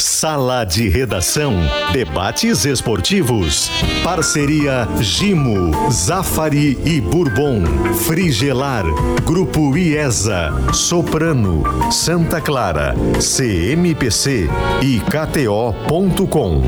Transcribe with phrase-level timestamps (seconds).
[0.00, 1.54] Sala de Redação.
[1.92, 3.70] Debates esportivos.
[4.02, 7.62] Parceria Gimo, Zafari e Bourbon.
[8.06, 8.84] Frigelar.
[9.24, 10.72] Grupo IESA.
[10.72, 11.62] Soprano.
[11.92, 12.94] Santa Clara.
[13.20, 14.48] CMPC
[14.82, 16.62] e KTO.com.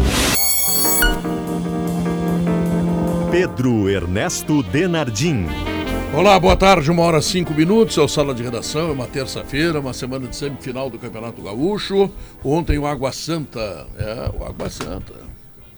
[3.31, 5.47] Pedro Ernesto Denardim.
[6.15, 9.81] Olá, boa tarde, uma hora cinco minutos, é o Sala de Redação, é uma terça-feira,
[9.81, 12.11] uma semana de semifinal do Campeonato Gaúcho.
[12.45, 15.15] Ontem o Água Santa, é, o Água Santa.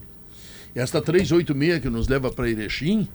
[0.75, 3.07] E esta 386 que nos leva para Erechim,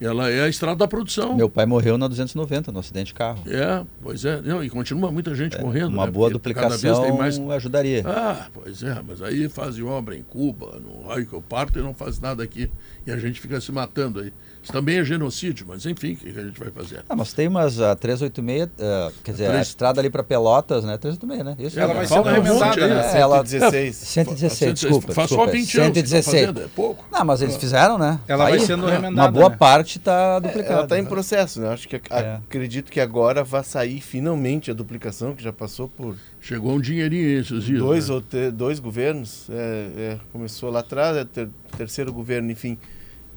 [0.00, 1.36] ela é a estrada da produção.
[1.36, 3.42] Meu pai morreu na 290, no acidente de carro.
[3.46, 4.40] É, pois é.
[4.42, 5.88] Não, e continua muita gente morrendo.
[5.94, 6.12] Uma né?
[6.12, 8.02] boa Porque duplicação mais ajudaria.
[8.06, 11.82] ah, pois é, mas aí fazem obra em Cuba, no raio que eu parto e
[11.82, 12.70] não faz nada aqui.
[13.06, 14.32] E a gente fica se matando aí.
[14.64, 17.04] Isso também é genocídio, mas enfim, o que a gente vai fazer?
[17.08, 20.84] Ah, mas tem umas a 386, ah, quer dizer, a três- estrada ali para Pelotas,
[20.84, 20.96] né?
[20.98, 21.56] 386, né?
[21.64, 21.78] Isso.
[21.78, 21.94] Ela né?
[21.94, 23.12] vai ser remendada, né?
[23.14, 23.94] É, ela- 116.
[23.96, 25.12] 116, desculpa.
[25.12, 26.24] Faz desculpa, só 20 anos que tá 116.
[26.46, 27.04] fazendo, é pouco.
[27.12, 28.18] Não, mas eles fizeram, né?
[28.26, 28.66] Ela Tá vai aí.
[28.66, 29.56] sendo Uma remendada, boa né?
[29.56, 30.72] parte está duplicada.
[30.74, 31.68] Ela está em processo, né?
[31.68, 32.34] Acho que a- É.
[32.36, 37.38] acredito que agora vai sair finalmente a duplicação, que já passou por Chegou um dinheirinho
[37.40, 37.78] esses dias.
[37.78, 38.14] dois né?
[38.14, 39.46] ou te- dois governos.
[39.50, 42.78] É, é, começou lá atrás, é ter- terceiro governo, enfim.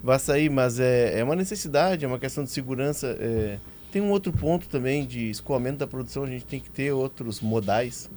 [0.02, 3.16] Vai sair, mas é, é uma necessidade, é uma questão de segurança.
[3.20, 3.58] é.
[3.90, 7.40] Tem um outro ponto também de escoamento da produção, a gente tem que ter outros
[7.40, 8.10] modais.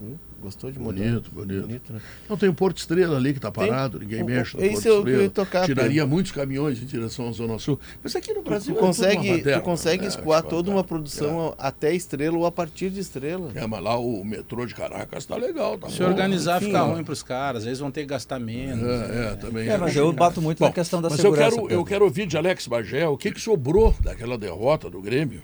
[0.00, 1.02] Hum, Gostou de modal?
[1.04, 1.92] Bonito, bonito.
[1.92, 2.00] né?
[2.28, 4.74] Não tem o Porto Estrela ali que está Tem- parado, ninguém o- mexe no esse
[4.74, 5.22] Porto é eu Estrela.
[5.24, 7.78] ia tocar, Tiraria muitos caminhões em direção à Zona Sul.
[8.02, 10.08] Mas aqui no Tu, Brasil tu é tudo uma consegue, tu consegue né?
[10.08, 10.70] escoar toda contar.
[10.76, 13.50] uma produção até estrela ou a partir de estrela.
[13.54, 16.04] É, mas lá o metrô de Caracas tá legal, tá Se bom.
[16.08, 16.92] organizar enfim, fica ó.
[16.92, 18.86] ruim para os caras, eles vão ter que gastar menos.
[18.88, 19.68] É, é, também.
[19.68, 21.56] É, mas eu bato muito na questão da mas segurança.
[21.56, 25.00] eu quero, eu quero ouvir de Alex Bagé o que, que sobrou daquela derrota do
[25.02, 25.42] Grêmio.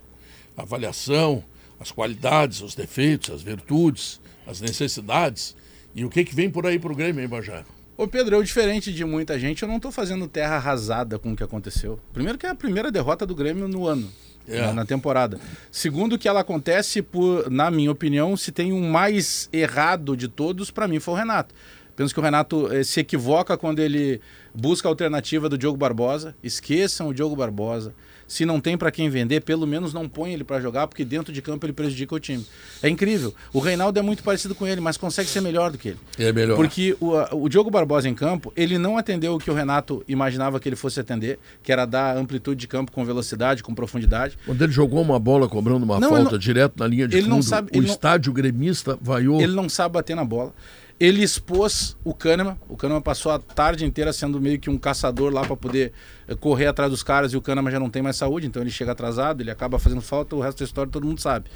[0.57, 1.43] A avaliação,
[1.81, 5.57] as qualidades, os defeitos, as virtudes, as necessidades.
[5.95, 7.65] E o que, que vem por aí pro Grêmio, hein, Bagé?
[7.97, 11.37] Ô Pedro, eu diferente de muita gente, eu não tô fazendo terra arrasada com o
[11.37, 12.01] que aconteceu.
[12.13, 14.11] Primeiro que é a primeira derrota do Grêmio no ano,
[14.49, 14.61] É.
[14.63, 15.39] na, na temporada.
[15.71, 20.73] Segundo que ela acontece por, na minha opinião, se tem um mais errado de todos,
[20.73, 21.55] para mim foi o Renato.
[21.95, 24.21] Penso que o Renato eh, se equivoca quando ele
[24.53, 26.35] busca a alternativa do Diogo Barbosa.
[26.43, 27.95] Esqueçam o Diogo Barbosa.
[28.27, 31.33] Se não tem para quem vender, pelo menos não põe ele para jogar, porque dentro
[31.33, 32.45] de campo ele prejudica o time.
[32.83, 33.35] É incrível.
[33.53, 35.99] O Reinaldo é muito parecido com ele, mas consegue ser melhor do que ele.
[36.19, 36.57] É melhor.
[36.57, 37.13] Porque o,
[37.45, 40.77] o Diogo Barbosa em campo, ele não atendeu o que o Renato imaginava que ele
[40.77, 44.39] fosse atender, que era dar amplitude de campo com velocidade, com profundidade.
[44.47, 47.25] Quando ele jogou uma bola cobrando uma Não, falta não- direto na linha de ele
[47.25, 49.41] fundo, não sabe- o ele não- estádio gremista vaiou.
[49.41, 50.53] Ele não sabe bater na bola.
[50.99, 52.57] Ele expôs o Kahneman.
[52.69, 55.93] O Kahneman passou a tarde inteira sendo meio que um caçador lá para poder
[56.29, 58.71] eh, correr atrás dos caras e o Kahneman já não tem mais saúde, então ele
[58.71, 61.51] chega atrasado, ele acaba fazendo falta, o resto da história todo mundo sabe.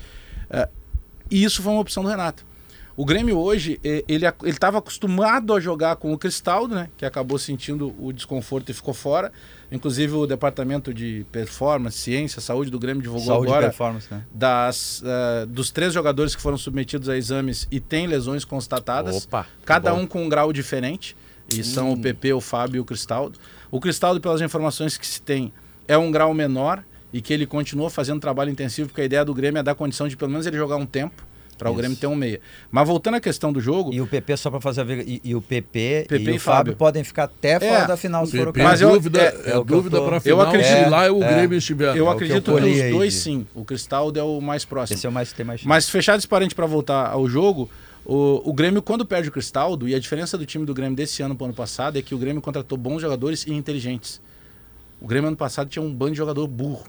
[0.51, 0.69] Eh,
[1.31, 2.45] e isso foi uma opção do Renato.
[2.97, 6.91] O Grêmio hoje, eh, ele estava acostumado a jogar com o Cristaldo, né?
[6.97, 9.31] Que acabou sentindo o desconforto e ficou fora.
[9.71, 13.75] Inclusive o departamento de performance, ciência, saúde do Grêmio divulgou Saúde agora
[14.11, 14.25] né?
[14.33, 19.27] das, eh, dos três jogadores que foram submetidos a exames e têm lesões constatadas.
[19.27, 20.01] Opa, cada bom.
[20.01, 21.15] um com um grau diferente.
[21.51, 23.39] E são o PP, o Fábio e o Cristaldo.
[23.71, 25.51] O Cristaldo, pelas informações que se tem,
[25.87, 29.33] é um grau menor e que ele continua fazendo trabalho intensivo, porque a ideia do
[29.33, 31.27] Grêmio é dar condição de pelo menos ele jogar um tempo
[31.59, 31.75] para o.
[31.75, 32.41] Grêmio ter um meia.
[32.71, 35.21] Mas voltando à questão do jogo, E o PP, só para fazer a ver, e,
[35.25, 36.77] e o PP, PP e o e Fábio Fábio.
[36.77, 38.67] podem ficar até fora É, da final, se for o caso.
[38.69, 41.13] Mas eu- dúvida, é- é, é o eu dúvida para eu final acredito- se lá
[41.13, 41.35] o é.
[41.35, 41.97] Grêmio estiver.
[41.97, 43.47] eu o que acredito eu que os dois de- sim.
[43.55, 44.97] O Cristaldo é o mais próximo.
[44.97, 45.69] Esse é o mais, tem mais chance.
[45.69, 47.69] Mas fechado esse parente para voltar ao jogo,
[48.11, 51.21] O, o Grêmio, quando perde o Cristaldo, e a diferença do time do Grêmio desse
[51.23, 54.19] ano para o ano passado é que o Grêmio contratou bons jogadores e inteligentes.
[54.99, 56.85] O Grêmio ano passado tinha um bando de jogador burro.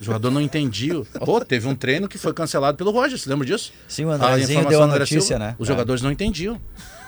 [0.00, 0.92] O jogador não entendia.
[1.24, 3.72] Pô, teve um treino que foi cancelado pelo Roger, você lembra disso?
[3.88, 5.56] Sim, o Andrezinho deu a notícia, Silva, né?
[5.58, 5.72] Os É.
[5.72, 6.60] jogadores não entendiam.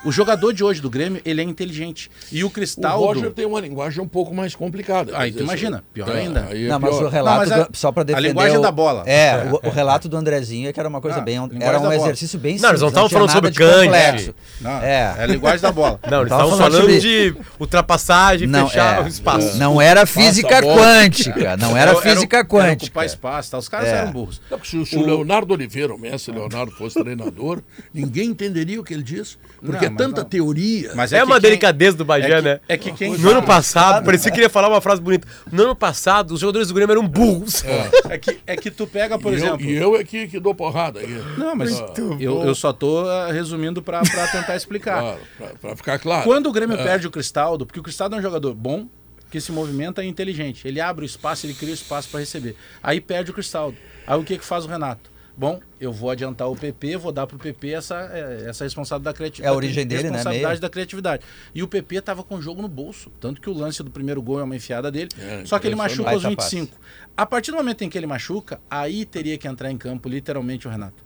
[0.05, 2.09] O jogador de hoje do Grêmio, ele é inteligente.
[2.31, 3.03] E o O Cristaldo...
[3.05, 5.11] Roger tem uma linguagem um pouco mais complicada.
[5.17, 6.47] Aí Quer tu imagina, pior tá, ainda.
[6.49, 7.03] aí é Não, mas pior.
[7.05, 8.27] o relato, Não, mas a- do- só para defender.
[8.29, 9.03] linguagem o- da bola.
[9.05, 11.37] É, o, o relato do Andrezinho é que era uma coisa Ah, bem.
[11.59, 14.33] Era um exercício bem Não, eles não estavam falando sobre Kant.
[14.61, 15.15] Não, É.
[15.17, 15.99] é a linguagem da bola.
[16.09, 19.57] Não, eles Tava estavam falando sobre- de ultrapassagem, Não, fechar é, o espaço.
[19.57, 21.57] não era física a quântica.
[21.57, 22.85] Não era física quântica.
[22.85, 23.57] ocupar espaço, tá?
[23.57, 23.97] Os caras É.
[23.97, 24.41] eram burros.
[24.63, 27.61] Se, o Leonardo Oliveira, o mestre Leonardo, fosse treinador,
[27.93, 29.37] ninguém entenderia o que ele diz.
[29.61, 30.29] Porque é mas tanta não.
[30.29, 30.91] teoria.
[30.95, 32.59] Mas É, que uma quem- delicadeza do Bagé, é que- né?
[32.67, 35.27] É que quem No ano passado, parecia que ele ia falar uma frase bonita.
[35.51, 37.63] No ano passado, os jogadores do Grêmio eram burros.
[38.09, 39.61] É que, é que tu pega, por e, exemplo.
[39.65, 41.21] eu, e eu é que, que dou porrada aqui.
[41.37, 41.81] Não, mas
[42.19, 44.99] eu, eu só tô ah, resumindo pra pra tentar explicar.
[45.01, 46.23] Claro, pra, pra ficar claro.
[46.23, 48.87] Quando o Grêmio perde o Cristaldo, porque o Cristaldo é um jogador bom,
[49.31, 50.67] que se movimenta e inteligente.
[50.67, 52.55] Ele abre o espaço, ele cria o espaço para receber.
[52.81, 53.77] Aí perde o Cristaldo.
[54.07, 55.09] Aí o que, que faz o Renato?
[55.39, 59.17] Bom, eu vou adiantar o PP, vou dar pro PP essa, é, essa responsabilidade da
[59.17, 59.49] criatividade.
[59.49, 61.25] É a origem dele, né, Responsabilidade da criatividade.
[61.55, 63.09] E o PP tava com o jogo no bolso.
[63.21, 65.07] Tanto que o lance do primeiro gol é uma enfiada dele.
[65.17, 66.57] É, só que ele machuca aos Baita passe.
[66.57, 66.77] 25.
[67.15, 70.67] A partir do momento em que ele machuca, aí teria que entrar em campo literalmente
[70.67, 71.01] o Renato.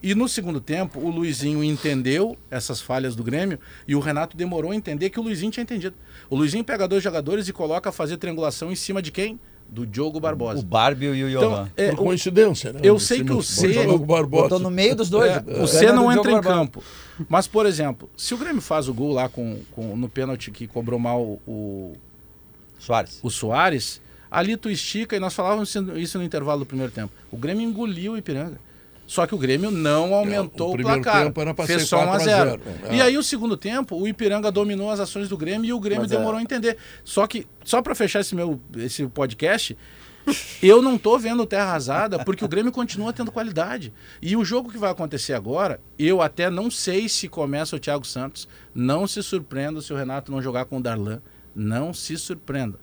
[0.00, 3.58] E no segundo tempo, o Luizinho entendeu essas falhas do Grêmio
[3.88, 5.96] e o Renato demorou a entender que o Luizinho tinha entendido.
[6.30, 9.40] O Luizinho pega dois jogadores e coloca a fazer triangulação em cima de quem?
[9.72, 10.60] Do Diogo Barbosa.
[10.60, 11.70] O Barbie e o Então, Johan.
[11.78, 12.80] é, Por o- coincidência, né?
[12.82, 13.72] eu sei que o C-.
[14.28, 15.32] Botou no meio dos dois.
[15.32, 16.54] É, Ganha o C não entra em Barbosa.
[16.54, 16.84] campo.
[17.26, 20.66] Mas, por exemplo, se o Grêmio faz o gol lá com, com- no pênalti que
[20.66, 21.96] cobrou mal o,
[22.78, 23.18] Soares.
[23.22, 23.98] o Soares,
[24.30, 27.10] ali tu estica, e nós falávamos isso- isso no intervalo do primeiro tempo.
[27.30, 28.58] O Grêmio engoliu o Ipiranga.
[29.12, 31.24] Só que o Grêmio não aumentou o o, placar.
[31.24, 32.50] tempo era Fez só 1 a 4 a 0.
[32.50, 32.96] 0, é.
[32.96, 36.04] E aí o segundo tempo, o Ipiranga dominou as ações do Grêmio e o Grêmio
[36.04, 36.78] Mas é- demorou a entender.
[37.04, 39.76] Só que, só para fechar esse meu esse podcast,
[40.62, 43.92] eu não tô vendo terra arrasada porque o Grêmio continua tendo qualidade.
[44.22, 48.06] E o jogo que vai acontecer agora, eu até não sei se começa o Thiago
[48.06, 48.48] Santos.
[48.74, 51.20] Não se surpreenda se o Renato não jogar com o Darlan.
[51.54, 52.78] Não se surpreenda.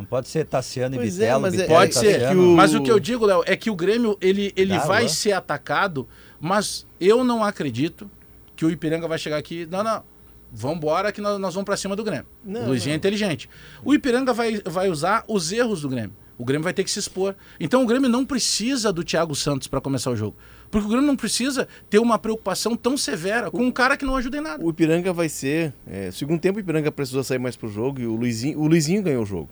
[0.00, 1.40] Não pode ser Tassiano Pois e é, Bitelo.
[1.42, 3.56] mas é- Bitelo e Pode ser, que o- mas o que eu digo, Léo, é
[3.56, 6.06] que o Grêmio ele, ele Dá, vai ser atacado,
[6.40, 8.10] mas eu não acredito
[8.56, 9.66] que o Ipiranga vai chegar aqui.
[9.70, 10.02] Não, não.
[10.52, 12.26] Vambora que nós, nós vamos pra cima do Grêmio.
[12.44, 12.94] Não, o Luizinho não.
[12.94, 13.48] é inteligente.
[13.84, 16.12] O Ipiranga vai, vai usar os erros do Grêmio.
[16.36, 17.34] O Grêmio vai ter que se expor.
[17.60, 20.34] Então o Grêmio não precisa do Thiago Santos para começar o jogo.
[20.70, 24.16] Porque o Grêmio não precisa ter uma preocupação tão severa com um cara que não
[24.16, 24.64] ajuda em nada.
[24.64, 25.72] O Ipiranga vai ser.
[25.86, 29.02] É, segundo tempo, o Ipiranga precisou sair mais pro jogo e o Luizinho, o Luizinho
[29.02, 29.50] ganhou o jogo.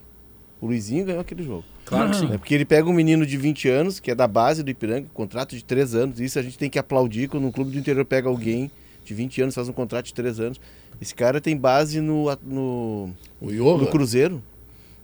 [0.60, 1.64] O Luizinho ganhou aquele jogo.
[1.84, 2.32] Claro que sim.
[2.32, 5.06] É porque ele pega um menino de 20 anos, que é da base do Ipiranga,
[5.14, 6.20] contrato de 3 anos.
[6.20, 8.70] Isso a gente tem que aplaudir quando um clube do interior pega alguém
[9.05, 10.60] de 20 anos, faz um contrato de 3 anos.
[11.00, 13.10] Esse cara tem base no, no,
[13.40, 14.43] no Cruzeiro.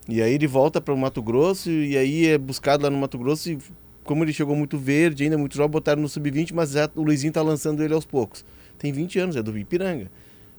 [0.08, 3.16] E aí ele volta para o Mato Grosso e aí é buscado lá no Mato
[3.16, 3.58] Grosso e
[4.02, 7.32] como ele chegou muito verde, ainda muito jovem, botaram no sub-20, mas já, o Luizinho
[7.32, 8.44] tá lançando ele aos poucos.
[8.78, 10.10] Tem 20 anos, é do Ipiranga.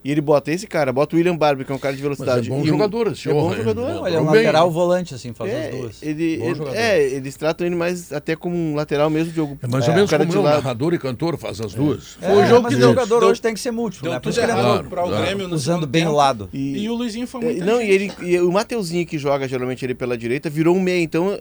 [0.06, 2.16] E ele bota esse cara, bota o William Barbie, que é um cara de Mas
[2.16, 2.46] velocidade.
[2.46, 4.02] é bom E um- jogador esse é bom Johan, jogador.
[4.04, 6.04] Olha, é um lateral volante, assim, faz É, as duas.
[6.04, 9.57] ele, ele- é, eles tratam ele mais até como um lateral mesmo, Diogo.
[9.63, 11.74] É mais É, ou menos um cara como de eu, narrador e cantor, faz as
[11.74, 12.19] duas.
[12.22, 14.19] É, Foi o jogo mas que o jogador deu- hoje tem que ser múltiplo, né?
[14.19, 15.25] Tudo ele errado para o claro.
[15.25, 16.50] Grêmio usando bem o lado.
[16.54, 19.47] E, E o Luizinho foi é, muito não, e, ele, e o Mateuzinho, que joga
[19.47, 21.02] geralmente ele pela direita, virou um meia.
[21.02, 21.40] Então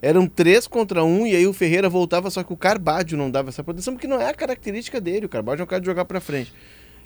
[0.00, 3.50] eram três contra um, e aí o Ferreira voltava, só que o Carbádio não dava
[3.50, 5.26] essa proteção, porque não é a característica dele.
[5.26, 6.50] O Carbádio é um cara de jogar pra frente.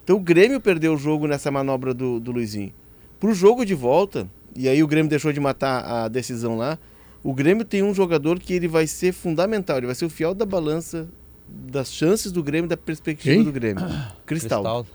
[0.03, 2.73] Então o Grêmio perdeu o jogo nessa manobra do, do Luizinho.
[3.19, 6.79] Pro jogo de volta, e aí o Grêmio deixou de matar a decisão lá,
[7.23, 10.35] o Grêmio tem um jogador que ele vai ser fundamental, ele vai ser o fiel
[10.35, 11.07] da balança
[11.49, 13.45] das chances do Grêmio, da perspectiva Quem?
[13.45, 13.85] do Grêmio.
[14.25, 14.87] Cristal, Cristal.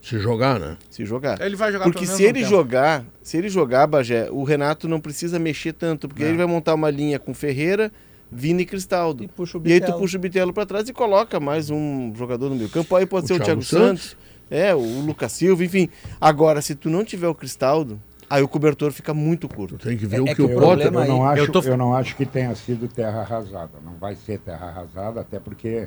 [0.00, 0.78] Se jogar, né?
[0.88, 1.38] se jogar.
[1.42, 2.48] Ele vai jogar Porque se ele tempo.
[2.48, 6.30] jogar, se ele jogar, Bagé, o Renato não precisa mexer tanto, porque Não.
[6.30, 7.92] ele vai montar uma linha com Ferreira,
[8.32, 9.24] Vini e Cristaldo.
[9.24, 12.14] E puxa o E aí tu puxa o Bitelo pra trás e coloca mais um
[12.16, 12.96] jogador no meio campo.
[12.96, 14.16] Aí pode O ser o Thiago Thiago Santos,
[14.50, 15.88] é, o Lucas Silva, enfim.
[16.20, 19.76] Agora, se tu não tiver o Cristaldo, aí o cobertor fica muito curto.
[19.78, 20.90] Tu tem que ver É- o é que, que o Potter...
[20.90, 23.72] problema Eu não, aí- acho, Eu tô- eu não acho que tenha sido terra arrasada.
[23.84, 25.86] Não vai ser terra arrasada, até porque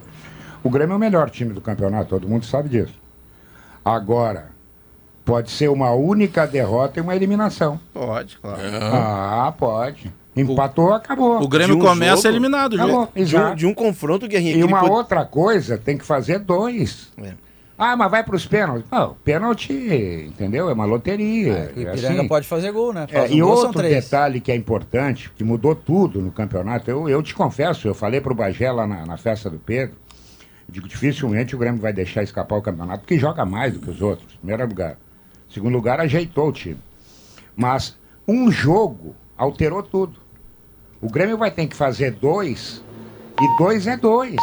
[0.63, 2.93] o Grêmio é o melhor time do campeonato, todo mundo sabe disso.
[3.84, 4.48] Agora,
[5.25, 7.79] pode ser uma única derrota e uma eliminação.
[7.93, 8.60] Pode, claro.
[8.82, 10.12] Ah, pode.
[10.36, 11.41] Empatou, acabou.
[11.43, 12.27] O Grêmio um começa jogo?
[12.29, 12.75] eliminado.
[12.75, 12.84] já.
[12.86, 13.55] Acabou, De um, exato.
[13.55, 17.12] de um confronto, Guerrinha, E que uma pode- outra coisa, tem que fazer dois.
[17.22, 17.34] É.
[17.77, 18.86] Ah, mas vai para os pênaltis.
[18.92, 19.74] Não, pênalti,
[20.27, 20.70] entendeu?
[20.70, 21.53] É uma loteria.
[21.75, 22.27] O é Ipiranga assim.
[22.27, 23.08] pode fazer gol, né?
[23.10, 26.89] É, Faz um e gol, outro detalhe que é importante, que mudou tudo no campeonato,
[26.89, 29.96] eu, eu te confesso, eu falei pro Bagé lá na, na festa do Pedro,
[30.70, 34.01] digo, dificilmente o Grêmio vai deixar escapar o campeonato, porque joga mais do que os
[34.01, 34.98] outros, em primeiro lugar.
[35.50, 36.80] Segundo lugar, ajeitou o time.
[37.56, 40.20] Mas um jogo alterou tudo.
[41.01, 42.84] O Grêmio vai ter que fazer dois,
[43.42, 44.36] e dois é dois.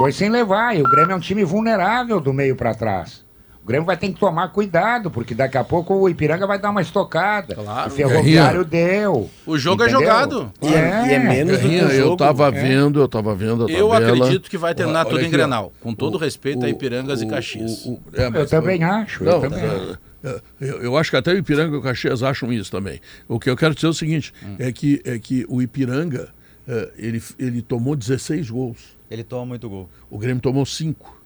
[0.00, 3.22] Dois sem levar, e o Grêmio é um time vulnerável do meio para trás.
[3.62, 6.70] O Grêmio vai ter que tomar cuidado, porque daqui a pouco o Ipiranga vai dar
[6.70, 7.54] uma estocada.
[7.54, 7.90] Claro.
[7.90, 9.28] O Ferroviário deu.
[9.46, 10.00] O jogo é entendeu?
[10.00, 10.52] jogado.
[10.62, 11.92] E é, e é menos do que o jogo.
[12.12, 12.50] eu tava é.
[12.50, 14.16] vendo, eu tava vendo a Eu tabela.
[14.24, 15.38] acredito que vai terminar Olha tudo em aqui, ó.
[15.38, 15.72] Grenal.
[15.82, 17.84] Com todo O- respeito a o- Ipirangas e o- Caxias.
[17.84, 19.22] o- o- é, Eu mas- também acho.
[19.22, 19.98] eu Não, também acho.
[20.24, 22.98] é, é, eu, eu acho que até o Ipiranga e o Caxias acham isso também.
[23.28, 24.56] O que eu quero dizer é o seguinte: Hum.
[24.58, 26.30] é, que, é que o Ipiranga
[26.66, 28.98] é, ele, ele tomou 16 gols.
[29.10, 29.88] Ele toma muito gol.
[30.08, 31.20] O Grêmio tomou 5.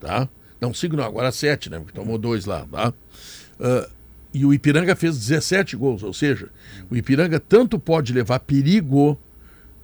[0.00, 0.28] Tá?
[0.60, 1.78] Não, 5 não, agora 7, né?
[1.78, 2.66] Porque tomou 2 lá.
[2.70, 2.92] Tá?
[3.60, 3.88] Ah,
[4.34, 6.48] e o Ipiranga fez 17 gols, ou seja,
[6.90, 9.18] o Ipiranga tanto pode levar perigo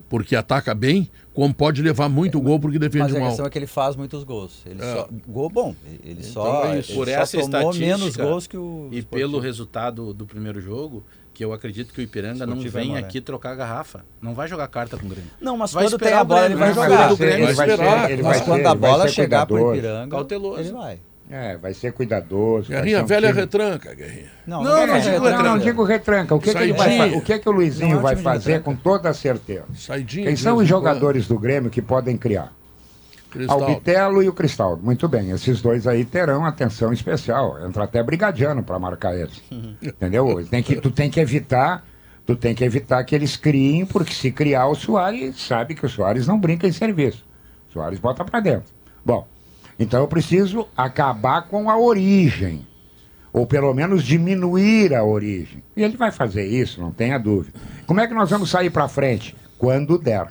[0.09, 3.29] porque ataca bem, como pode levar muito gol porque Mas defende a mal.
[3.29, 4.63] questão é que ele faz muitos gols.
[4.65, 4.95] Ele É.
[4.95, 5.77] só, gol bom.
[6.03, 6.83] Ele só, é ele.
[6.95, 8.89] Por só essa tomou estatística menos gols que o.
[8.91, 11.05] E pelo resultado do primeiro jogo,
[11.39, 14.01] que eu acredito que o Ipiranga não Esportivo é vem aqui trocar garrafa.
[14.21, 15.31] Não vai jogar carta com o Grêmio.
[15.41, 17.09] Não, mas Vai quando tem esperar a o bola, ele vai jogar.
[17.11, 18.07] do Grêmio, ele vai esperar.
[18.07, 19.79] ser, ele Mas vai quando ser- a bola chegar pro cuidadoso.
[19.79, 20.61] Ipiranga, Cauteloso.
[20.61, 20.99] ele vai.
[21.31, 22.71] É, vai ser cuidadoso.
[22.71, 24.31] Guerrinha, ser velha time- retranca, Guerrinha.
[24.49, 25.43] Não, Não, vai não fazer digo retranca.
[25.45, 26.35] Não, não digo retranca.
[26.35, 27.19] O que, que ele vai Saidinho.
[27.19, 29.65] o que, que o Luizinho Não é vai fazer com toda certeza?
[29.77, 30.27] Saidinha.
[30.27, 32.53] Quem são os jogadores do Grêmio que podem criar?
[33.31, 33.63] Cristal.
[33.63, 34.83] o Bitelo e o Cristaldo.
[34.83, 37.65] Muito bem, esses dois aí terão atenção especial.
[37.67, 39.43] Entra até brigadiano para marcar eles.
[39.83, 40.45] Entendeu?
[40.51, 41.85] Tem que, tu tem que evitar,
[42.27, 45.89] tu tem que evitar que eles criem, porque se criar o Soares, sabe que o
[45.89, 47.25] Soares não brinca em serviço.
[47.69, 48.73] O Soares bota para dentro.
[49.05, 49.27] Bom,
[49.79, 52.67] então eu preciso acabar com a origem.
[53.33, 55.63] Ou pelo menos diminuir a origem.
[55.77, 57.59] E ele vai fazer isso, não tenha dúvida.
[57.87, 59.37] Como é que nós vamos sair para frente?
[59.59, 60.29] Quando der.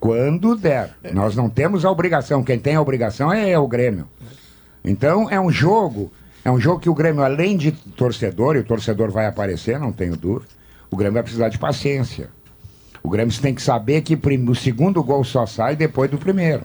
[0.00, 0.94] Quando der.
[1.12, 2.42] Nós não temos a obrigação.
[2.42, 4.06] Quem tem a obrigação é o Grêmio.
[4.84, 6.10] Então é um jogo,
[6.44, 9.92] é um jogo que o Grêmio, além de torcedor, e o torcedor vai aparecer, não
[9.92, 10.46] tenho dúvida,
[10.90, 12.30] o Grêmio vai precisar de paciência.
[13.02, 14.14] O Grêmio tem que saber que
[14.48, 16.62] o segundo gol só sai depois do primeiro.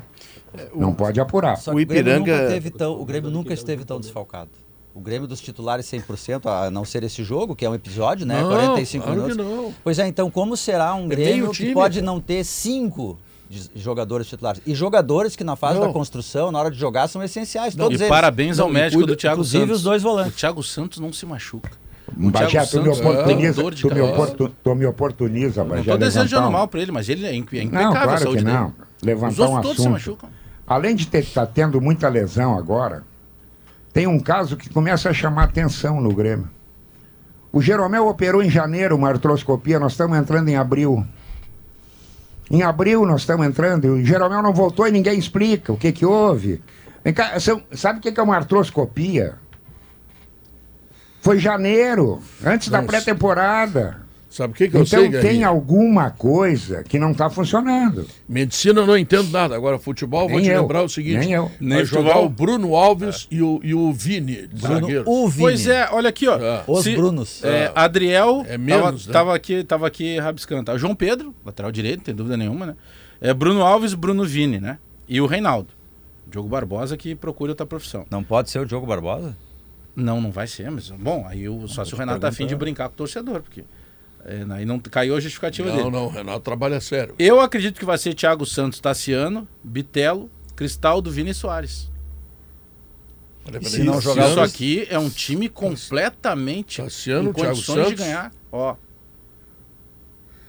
[0.76, 1.58] Não pode apurar.
[1.68, 4.52] O o Ipiranga- tão, o Grêmio nunca esteve tão desfalcado.
[4.96, 8.40] O Grêmio dos titulares 100%, a não ser esse jogo, que é um episódio, né?
[8.42, 9.56] Não, 45 claro que minutos.
[9.56, 9.74] não.
[9.84, 12.06] Pois é, então como será um Grêmio time, que pode cara.
[12.06, 13.18] não ter cinco
[13.76, 14.62] jogadores titulares?
[14.66, 15.88] E jogadores que na fase Não.
[15.88, 17.74] da construção, na hora de jogar, são essenciais.
[17.74, 18.08] E Todos eles.
[18.10, 19.78] parabéns ao Não, e médico cuida- do Thiago inclusive Santos.
[19.78, 20.34] os dois volantes.
[20.34, 21.72] O Thiago Santos não se machuca.
[22.16, 24.14] O Bagé, Thiago tu me oportuniza, de tu me, cabeça.
[24.14, 25.82] oportu- tu me oportuniza, Não Bagé.
[25.82, 28.20] estou desejando um- mal para ele, mas ele é impe- é Não, impecável a claro
[28.22, 28.58] saúde que dele.
[28.58, 28.68] não.
[28.68, 29.92] Os Levantar outros um todos se assunto.
[29.92, 30.30] machucam.
[30.68, 33.04] Além de estar tá tendo muita lesão agora,
[33.94, 36.50] tem um caso que começa a chamar atenção no Grêmio.
[37.52, 41.06] O Jeromel operou em janeiro uma artroscopia, nós estamos entrando em abril.
[42.50, 46.06] Em abril nós estamos entrando, o Jeromel não voltou e ninguém explica o que, que
[46.06, 46.62] houve.
[47.16, 47.34] Cá,
[47.72, 49.36] sabe o que, é uma artroscopia?
[51.22, 54.03] Foi janeiro, antes da pré-temporada.
[54.34, 55.48] Sabe o que, que eu Então sei, tem Guerrinha?
[55.48, 58.08] alguma coisa que não está funcionando.
[58.28, 59.56] Medicina eu não entendo nada.
[59.56, 60.62] Agora, futebol, vou Nem te eu.
[60.62, 61.46] lembrar o seguinte: Nem eu.
[61.46, 62.26] vai Nem jogar futebol.
[62.26, 65.40] o Bruno Alves e, o, e o Vini, Bruno, o Vini.
[65.44, 66.38] Pois é, olha aqui, ó.
[66.40, 66.64] É.
[66.68, 67.44] Os Brunos.
[67.44, 69.14] É, Adriel É menos, tava, né?
[69.14, 70.64] tava aqui, tava aqui rabiscando.
[70.64, 70.78] tá?
[70.80, 72.76] João Pedro, lateral direito, não tem dúvida nenhuma, né?
[73.22, 74.80] É Bruno Alves, Bruno Vini, né?
[75.08, 75.70] E o Reinaldo.
[76.28, 78.04] Diogo Barbosa que procura outra profissão.
[78.10, 79.38] Não pode ser o Diogo Barbosa?
[79.96, 82.56] Não, não vai ser, mas bom, aí o, só se o Renato tá afim de
[82.56, 83.64] brincar com o torcedor, porque
[84.26, 85.90] é, aí não caiu a justificativa Não, dele.
[85.92, 87.14] não, Renato trabalha sério.
[87.20, 91.92] Eu acredito que vai ser Thiago Santos, Tassiano, Bitelo, Cristaldo, Vini e Soares.
[93.46, 97.50] Olha, E se não Isso, jogar isso aqui é um time completamente Tassiano, em Thiago
[97.56, 98.06] condições de Santos.
[98.06, 98.32] ganhar.
[98.52, 98.76] Ó.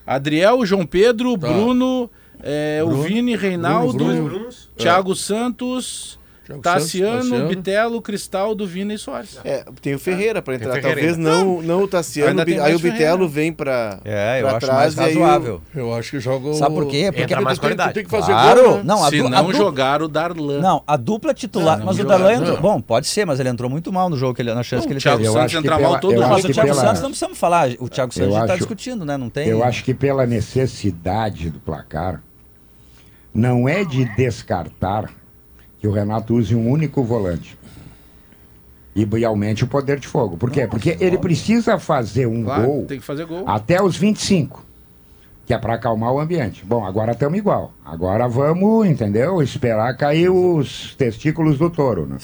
[0.06, 1.48] Adriel, João Pedro, Tá.
[1.48, 2.10] Bruno,
[2.42, 4.70] é, o Bruno, Vini, Reinaldo, Bruno, Brunos.
[4.76, 6.23] Thiago Santos, Thiago
[6.62, 7.48] Tassiano.
[7.48, 9.38] Bitelo, Cristaldo, Vini e Soares.
[9.44, 10.74] É, tem o Ferreira para entrar.
[10.74, 12.40] Ferreira Talvez não, não o Tassiano.
[12.42, 15.20] Aí mais o Bitelo vem para É, eu pra acho trás mais e aí o-
[15.24, 15.62] razoável.
[15.74, 16.54] Eu acho que joga o...
[16.54, 17.04] Sabe por quê?
[17.10, 17.94] Porque Entra mais tem, tu qualidade.
[17.94, 18.62] tem que fazer Claro.
[18.62, 18.82] gol, né?
[18.84, 20.60] Não, a Se du- a não du- jogar o Darlan.
[20.60, 21.78] Não, a dupla titular.
[21.78, 22.54] Não, mas não o Darlan entrou.
[22.54, 22.60] não.
[22.60, 24.86] Bom, pode ser, mas ele entrou muito mal no jogo, que ele, na chance Não,
[24.86, 25.28] que ele o Thiago teve.
[25.28, 26.20] Eu Santos acho que entra pela- mal todo eu.
[26.20, 27.68] Mas acho o que Thiago pela- Santos não precisamos falar.
[27.78, 29.16] O Thiago Santos está acho- discutindo, né?
[29.16, 29.48] Não tem.
[29.48, 32.22] Eu acho que pela necessidade do placar,
[33.32, 35.10] não é de descartar
[35.84, 37.58] que o Renato use um único volante.
[38.96, 40.38] E, e aumente o poder de fogo.
[40.38, 40.66] Por quê?
[40.66, 43.44] Porque ele precisa fazer um Claro, gol tem que fazer gol.
[43.46, 44.64] até os 25,
[45.44, 46.64] que é para acalmar o ambiente.
[46.64, 47.74] Bom, agora estamos igual.
[47.84, 49.42] Agora vamos, entendeu?
[49.42, 52.06] Esperar cair os testículos do touro.
[52.06, 52.16] Né?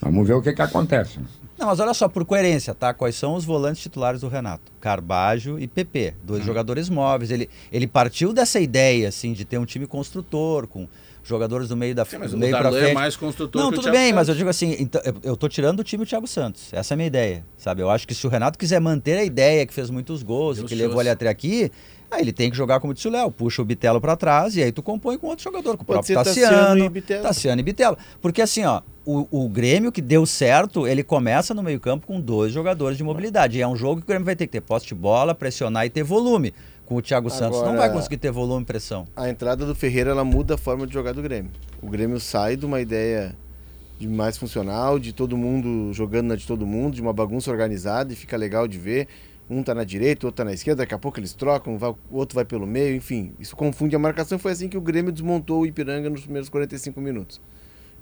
[0.00, 1.20] Vamos ver o que, que acontece.
[1.20, 1.26] né?
[1.56, 2.92] Não, mas olha só, por coerência, tá?
[2.92, 4.72] Quais são os volantes titulares do Renato?
[4.80, 7.30] Carbajo e PP, dois jogadores móveis.
[7.30, 10.88] Ele, ele partiu dessa ideia, assim, de ter um time construtor, com,
[11.24, 12.94] jogadores do meio da Sim, mas do o meio Darlan é frente.
[12.94, 14.38] mais construtor Não, tudo bem, mas eu Santos.
[14.38, 16.72] digo assim, então, eu- eu tô tirando do time o Thiago Santos.
[16.72, 17.80] Essa é a minha ideia, sabe?
[17.82, 20.60] Eu acho que se o Renato quiser manter a ideia que fez muitos gols, e
[20.60, 21.70] Deus que te levou ele até aqui,
[22.10, 24.62] aí ele tem que jogar como disse o Léo, puxa o Bitelo pra trás e
[24.62, 27.22] aí tu compõe com outro jogador, com o Pode próprio Tassiano Tassiano, e Bitelo.
[27.22, 27.98] Tassiano e Bitelo.
[28.20, 32.52] Porque assim, ó, o, o Grêmio que deu certo, ele começa no meio-campo com dois
[32.52, 33.58] jogadores de mobilidade.
[33.58, 35.86] E é um jogo que o Grêmio vai ter que ter posse de bola, pressionar
[35.86, 36.52] e ter volume.
[36.92, 39.06] Com o Thiago Santos não Agora- vai conseguir ter volume e pressão.
[39.16, 41.50] A entrada do Ferreira ela muda a forma de jogar do Grêmio.
[41.80, 43.34] O Grêmio sai de uma ideia
[43.98, 48.12] de mais funcional, de todo mundo jogando na de todo mundo, de uma bagunça organizada
[48.12, 49.08] e fica legal de ver.
[49.48, 51.90] Um tá na direita, o outro tá na esquerda, daqui a pouco eles trocam, vai-
[52.10, 53.32] o outro vai pelo meio, enfim.
[53.40, 54.38] Isso confunde a marcação.
[54.38, 57.40] Foi assim que o Grêmio desmontou o Ipiranga nos primeiros 45 minutos.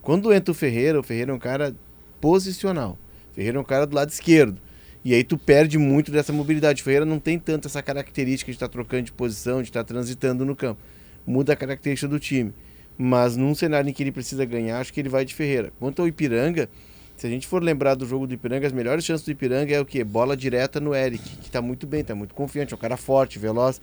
[0.02, 1.76] Quando entra o Ferreira, o Ferreira é um cara
[2.20, 2.98] posicional.
[3.30, 4.60] O Ferreira é um cara do lado esquerdo.
[5.04, 6.82] E aí tu perde muito dessa mobilidade.
[6.82, 10.44] O Ferreira não tem tanto essa característica de estar trocando de posição, de estar transitando
[10.44, 10.80] no campo.
[11.26, 12.52] Muda a característica do time.
[12.98, 15.72] Mas num cenário em que ele precisa ganhar, acho que ele vai de Ferreira.
[15.78, 16.68] Quanto ao Ipiranga,
[17.16, 19.80] se a gente for lembrar do jogo do Ipiranga, as melhores chances do Ipiranga é
[19.80, 20.04] o quê?
[20.04, 23.38] Bola direta no Eric, que tá muito bem, tá muito confiante, é um cara forte,
[23.38, 23.80] veloz.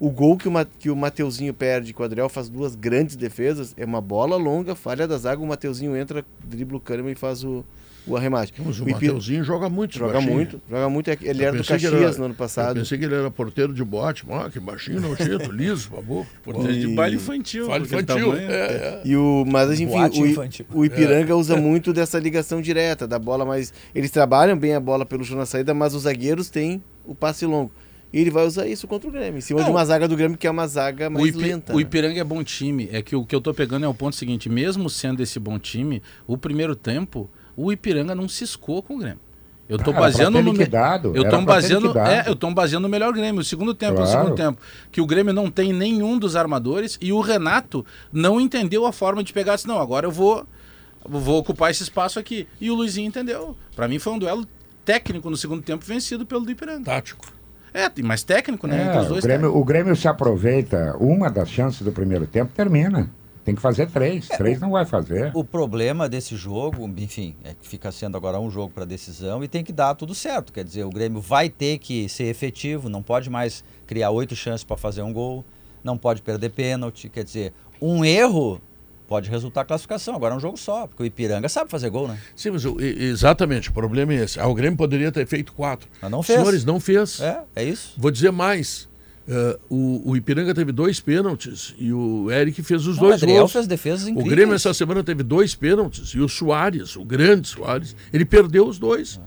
[0.00, 3.72] O gol que o, que o Mateuzinho perde, que o Adriel faz duas grandes defesas,
[3.78, 7.44] é uma bola longa, falha da zaga, o Mateuzinho entra, dribla o Kahneman e faz
[7.44, 7.64] o,
[8.06, 8.52] o arremate.
[8.58, 10.32] Mas o Ipi- Mateuzinho joga muito Joga baixinho.
[10.34, 11.10] muito, joga muito.
[11.10, 12.76] Ele Eu era do Caxias era- no ano Eu passado.
[12.78, 14.24] pensei que ele era porteiro de bote.
[14.30, 16.26] Ah, que baixinho, nojento, liso, babu.
[16.44, 17.72] Porteiro de baile infantil.
[17.72, 18.34] Aquele infantil.
[18.36, 19.00] É, é.
[19.04, 20.20] E o, mas enfim, Boate
[20.72, 23.72] o, o Ipiranga usa muito dessa ligação direta, da bola mais.
[23.94, 27.44] Eles trabalham bem a bola pelo chão na saída, mas os zagueiros têm o passe
[27.46, 27.70] longo.
[28.12, 29.74] E ele vai usar isso contra o Grêmio, em cima de Não.
[29.74, 31.72] uma zaga do Grêmio que é uma zaga mais O, Ipi- lenta.
[31.72, 31.82] o né?
[31.82, 32.88] Ipiranga é bom time.
[32.92, 35.58] É que o que eu tô pegando é o ponto seguinte: mesmo sendo esse bom
[35.58, 39.20] time, o primeiro tempo, o Ipiranga não ciscou com o Grêmio.
[39.68, 40.52] Eu Ah, pra baseando no.
[40.52, 42.10] liquidado, Eu tô baseando, liquidado.
[42.10, 43.40] é, eu tô baseando o melhor Grêmio.
[43.40, 44.10] O segundo tempo, o Claro.
[44.10, 44.60] segundo tempo,
[44.92, 49.24] que o Grêmio não tem nenhum dos armadores e o Renato não entendeu a forma
[49.24, 49.56] de pegar.
[49.56, 50.46] Disse, não, agora eu vou,
[51.04, 52.46] vou ocupar esse espaço aqui.
[52.60, 53.56] E o Luizinho entendeu.
[53.74, 54.46] Pra mim foi um duelo
[54.84, 56.84] técnico no segundo tempo vencido pelo do Ipiranga.
[56.84, 57.26] Tático.
[57.74, 58.86] É, mais técnico, né?
[58.86, 63.10] entre É, o, Grêmio, o Grêmio se aproveita, uma das chances do primeiro tempo termina.
[63.46, 64.26] Tem que fazer três.
[64.26, 65.30] três não vai fazer.
[65.32, 69.46] O problema desse jogo, enfim, é que fica sendo agora um jogo para decisão e
[69.48, 70.52] tem que dar tudo certo.
[70.52, 74.64] Quer dizer, o Grêmio vai ter que ser efetivo, não pode mais criar oito chances
[74.64, 75.44] para fazer um gol,
[75.84, 77.08] não pode perder pênalti.
[77.08, 78.60] Quer dizer, um erro
[79.06, 80.16] pode resultar classificação.
[80.16, 82.18] Agora é um jogo só, porque o Ipiranga sabe fazer gol, né?
[82.34, 84.40] Sim, mas o- exatamente, o problema é esse.
[84.40, 85.88] Ah, o Grêmio poderia ter feito quatro.
[86.02, 86.40] Mas não fez.
[86.40, 87.20] Senhores, não fez.
[87.20, 87.94] É, é isso.
[87.96, 88.88] Vou dizer mais.
[89.28, 93.22] Eh, o, o Ipiranga teve dois pênaltis e o Eric fez os Não, o dois
[93.22, 93.52] Adriel gols.
[93.52, 94.34] fez defesas O incríveis.
[94.34, 98.78] Grêmio essa semana teve dois pênaltis e o Soares, o grande Soares, ele perdeu os
[98.78, 99.20] dois.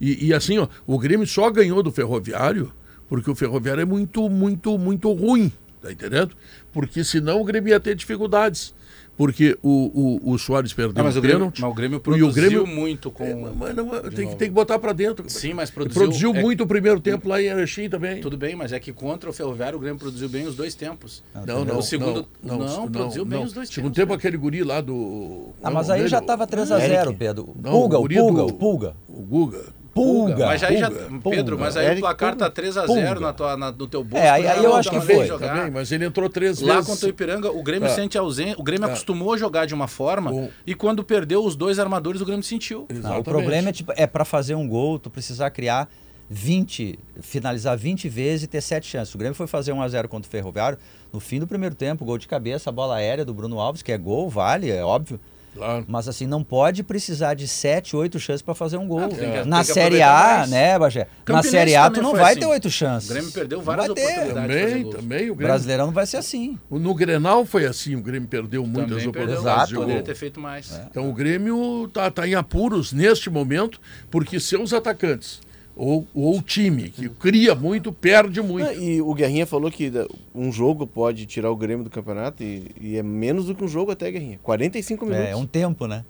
[0.00, 2.72] E, e assim, ó, o Grêmio só ganhou do Ferroviário
[3.08, 6.34] porque o Ferroviário é muito, muito, muito ruim, tá entendendo?
[6.72, 8.74] Porque senão o Grêmio ia ter dificuldades.
[9.16, 11.60] Porque o, o, o Soares perdeu Ah, mas, o pênalti.
[11.60, 13.24] mas o Grêmio e produziu o Grêmio muito com.
[13.24, 15.24] É, mas não, tem, que, tem que botar pra dentro.
[15.30, 16.02] Sim, mas produziu.
[16.02, 18.20] produziu é- muito o primeiro tempo lá em Erechim também.
[18.20, 21.22] Tudo bem, mas é que contra o Ferroviário o Grêmio produziu bem os dois tempos.
[21.46, 24.16] Não, não, O segundo- não, não, produziu bem os dois Segundo tempos, tempo, né?
[24.18, 25.50] aquele guri lá do.
[25.62, 26.26] Ah, mas é o aí já dele?
[26.26, 27.14] tava 3x0, Eric.
[27.16, 27.54] Pedro.
[27.54, 28.96] Não, Pulga, o o Pulga, do- o Pulga.
[29.08, 29.64] O Guga.
[29.94, 30.46] Pulga.
[30.46, 30.90] Mas aí já.
[30.90, 31.30] Pulga.
[31.30, 32.50] Pedro, mas aí Eric o placar Pulga.
[32.50, 33.20] tá 3x0 Pulga.
[33.20, 34.24] na tua, na- no teu bolso.
[34.24, 35.26] É, aí- aí eu não acho tá que foi.
[35.26, 35.54] jogar.
[35.54, 36.90] Também, mas ele entrou três Lá vezes.
[36.90, 37.90] contra o Ipiranga, o Grêmio É.
[37.94, 38.56] sente ausente.
[38.58, 38.90] O Grêmio É.
[38.90, 40.50] acostumou a jogar de uma forma Bom.
[40.66, 42.86] e quando perdeu os dois armadores, o Grêmio sentiu.
[42.92, 45.88] Não, o problema é, tipo, é para fazer um gol, tu precisar criar
[46.28, 49.14] 20, finalizar 20 vezes e ter 7 chances.
[49.14, 50.78] O Grêmio foi fazer 1 a 0 contra o Ferroviário
[51.12, 53.98] no fim do primeiro tempo, gol de cabeça, bola aérea do Bruno Alves, que é
[53.98, 55.20] gol, vale, é óbvio.
[55.54, 55.84] Claro.
[55.86, 59.00] Mas assim, não pode precisar de 7, 8 chances para fazer um gol.
[59.04, 60.50] Ah, que- Na Série A, mais.
[60.50, 61.06] né, Bagé?
[61.28, 62.40] Na Série A tu não vai assim.
[62.40, 63.08] ter 8 chances.
[63.08, 64.02] O Grêmio perdeu Não várias vai ter.
[64.02, 64.34] oportunidades.
[64.64, 64.94] Também, gols.
[64.96, 65.16] também.
[65.30, 66.58] O Grêmio, Brasileirão não vai ser assim.
[66.70, 69.22] no Grenal foi assim, o Grêmio perdeu muitas Também perdeu.
[69.34, 69.80] oportunidades de Exato.
[69.86, 70.80] Poderia ter feito mais.
[70.90, 75.40] Então o Grêmio tá, tá em apuros neste momento, porque seus atacantes
[75.76, 78.68] ou, ou o time que cria muito, perde muito.
[78.68, 82.42] Ah, E o Guerrinha falou que da- um jogo pode tirar o Grêmio do campeonato
[82.42, 84.38] e, e é menos do que um jogo até, Guerrinha.
[84.42, 85.26] 45 minutos.
[85.26, 86.04] É, é um tempo, né?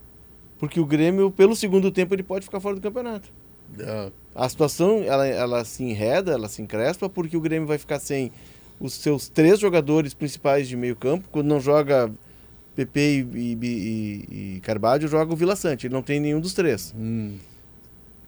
[0.58, 3.28] Porque o Grêmio, pelo segundo tempo, ele pode ficar fora do campeonato.
[3.78, 7.98] É, A situação, ela, ela se enreda, ela se encrespa, porque o Grêmio vai ficar
[7.98, 8.30] sem
[8.80, 11.28] os seus três jogadores principais de meio campo.
[11.32, 12.10] Quando não joga
[12.76, 15.86] PP e, e, e, e Carvalho, joga o Vila Sante.
[15.86, 16.94] Ele não tem nenhum dos três.
[16.96, 17.34] hum,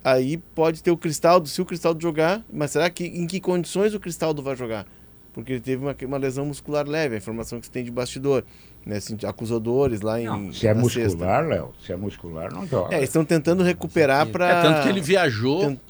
[0.08, 3.92] Aí pode ter o Cristaldo, se o Cristaldo jogar, mas será que em que condições
[3.92, 4.86] o Cristaldo vai jogar?
[5.32, 8.44] Porque ele teve uma, uma lesão muscular leve, a informação que se tem de bastidor.
[8.86, 8.98] Né?
[8.98, 10.26] Assim, acusou dores lá em.
[10.26, 12.94] Não, se é muscular, Léo, se é muscular, não joga.
[12.94, 14.48] É, eles estão tentando recuperar para.
[14.48, 15.60] É, tanto que ele viajou.
[15.70, 15.80] Tent-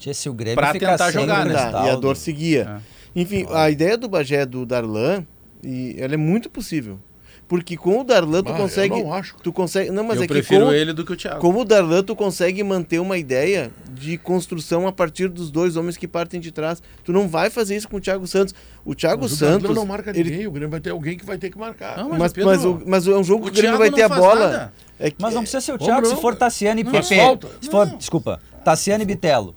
[0.55, 1.53] ficar tentar jogar, né?
[1.85, 2.81] E a dor seguia.
[3.15, 5.25] Enfim, a ideia do Bagé do Darlan,
[5.63, 6.99] e ela é muito possível.
[7.47, 9.01] Porque com o Darlan tu Ah, eu consegue.
[9.01, 9.35] não acho.
[9.41, 9.89] Tu consegue.
[9.89, 11.39] Não, mas eu é que prefiro com, ele do que o Thiago.
[11.39, 15.95] como o Darlan tu consegue manter uma ideia de construção a partir dos dois homens
[15.95, 16.83] que partem de trás.
[17.05, 18.53] Tu não vai fazer isso com o Thiago Santos.
[18.83, 19.61] O Thiago Mas o Santos.
[19.63, 21.97] Darlan não marca ele- ninguém, o Grêmio vai ter alguém que vai ter que marcar.
[21.97, 23.91] Não, Mas, Pedro, mas, o, mas é um jogo o que o Grêmio Thiago vai
[23.91, 24.73] ter a bola.
[24.99, 26.39] É que- Mas não precisa ser o Thiago, não, se for cara?
[26.51, 27.47] Tassiano e falta.
[27.61, 27.97] Se for, Não.
[27.97, 29.55] desculpa, Tassiano e Bitelo.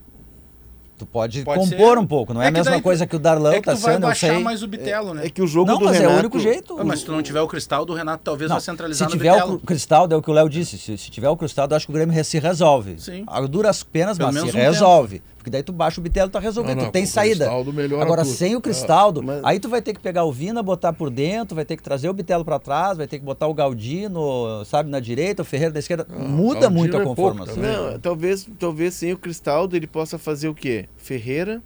[1.01, 1.99] Tu pode, Pode compor ser.
[1.99, 3.71] um pouco, não é, É a mesma daí coisa que o Darlan, É o que
[3.71, 4.45] tu vai baixar sei.
[4.45, 5.25] mais o Bitelo, né?
[5.25, 6.13] É que o jogo Não, do mas Renato.
[6.13, 6.77] é o único jeito.
[6.79, 9.15] Ah, mas se tu não tiver o cristal do Renato, talvez Não, vai centralizar se
[9.15, 9.55] no tiver Bitelo.
[9.55, 10.77] o cristal, é o que o Léo disse.
[10.77, 12.97] Se, se tiver o cristal, eu acho que o Grêmio se resolve.
[12.99, 13.25] Sim.
[13.27, 15.23] A duras penas, Pelo mas se um resolve.
[15.40, 16.76] Porque daí tu baixa o Bitelo e tá resolvido.
[16.76, 17.50] Não, não, tu tem saída.
[17.50, 18.35] Agora, tudo.
[18.35, 21.55] sem o Cristaldo, mas- aí tu vai ter que pegar o Vina, botar por dentro,
[21.57, 24.90] vai ter que trazer o Bitelo pra trás, vai ter que botar o Galdino, sabe,
[24.90, 26.07] na direita, o Ferreira na esquerda.
[26.11, 27.55] Muda Galdino muito a é pouco conformação.
[27.55, 27.72] também.
[27.72, 30.85] Não, talvez, talvez sem o Cristaldo ele possa fazer o quê?
[30.98, 31.62] Ferreira,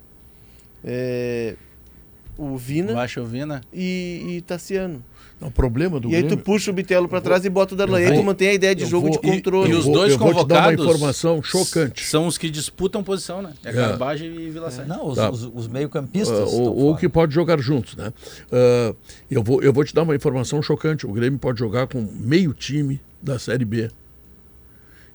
[0.84, 1.56] é,
[2.38, 3.60] o Vina Baixa o Vina.
[3.72, 5.02] e, e Tassiano.
[5.44, 6.38] Não, o problema do E aí Grêmio...
[6.38, 8.00] tu puxa o Bitelo pra trás e bota o Darlan.
[8.00, 9.68] E aí vou- tu mantém a ideia de jogo vou- de controle.
[9.68, 12.04] E Eu os vou- dois eu vou te dar uma informação chocante.
[12.06, 13.52] São os que disputam posição, né?
[13.62, 13.72] É, É.
[13.72, 14.88] Garbage e Vila Sante.
[14.88, 15.30] Não, os, Tá.
[15.30, 16.48] os- os meio-campistas.
[16.48, 18.10] Estão ou, ou que pode jogar juntos, né?
[18.50, 18.94] Ah,
[19.30, 21.06] eu, vou, eu vou te dar uma informação chocante.
[21.06, 23.90] O Grêmio pode jogar com meio time da Série B.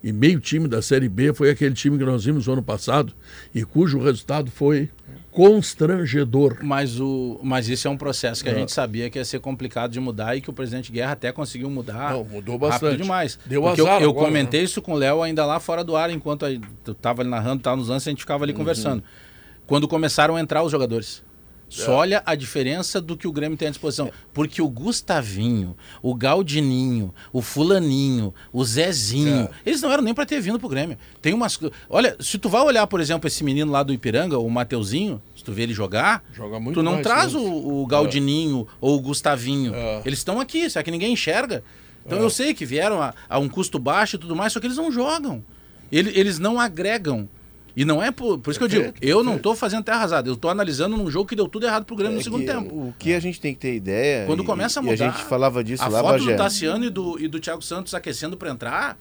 [0.04, 3.13] E meio time da Série B foi aquele time que nós vimos no ano passado
[3.54, 4.89] e cujo resultado foi
[5.32, 6.58] constrangedor.
[6.62, 9.92] Mas, o, mas isso é um processo que a gente sabia que ia ser complicado
[9.92, 12.13] de mudar e que o presidente Guerra até conseguiu mudar.
[12.13, 13.02] Não, mudou bastante.
[13.02, 13.39] demais.
[13.46, 15.96] Deu Porque azar eu, eu agora, comentei isso com o Léo ainda lá fora do
[15.96, 19.04] ar, enquanto eu tava ali narrando, tava nos lances, a gente ficava ali conversando.
[19.68, 21.24] Quando começaram a entrar os jogadores.
[21.70, 24.12] Só olha a diferença do que o Grêmio tem à disposição.
[24.34, 30.42] Porque o Gustavinho, o Galdininho, o Fulaninho, o Zezinho, eles não eram nem para ter
[30.42, 30.98] vindo pro Grêmio.
[31.22, 31.60] Tem umas.
[31.90, 35.44] Olha, se tu vai olhar, por exemplo, esse menino lá do Ipiranga, o Mateuzinho, se
[35.44, 37.40] tu vê ele jogar, Joga muito tu não mais, traz né?
[37.40, 39.74] o, o Galdininho ou o Gustavinho.
[39.76, 40.02] É.
[40.06, 41.64] Eles estão aqui, será que ninguém enxerga?
[42.06, 44.66] Então eu sei que vieram a, a um custo baixo e tudo mais, só que
[44.66, 45.44] eles não jogam.
[45.92, 47.30] Ele- eles não agregam.
[47.76, 49.98] E não é por, por isso que eu digo, Perfeito, eu não estou fazendo terra
[50.00, 52.42] arrasada, eu estou analisando num jogo que deu tudo errado pro Grêmio no É segundo
[52.42, 52.74] que tempo.
[52.76, 54.26] O que a gente tem que ter ideia.
[54.26, 55.06] Quando e- começa a E mudar.
[55.08, 56.32] a gente falava disso a lá, foto Bagé.
[56.34, 58.98] do Tassiano e do, e do Thiago Santos aquecendo para entrar.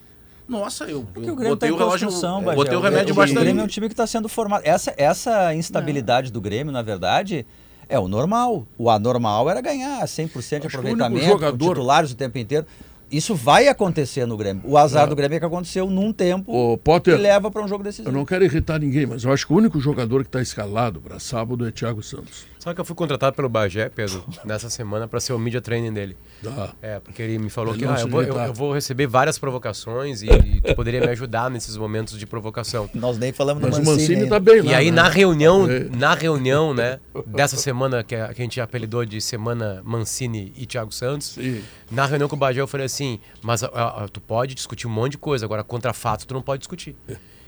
[0.49, 2.09] Nossa, eu, Porque eu o Grêmio botei tá o relógio,
[2.43, 2.55] Bagé.
[2.57, 4.63] botei o remédio o, embaixo o da Grêmio é um time que está sendo formado.
[4.65, 7.45] Essa, essa instabilidade do Grêmio, na verdade,
[7.89, 8.67] é o normal.
[8.79, 12.67] O anormal era ganhar 100% de aproveitamento, jogador- titulares o tempo inteiro.
[13.11, 14.63] Isso vai acontecer no Grêmio.
[14.65, 17.69] O azar do Grêmio é que aconteceu num tempo Ô, que Potter, leva para um
[17.69, 18.13] jogo eu decisivo.
[18.13, 21.19] não quero irritar ninguém, mas eu acho que o único jogador que está escalado para
[21.19, 22.47] sábado é Thiago Santos.
[22.59, 25.93] Sabe que eu fui contratado pelo Bagé, Pedro, nessa semana para ser o media training
[25.93, 26.17] dele.
[26.43, 26.75] Tá.
[26.83, 29.39] É, porque ele me falou Ele que ah, eu, vou, eu, eu vou receber várias
[29.39, 32.91] provocações e, e tu poderia me ajudar nesses momentos de provocação.
[32.95, 34.01] Nós nem falamos do Mas o Mancini.
[34.01, 34.73] Mancini está bem lá.
[34.73, 35.03] E aí né?
[35.03, 35.85] na reunião, É.
[35.97, 40.67] na reunião, né, dessa semana que a, que a gente apelidou de semana Mancini e
[40.67, 41.63] Thiago Santos, Sim.
[41.91, 42.98] na reunião com o Bagé eu falei assim,
[43.43, 46.43] mas ah, ah, tu pode discutir um monte de coisa, agora contra fato tu não
[46.43, 46.97] pode discutir.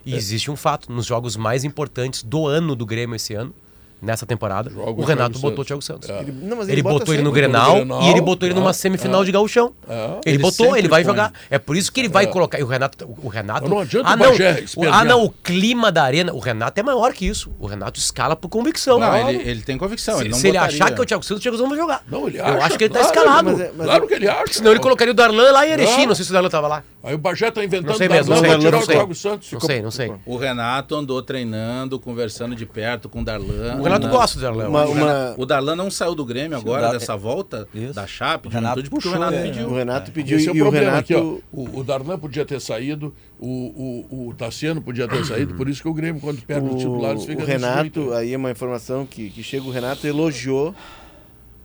[0.05, 3.55] E existe um fato, nos jogos mais importantes do ano do Grêmio esse ano,
[4.01, 5.67] nessa temporada, Joga o Renato Thiago botou o.
[5.67, 6.09] Thiago Santos.
[6.09, 6.21] É.
[6.21, 7.33] Ele, não, mas Ele, bota botou ele no.
[7.33, 9.25] Grenal, Grenal, e ele botou ele numa é, semifinal é.
[9.25, 9.73] de gauchão.
[9.89, 10.05] É.
[10.27, 11.13] Ele, Ele botou, ele vai põe.
[11.13, 11.33] jogar.
[11.51, 12.59] É por isso que ele vai colocar.
[12.59, 13.09] E o Renato.
[13.23, 16.33] O Renato Não adianta ah, o não, o, ah, não, o clima da arena.
[16.33, 17.53] O Renato é maior que isso.
[17.59, 18.99] O Renato escala por convicção.
[18.99, 20.17] Não, ele, ele tem convicção.
[20.17, 21.79] se ele não se ele achar que é o Thiago Santos, o Thiago Santos vai
[21.79, 22.03] jogar.
[22.09, 23.51] Não, ele Eu acha, acho que ele tá claro, escalado.
[23.51, 24.53] mas é- mas Claro que ele acha.
[24.53, 26.01] Senão ele colocaria o Darlan lá em Erechim.
[26.01, 26.07] Não.
[26.09, 26.83] Não sei se o Darlan tava lá.
[27.03, 30.13] Aí o Bagé está inventando Não sei mesmo, não sei, não sei, não sei.
[30.27, 33.81] O Renato andou treinando, conversando de perto com o Darlan.
[33.90, 34.12] O Renato Não.
[34.20, 34.68] gosta do Darlan.
[34.68, 37.92] Uma- uma- O Darlan não saiu do Grêmio agora, Dar- dessa volta, Isso.
[37.94, 39.42] da Chape, O de Renato juventude, porque o puxou, Renato é.
[39.50, 39.68] pediu.
[39.68, 40.96] O Renato pediu Esse é o e o Renato.
[40.98, 41.20] aqui, ó.
[41.53, 45.83] O, o Darlan podia ter saído, o, o, o Tassiano podia ter saído, por isso
[45.83, 49.05] que o Grêmio, quando perde os titulares, O, fica o Renato, aí é uma informação
[49.07, 50.74] que, que chega, o Renato elogiou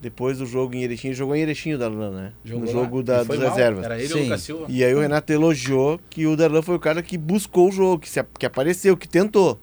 [0.01, 2.31] depois do jogo em Erechim, ele jogou em Erechim o Darlan, né?
[2.43, 2.83] Jogou no lá.
[2.83, 3.49] jogo da, das mal.
[3.49, 3.85] reservas.
[3.85, 4.19] Era ele ou Sim.
[4.19, 4.65] o Lucas Silva?
[4.69, 7.99] E aí o Renato elogiou que o Darlan foi o cara que buscou o jogo,
[7.99, 9.59] que, se, que apareceu, que tentou.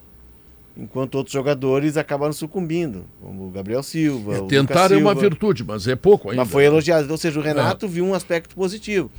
[0.76, 4.36] Enquanto outros jogadores acabaram sucumbindo, como o Gabriel Silva.
[4.36, 6.42] É, o tentar é uma virtude, mas é pouco ainda.
[6.42, 7.10] Mas foi elogiado.
[7.10, 9.10] Ou seja, o Renato viu um aspecto positivo.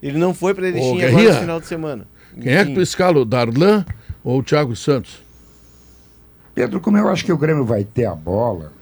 [0.00, 2.06] Ele não foi para Erechim agora no final de semana.
[2.40, 2.74] Quem é que Enfim.
[2.74, 3.84] tu escala, o Darlan
[4.22, 5.20] ou o Thiago Santos?
[6.54, 8.72] Pedro, como eu acho que o Grêmio vai ter a bola,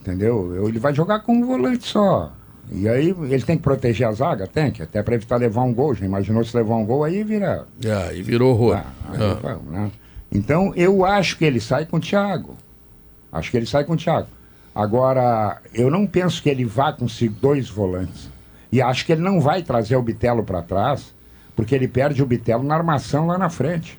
[0.00, 0.54] entendeu?
[0.54, 2.32] Eu- Ele vai jogar com um volante só.
[2.70, 4.46] E aí ele tem que proteger a zaga?
[4.46, 5.94] Tem que, até para evitar levar um gol.
[5.94, 7.66] Já imaginou se levar um gol aí vira.
[7.84, 8.76] É, e virou horror.
[8.76, 9.58] Ah, aí, Ah.
[9.70, 9.90] né?
[10.30, 12.56] Então eu acho que ele sai com o Thiago.
[13.32, 14.28] Acho que ele sai com o Thiago.
[14.74, 17.06] Agora, eu não penso que ele vá com
[17.40, 18.28] dois volantes.
[18.70, 21.14] E acho que ele não vai trazer o Bitelo para trás,
[21.56, 23.98] porque ele perde o Bitelo na armação lá na frente.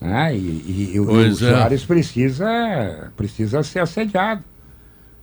[0.00, 0.36] Né?
[0.36, 1.24] E, e- e o- é.
[1.58, 4.42] Soares precisa, precisa ser assediado.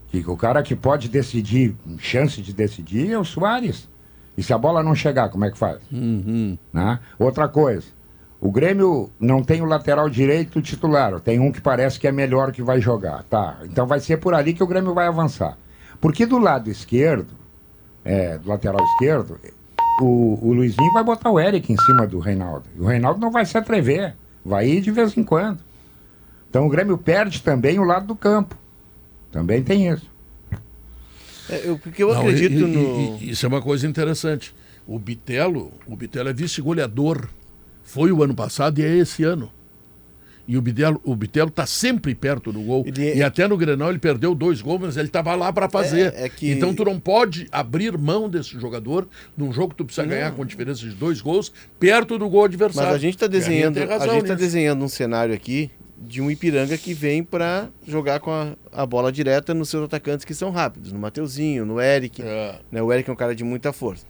[0.09, 3.87] Que o cara que pode decidir, chance de decidir, é o Soares.
[4.37, 5.79] E se a bola não chegar, como é que faz?
[6.73, 6.99] Né?
[7.17, 7.87] Outra coisa,
[8.41, 12.51] o Grêmio não tem o lateral direito titular, tem um que parece que é melhor
[12.51, 13.23] que vai jogar.
[13.29, 15.57] Tá, então vai ser por ali que o Grêmio vai avançar.
[16.01, 17.27] Porque do lado esquerdo,
[18.03, 19.39] é, do lateral esquerdo,
[20.01, 22.65] o, o Luizinho vai botar o Eric em cima do Reinaldo.
[22.75, 25.59] E o Reinaldo não vai se atrever, vai ir de vez em quando.
[26.49, 28.57] Então o Grêmio perde também o lado do campo.
[29.31, 30.09] Também tem isso.
[31.49, 33.17] É, eu, porque eu Não, acredito e- e- no.
[33.21, 34.55] e- isso é uma coisa interessante.
[34.87, 37.27] O Bitelo, o Bitelo é vice-goleador.
[37.91, 39.51] Foi o ano passado e é esse ano.
[40.47, 42.83] E o Bitelo o Bitelo está sempre perto do gol.
[42.85, 45.69] Ele é- E até no Grenal ele perdeu dois gols, mas ele estava lá para
[45.69, 46.13] fazer.
[46.15, 49.85] É- é que- Então tu não pode abrir mão desse jogador num jogo que tu
[49.85, 52.89] precisa ganhar com diferença de dois gols perto do gol adversário.
[52.89, 56.77] Mas a gente está desenhando, a gente tá desenhando um cenário aqui de um Ipiranga
[56.77, 60.91] que vem para jogar com a, a bola direta nos seus atacantes que são rápidos,
[60.91, 62.21] no Mateuzinho, no Eric.
[62.23, 62.55] É.
[62.71, 62.81] Né?
[62.81, 64.05] O Eric é um cara de muita força.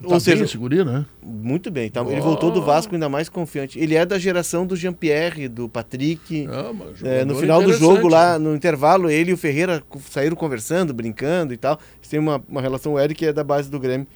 [0.00, 1.04] Tá Ou seja, bem esse guri, né?
[1.22, 1.86] muito bem.
[1.86, 3.78] Então, Ele voltou do Vasco ainda mais confiante.
[3.78, 6.46] Ele é da geração do Jean-Pierre, do Patrick.
[6.50, 10.34] Ah, mas É, no final do jogo, lá no intervalo, ele e o Ferreira saíram
[10.36, 11.78] conversando, brincando e tal.
[12.08, 12.94] Têm uma, uma relação.
[12.94, 14.06] O Eric é da base do Grêmio.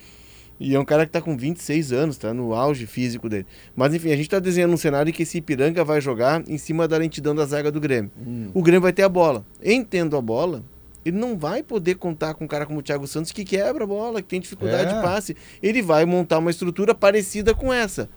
[0.58, 3.46] E é um cara que tá com 26 anos, tá no auge físico dele.
[3.74, 6.56] Mas enfim, a gente tá desenhando um cenário em que esse Ipiranga vai jogar em
[6.56, 8.10] cima da lentidão da zaga do Grêmio.
[8.54, 9.44] O Grêmio vai ter a bola.
[9.62, 10.64] Em tendo a bola,
[11.06, 13.86] ele não vai poder contar com um cara como o Thiago Santos que quebra a
[13.86, 14.96] bola, que tem dificuldade É.
[14.96, 15.36] de passe.
[15.62, 18.08] Ele vai montar uma estrutura parecida com essa.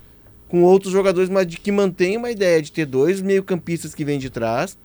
[0.47, 4.17] Com outros jogadores, mas de que mantém uma ideia de ter dois meio-campistas que vêm
[4.17, 4.77] de trás,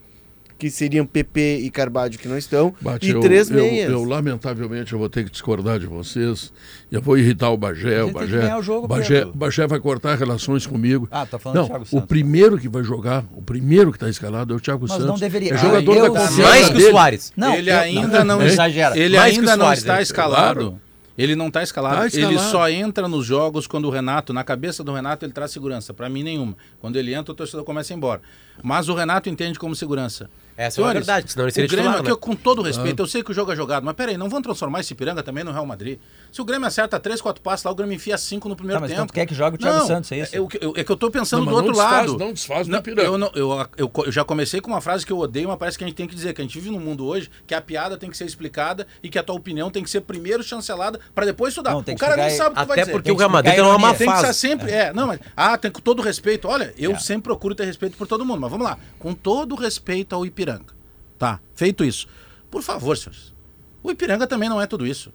[0.64, 3.90] que seriam PP e Carvalho que não estão, Bate, e eu, três eu- meias.
[3.90, 6.50] Eu, lamentavelmente, eu vou ter que discordar de vocês.
[6.90, 8.02] Eu vou irritar o Bagé.
[8.02, 9.26] O Bagé, o jogo, Bagé.
[9.26, 11.06] Bagé vai cortar relações comigo.
[11.10, 12.06] Ah, tá falando do não, Thiago o Santos.
[12.06, 15.06] primeiro que vai jogar, o primeiro que está escalado é o Thiago Mas Santos.
[15.06, 15.50] não deveria.
[15.50, 16.90] É Ah, jogador eu- da confiança Mais que o.
[16.90, 17.32] Soares.
[17.36, 18.98] Não, ele eu- ainda não, não exagera.
[18.98, 20.60] Ele Mais ainda o não está escalado.
[20.60, 20.80] Claro.
[21.16, 21.96] Ele não está escalado.
[21.98, 22.32] Tá escalado.
[22.32, 25.94] Ele só entra nos jogos quando o Renato, na cabeça do Renato, ele traz segurança.
[25.94, 26.56] Para mim, nenhuma.
[26.80, 28.20] Quando ele entra, o torcedor começa a ir embora.
[28.62, 30.28] Mas o Renato entende como segurança.
[30.56, 32.32] Essa é uma Senhores, verdade, senão ele seria o Grêmio, titular, aqui, né?
[32.32, 34.78] com todo respeito, eu sei que o jogo é jogado, mas peraí, não vão transformar
[34.78, 35.98] esse Piranga também no Real Madrid.
[36.30, 38.86] Se o Grêmio acerta 3, 4 passos lá, o Grêmio enfia 5 no primeiro Tá,
[38.86, 39.08] mas tempo.
[39.08, 40.36] tu quer que jogue o Thiago Não, Santos, é isso?
[40.36, 42.18] É, eu- é que eu tô pensando Não, do mas outro não desfaz- lado.
[42.20, 43.02] não desfaz Não, Ipiranga.
[43.02, 45.76] eu, não- eu, eu, eu já comecei com uma frase que eu odeio, mas parece
[45.76, 47.60] que a gente tem que dizer que a gente vive num mundo hoje que a
[47.60, 51.00] piada tem que ser explicada e que a tua opinião tem que ser primeiro chancelada
[51.12, 51.72] para depois estudar.
[51.72, 52.92] Não, o cara nem sabe o que tu vai Até dizer.
[52.92, 53.98] porque Tem o Real Madrid explicar tá a numa má ironia.
[53.98, 54.38] Tem que fase.
[54.38, 54.70] ser sempre.
[54.70, 55.18] É, não, mas.
[55.36, 56.46] Ah, tem com todo respeito.
[56.46, 56.98] Olha, eu É.
[57.00, 58.78] sempre procuro ter respeito por todo mundo, mas vamos lá.
[58.98, 60.74] Com todo respeito ao Ipiranga.
[61.18, 62.06] Tá, feito isso.
[62.50, 63.34] Por favor, senhores.
[63.82, 65.12] O Ipiranga também não é tudo isso.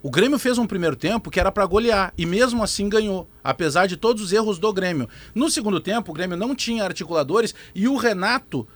[0.00, 3.86] O Grêmio fez um primeiro tempo que era para golear e mesmo assim ganhou, apesar
[3.86, 5.08] de todos os erros do Grêmio.
[5.34, 8.66] No segundo tempo, o Grêmio não tinha articuladores e o Renato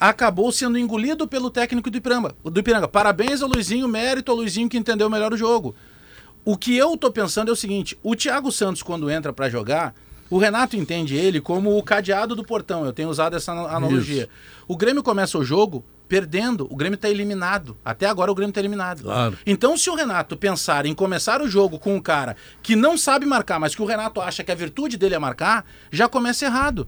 [0.00, 2.34] acabou sendo engolido pelo técnico do Ipiranga.
[2.42, 2.88] Do Ipiranga.
[2.88, 5.74] Parabéns ao Luizinho, mérito ao Luizinho que entendeu melhor o jogo.
[6.44, 9.94] O que eu tô pensando é o seguinte: o Thiago Santos, quando entra para jogar,
[10.34, 12.86] o Renato entende ele como o cadeado do portão.
[12.86, 14.28] Eu tenho usado essa ana- analogia.
[14.66, 17.76] O Grêmio começa o jogo perdendo, o Grêmio tá eliminado.
[17.84, 19.02] Até agora o Grêmio tá eliminado.
[19.02, 19.36] Claro.
[19.46, 23.26] Então, se o Renato pensar em começar o jogo com um cara que não sabe
[23.26, 26.86] marcar, mas que o Renato acha que a virtude dele é marcar, já começa errado.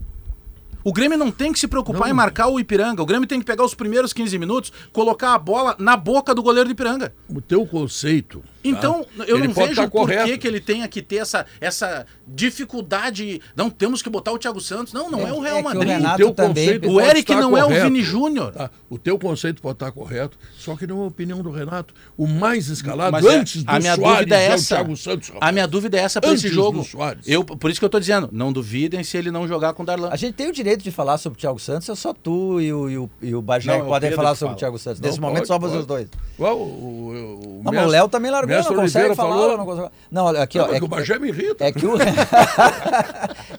[0.87, 3.03] O Grêmio não tem que se preocupar em marcar o Ipiranga.
[3.03, 6.43] O Grêmio tem que pegar os primeiros 15 minutos, colocar a bola na boca do
[6.43, 7.15] goleiro do Ipiranga.
[7.27, 8.41] O teu conceito.
[8.41, 8.49] tá?
[8.63, 12.05] Então, eu Ele não vejo tá por que, que ele tenha que ter essa, essa
[12.27, 13.41] dificuldade.
[13.57, 14.93] Não, temos que botar o Thiago Santos.
[14.93, 15.89] Não, não é, o Real É o Madrid.
[15.89, 18.53] Renato teu também- conceito O pode Eric não é o correto, Vini Júnior.
[18.53, 18.71] tá?
[18.89, 21.95] O teu conceito pode estar correto, só que não é a opinião do Renato.
[22.17, 24.75] O mais escalado Mas é- antes do a minha Soares dúvida é é o essa.
[24.77, 25.29] Thiago Santos.
[25.29, 25.49] rapaz.
[25.49, 26.79] A minha dúvida é essa para esse jogo.
[26.79, 27.27] do Soares.
[27.27, 29.87] Eu, por isso que eu tô dizendo, não duvidem se ele não jogar com o
[29.87, 30.09] Darlan.
[30.11, 32.73] A gente tem o direito de falar sobre o Thiago Santos, é só tu e
[32.73, 34.57] o, e o, e o Bagé Não, que é o podem falar que sobre fala.
[34.57, 35.01] o Thiago Santos.
[35.01, 36.09] Não, Nesse momento pode, só vocês dois.
[36.37, 39.35] Qual, o, o, o Não, mas o Léo também largou, Mestre não consegue Oliveira falar.
[39.37, 39.89] falou- Não, consegue...
[40.11, 40.67] não, olha, aqui, ó.
[40.73, 41.65] É que o Bagé me irrita.
[41.65, 41.95] É que o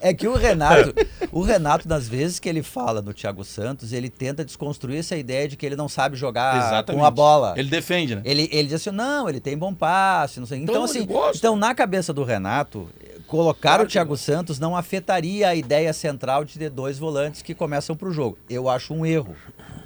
[0.01, 0.93] é que o Renato,
[1.31, 5.47] o Renato das vezes que ele fala no Thiago Santos, ele tenta desconstruir essa ideia
[5.47, 7.53] de que ele não sabe jogar com a bola.
[7.57, 8.21] Ele defende, né?
[8.25, 10.59] Ele, ele diz assim, não, ele tem bom passe, não sei.
[10.59, 12.87] Então, Então, assim, então na cabeça do Renato,
[13.27, 17.53] colocar Claro o Thiago Santos não afetaria a ideia central de ter dois volantes que
[17.55, 18.37] começam pro jogo.
[18.49, 19.35] Eu acho um erro.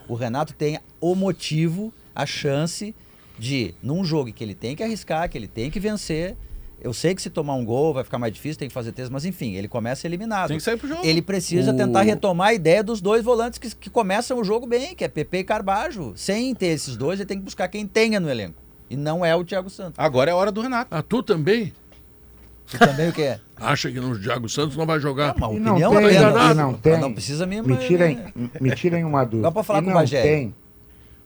[0.08, 2.96] O Renato tem o motivo, a chance
[3.38, 6.36] de, num jogo que ele tem que arriscar, que ele tem que vencer.
[6.82, 9.10] Eu sei que se tomar um gol vai ficar mais difícil, tem que fazer três,
[9.10, 10.48] mas enfim, ele começa eliminado.
[10.48, 11.02] Tem que sair pro jogo.
[11.04, 14.66] Ele precisa O- tentar retomar a ideia dos dois volantes que, que começam o jogo
[14.66, 16.14] bem, que é PP e Carbajo.
[16.16, 18.62] Sem ter esses dois, ele tem que buscar quem tenha no elenco.
[18.90, 19.96] E não é o Thiago Santos.
[19.98, 20.88] Agora é a hora do Renato.
[20.96, 21.74] Ah, tu também
[22.74, 23.40] E também o que é?
[23.58, 25.36] acha que o Thiago Santos não vai jogar?
[25.36, 26.52] Uma E não opinião tem, enganado.
[26.54, 26.98] e não tem.
[27.00, 28.20] Não precisa me- Me tirem,
[28.62, 29.44] me tirem uma dúvida.
[29.44, 30.22] Dá pra falar E com o não Bagé.
[30.22, 30.56] tem,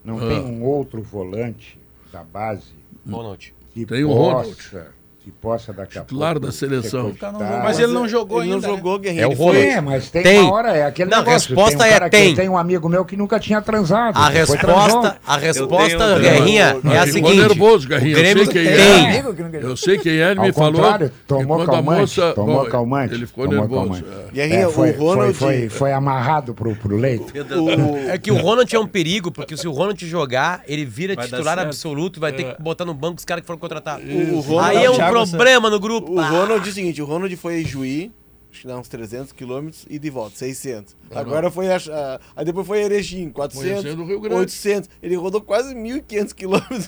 [0.04, 0.28] não Ah.
[0.30, 1.80] tem um outro volante
[2.12, 2.72] da base
[3.06, 3.54] noite.
[3.74, 4.94] que Tem o possa Ronald.
[5.24, 7.06] Que possa daqui a Titular da seleção.
[7.06, 7.40] cogitado.
[7.40, 8.68] Mas ele não jogou ele ainda.
[8.68, 8.78] não né?
[8.78, 9.32] jogou, Guerreiro.
[9.32, 10.40] É o foi- É, mas tem, Tem.
[10.42, 11.48] uma hora, é aquele Não, a negócio.
[11.56, 12.36] resposta tem um é tem.
[12.36, 14.18] tem um amigo meu que nunca tinha transado.
[14.18, 17.38] A resposta, a resposta, tenho- Guerrinha, é a seguinte.
[17.38, 18.82] nervoso, Garrinha, O eu Grêmio sei quem tem.
[18.82, 19.64] é.
[19.64, 20.82] Eu sei quem é, ele me falou.
[21.26, 23.14] tomou a calmante, moça- tomou Bom, calmante.
[23.14, 24.04] Ele ficou nervoso.
[24.30, 24.32] é.
[24.34, 25.70] Guerrinha, É, foi, o Ronald.
[25.70, 27.32] foi, amarrado pro, leito.
[27.56, 31.16] o- É que o Ronald é um perigo, porque se o Ronald jogar, ele vira
[31.16, 34.04] titular absoluto e vai ter que botar no banco os caras que foram contratados.
[34.06, 36.14] o Aí é um problema no grupo.
[36.14, 36.28] O Ah.
[36.30, 38.12] Ronald é o seguinte, o Ronald foi em Juí,
[38.52, 40.96] acho que dá uns 300 quilômetros, e de volta, 600.
[41.14, 44.42] Agora foi a, a- Aí depois foi Erechim, 400, Conhecendo o Rio Grande.
[44.42, 44.90] 800.
[45.02, 46.88] Ele rodou quase 1.500 quilômetros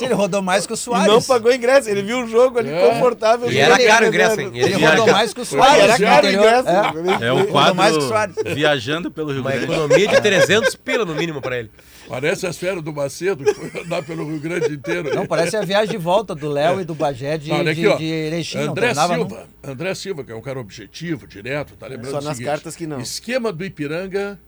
[0.00, 1.08] ele rodou mais que o e Soares.
[1.12, 1.88] não pagou ingresso.
[1.90, 2.88] Ele viu o jogo ali É.
[2.88, 3.50] confortável.
[3.50, 4.50] E era Ele- caro o ingresso, hein?
[4.54, 5.82] Ele Ele rodou mais que o Ah, Soares.
[5.82, 6.68] era caro o ingresso.
[6.68, 7.26] É.
[7.26, 8.36] É o Rodou quadro mais que o Soares.
[8.54, 9.64] viajando pelo Rio Uma Grande.
[9.72, 11.70] economia de 300 pila no mínimo pra ele.
[12.08, 15.14] Parece as férias do Macedo, que foi andar pelo Rio Grande inteiro.
[15.14, 17.96] Não, parece a viagem de volta do Léo e do Bagé de, Olha aqui, de,
[17.98, 18.58] de Erechim.
[18.58, 22.36] não André Silva, André Silva, que é um cara objetivo, direto, tá lembrando Só nas
[22.36, 22.98] seguinte, cartas que não.
[22.98, 24.40] Esquema do Ipiranga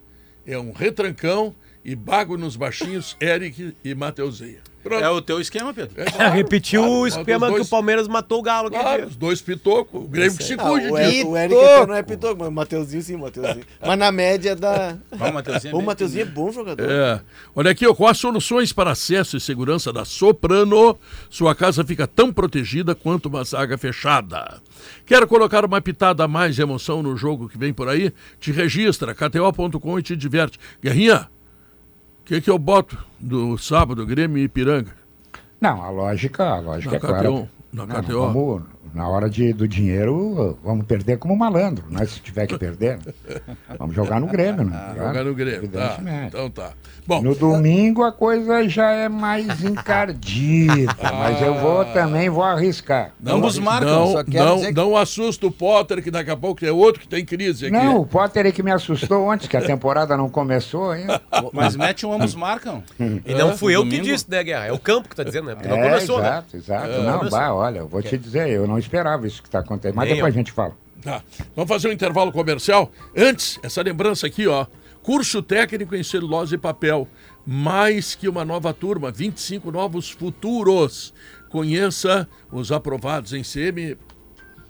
[0.47, 4.59] é um retrancão e bago nos baixinhos, Eric e Mateuzinho.
[4.83, 5.05] Pronto.
[5.05, 6.01] É o teu esquema, Pedro?
[6.01, 8.71] É claro, Repetiu claro, o esquema que dois- o Palmeiras matou o Galo.
[8.71, 11.07] Claro, os dois pitocos, o Grêmio que se Ah, cuide o, disso.
[11.07, 13.65] Eric, o Eric não é pitoco, mas o Mateuzinho sim, o Mateuzinho.
[13.79, 14.97] Mas na média da.
[15.11, 15.75] Vamos, Mateuzinho.
[15.75, 16.91] é O Mateuzinho é bom jogador.
[16.91, 17.21] É.
[17.55, 22.07] Olha aqui, ó, com as soluções para acesso e segurança da Soprano, sua casa fica
[22.07, 24.63] tão protegida quanto uma zaga fechada.
[25.05, 28.15] Quer colocar uma pitada a mais de emoção no jogo que vem por aí?
[28.41, 30.59] Te registra, kto.com e te diverte.
[30.83, 31.29] Guerrinha,
[32.21, 34.93] o que, que eu boto do sábado, Grêmio e Ipiranga?
[35.61, 37.23] Não, a lógica, a lógica Na é clara.
[37.29, 38.21] KTO, na Não, não, KTO.
[38.33, 38.63] vamos,
[38.95, 42.05] na hora de, do dinheiro, vamos perder como malandro, né?
[42.07, 42.99] Se tiver que perder,
[43.79, 44.93] vamos jogar no Grêmio, né?
[44.97, 45.99] Jogar no Grêmio, tá?
[46.27, 46.73] Então tá.
[47.07, 53.13] Bom, No domingo a coisa já é mais encardida, mas eu vou também vou arriscar.
[53.21, 56.31] não, Ambos marcam, não, só quero não, dizer que- não assusta o Potter, que daqui
[56.31, 57.73] a pouco tem outro que tem crise aqui.
[57.77, 61.21] Não, o Potter é que me assustou antes, que a temporada não começou ainda.
[61.53, 62.83] Mas mete um ambos marcam.
[63.25, 64.05] E não fui eu que domingo?
[64.05, 64.67] disse, né, Guerra?
[64.67, 65.55] É o campo que tá dizendo, né?
[65.55, 66.29] Porque não É, começou, né?
[66.29, 66.89] exato, exato.
[66.91, 69.97] É, não, bah, olha, eu vou te dizer, eu não esperava isso que está acontecendo.
[69.97, 70.37] Mas Nem depois eu.
[70.37, 70.77] a gente fala.
[71.03, 71.23] Tá.
[71.57, 72.91] Vamos fazer um intervalo comercial.
[73.17, 74.67] Antes, essa lembrança aqui, ó.
[75.03, 77.09] Curso técnico em celulose e papel.
[77.47, 81.15] Mais que uma nova turma, 25 novos futuros.
[81.49, 83.97] Conheça os aprovados em CM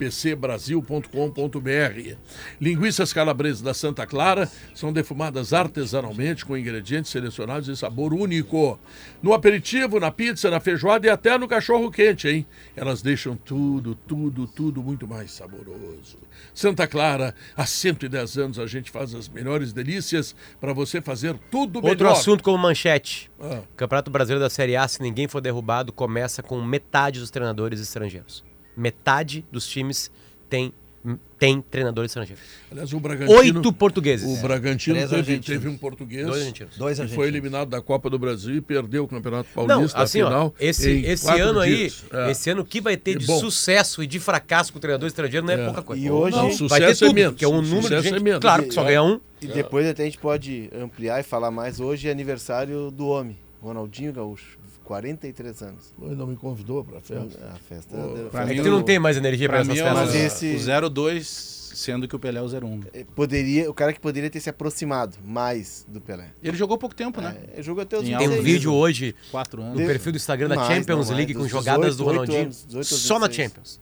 [0.01, 2.17] pcbrasil.com.br.
[2.59, 8.81] Linguiças calabresas da Santa Clara são defumadas artesanalmente com ingredientes selecionados e sabor único.
[9.23, 12.47] No aperitivo, na pizza, na feijoada e até no cachorro quente, hein?
[12.75, 16.19] Elas deixam tudo, tudo, tudo muito mais saboroso.
[16.55, 21.83] Santa Clara, há 110 anos a gente faz as melhores delícias para você fazer tudo
[21.83, 21.91] melhor.
[21.91, 23.31] Outro assunto como manchete.
[23.39, 23.61] Ah.
[23.77, 28.49] Campeonato Brasileiro da Série A, se ninguém for derrubado, começa com metade dos treinadores estrangeiros.
[28.81, 30.11] Metade dos times
[30.49, 30.73] tem,
[31.39, 32.41] tem treinador estrangeiro.
[32.71, 33.39] Aliás, o Bragantino...
[33.39, 34.27] Oito portugueses.
[34.39, 36.77] O Bragantino Três teve, teve um português Dois argentinos.
[36.77, 37.15] Dois que argentinos.
[37.25, 40.29] foi eliminado da Copa do Brasil e perdeu o Campeonato Não, Paulista assim, na ó,
[40.29, 40.55] final.
[40.59, 42.05] esse, em esse ano aí, dias.
[42.13, 42.31] É.
[42.31, 43.39] esse ano que vai ter E de bom.
[43.39, 45.65] sucesso e de fracasso com o treinador estrangeiro não é, É.
[45.67, 46.03] pouca coisa.
[46.05, 48.03] E hoje- Não, Sucesso vai ter é tudo, menos, que é um número de sucesso
[48.03, 48.41] gente, é menos.
[48.41, 49.21] claro que só ganha um.
[49.43, 51.81] E depois até a gente pode ampliar e falar mais.
[51.81, 54.59] Hoje é aniversário do homem, Ronaldinho Gaúcho,
[54.95, 55.95] 43 anos.
[56.03, 57.47] Ele não me convidou para a festa.
[57.55, 57.97] A festa.
[57.97, 59.83] Pô, deu- pra É mim, que tu não tem mais energia pra, Pra essas é
[59.85, 60.13] festas.
[60.13, 60.59] Mas esse- o
[60.91, 62.81] 02, sendo que o Pelé é o 01.
[62.93, 66.33] É, Poderia, o cara que poderia ter se aproximado mais do Pelé.
[66.43, 67.37] Ele jogou pouco tempo, né?
[67.57, 68.45] É, jogou até os Tem Tem um 16.
[68.45, 69.79] vídeo hoje Quatro anos.
[69.79, 72.05] no perfil do Instagram da Mais, Champions não, League mais, com dos jogadas 18, do
[72.05, 72.43] Ronaldinho.
[72.43, 73.49] anos, 18 aos só na 16.
[73.49, 73.81] Champions.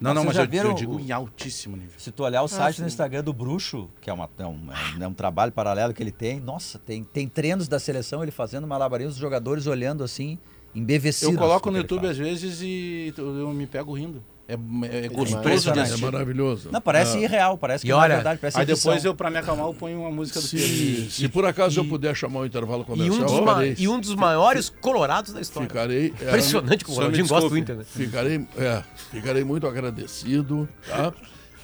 [0.00, 1.98] Não, não, mas já eu, viram eu digo o- em altíssimo nível.
[1.98, 2.82] Se tu olhar o site sim.
[2.82, 4.68] no Instagram do Bruxo, que é, uma- é um,
[5.00, 8.66] é um trabalho paralelo que ele tem, nossa, tem, tem treinos da seleção, ele fazendo
[8.66, 10.38] malabarismo, os jogadores olhando assim,
[10.74, 11.34] embevecidos.
[11.34, 12.12] Eu coloco no YouTube faz.
[12.12, 14.22] às vezes e eu me pego rindo.
[14.46, 15.08] É, é demais.
[15.08, 15.78] gostoso de Impressionante.
[15.78, 16.04] É assistir.
[16.04, 16.68] maravilhoso.
[16.70, 17.20] Não, parece Ah.
[17.22, 19.72] irreal, parece que E é olha, verdade, parece Aí depois eu, pra me acalmar, eu
[19.74, 20.66] ponho uma música do Pedro.
[20.66, 23.88] Se, se por acaso eu puder chamar o intervalo E comercial, um, dos ma- e
[23.88, 25.66] um dos maiores colorados da história.
[25.68, 27.56] Ficarei, é, Impressionante que o Ronaldinho gosta do.
[27.56, 27.84] Inter, né?
[27.86, 31.10] ficarei, é, ficarei muito agradecido, tá?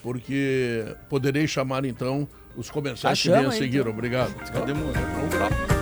[0.03, 2.27] Porque poderei chamar então
[2.57, 3.81] os comerciais Ah, que vêm a seguir.
[3.81, 3.93] então.
[3.93, 4.35] Obrigado.
[4.55, 5.80] Vamos lá.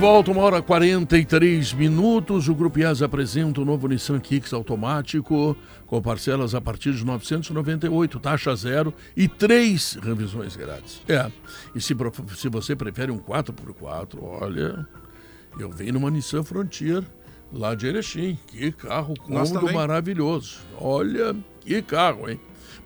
[0.00, 2.48] Volta, uma hora e 43 minutos.
[2.48, 5.54] O Grupo IAS apresenta o novo Nissan Kicks automático
[5.86, 11.02] com parcelas a partir de 998, taxa zero e três revisões grátis.
[11.06, 11.30] É,
[11.74, 11.94] e se,
[12.34, 14.88] se você prefere um 4x4, olha,
[15.58, 17.04] eu venho numa Nissan Frontier
[17.52, 18.38] lá de Erechim.
[18.46, 20.60] Que carro cômodo maravilhoso.
[20.80, 22.40] Olha, Que carro, hein?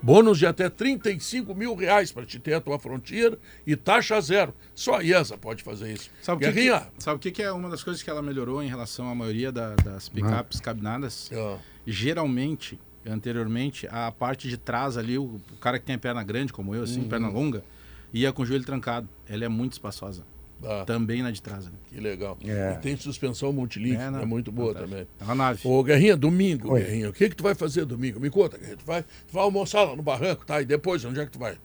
[0.05, 4.55] Bônus de até 35 mil reais para te ter a tua Frontier e taxa zero.
[4.75, 6.11] Só a IESA pode fazer isso.
[6.21, 9.09] Sabe o que, sabe que, que é uma das coisas que ela melhorou em relação
[9.09, 11.31] à maioria da- das picapes cabinadas?
[11.33, 16.23] Ah, Geralmente, anteriormente, a parte de trás ali, o, o cara que tem a perna
[16.23, 17.09] grande, como eu, assim, Uhum.
[17.09, 17.65] perna longa,
[18.13, 19.09] ia com o joelho trancado.
[19.27, 20.23] Ela é muito espaçosa.
[20.65, 21.67] Tá, Também na de trás.
[21.67, 21.73] Né?
[21.89, 22.37] que legal.
[22.45, 22.73] É.
[22.73, 24.91] E tem suspensão multilink, é, não, muito boa fantástico.
[24.91, 25.09] também.
[25.21, 25.61] É uma nave.
[25.69, 26.81] Ô, Guerrinha, domingo, Oi.
[26.83, 28.19] Guerrinha, o que que tu vai fazer domingo?
[28.19, 28.77] Me conta, Guerrinha.
[28.77, 30.61] Tu vai, tu vai almoçar lá no barranco, tá?
[30.61, 31.57] E depois, onde é que tu vai?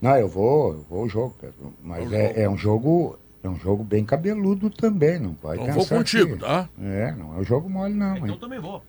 [0.00, 1.72] Não, eu vou, eu vou ao jogo, Pedro.
[1.82, 3.18] Mas é, é um jogo.
[3.42, 6.68] É um jogo bem cabeludo também, não vai Então pensar vou contigo, que- tá?
[6.80, 8.36] É, não é um jogo mole não, hein?
[8.40, 8.82] também vou.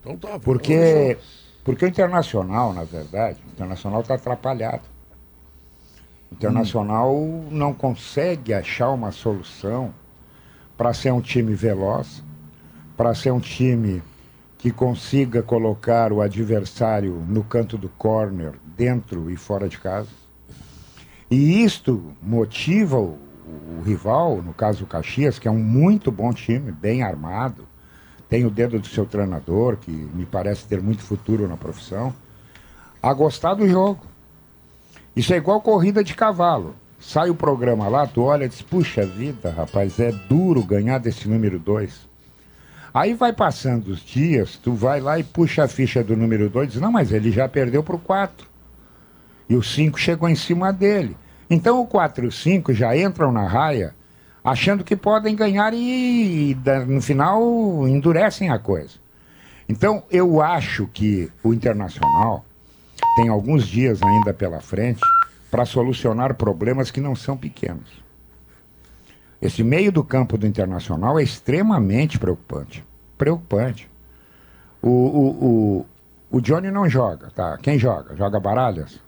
[0.00, 0.38] Então tá.
[0.38, 1.20] Porque, jogo.
[1.64, 4.82] porque o Internacional, na verdade, o Internacional está atrapalhado.
[6.30, 7.14] Internacional
[7.50, 9.92] não consegue achar uma solução
[10.76, 12.22] para ser um time veloz,
[12.96, 14.02] para ser um time
[14.58, 20.08] que consiga colocar o adversário no canto do corner, dentro e fora de casa.
[21.30, 23.18] E isto motiva o,
[23.78, 27.66] o rival, no caso o Caxias, que é um muito bom time, bem armado,
[28.28, 32.12] tem o dedo do seu treinador, que me parece ter muito futuro na profissão,
[33.02, 34.00] a gostar do jogo.
[35.18, 36.76] Isso é igual corrida de cavalo.
[36.96, 41.28] Sai o programa lá, tu olha e diz, puxa vida, rapaz, é duro ganhar desse
[41.28, 42.08] número 2.
[42.94, 46.68] Aí vai passando os dias, tu vai lá e puxa a ficha do número 2
[46.68, 48.46] e diz, não, mas ele já perdeu pro 4.
[49.48, 51.16] E o 5 chegou em cima dele.
[51.50, 53.96] Então o 4 e o 5 já entram na raia
[54.44, 56.56] achando que podem ganhar e,
[56.86, 57.42] no final
[57.88, 58.94] endurecem a coisa.
[59.68, 62.44] Então eu acho que o Internacional
[63.18, 65.00] tem alguns dias ainda pela frente
[65.50, 67.90] para solucionar problemas que não são pequenos.
[69.42, 72.84] Esse meio do campo do Internacional é extremamente preocupante.
[73.16, 73.90] Preocupante.
[74.80, 75.44] O, o,
[75.80, 75.86] o,
[76.36, 77.58] o Johnny não joga, tá?
[77.58, 78.14] Quem joga?
[78.14, 79.00] Joga Baralhas?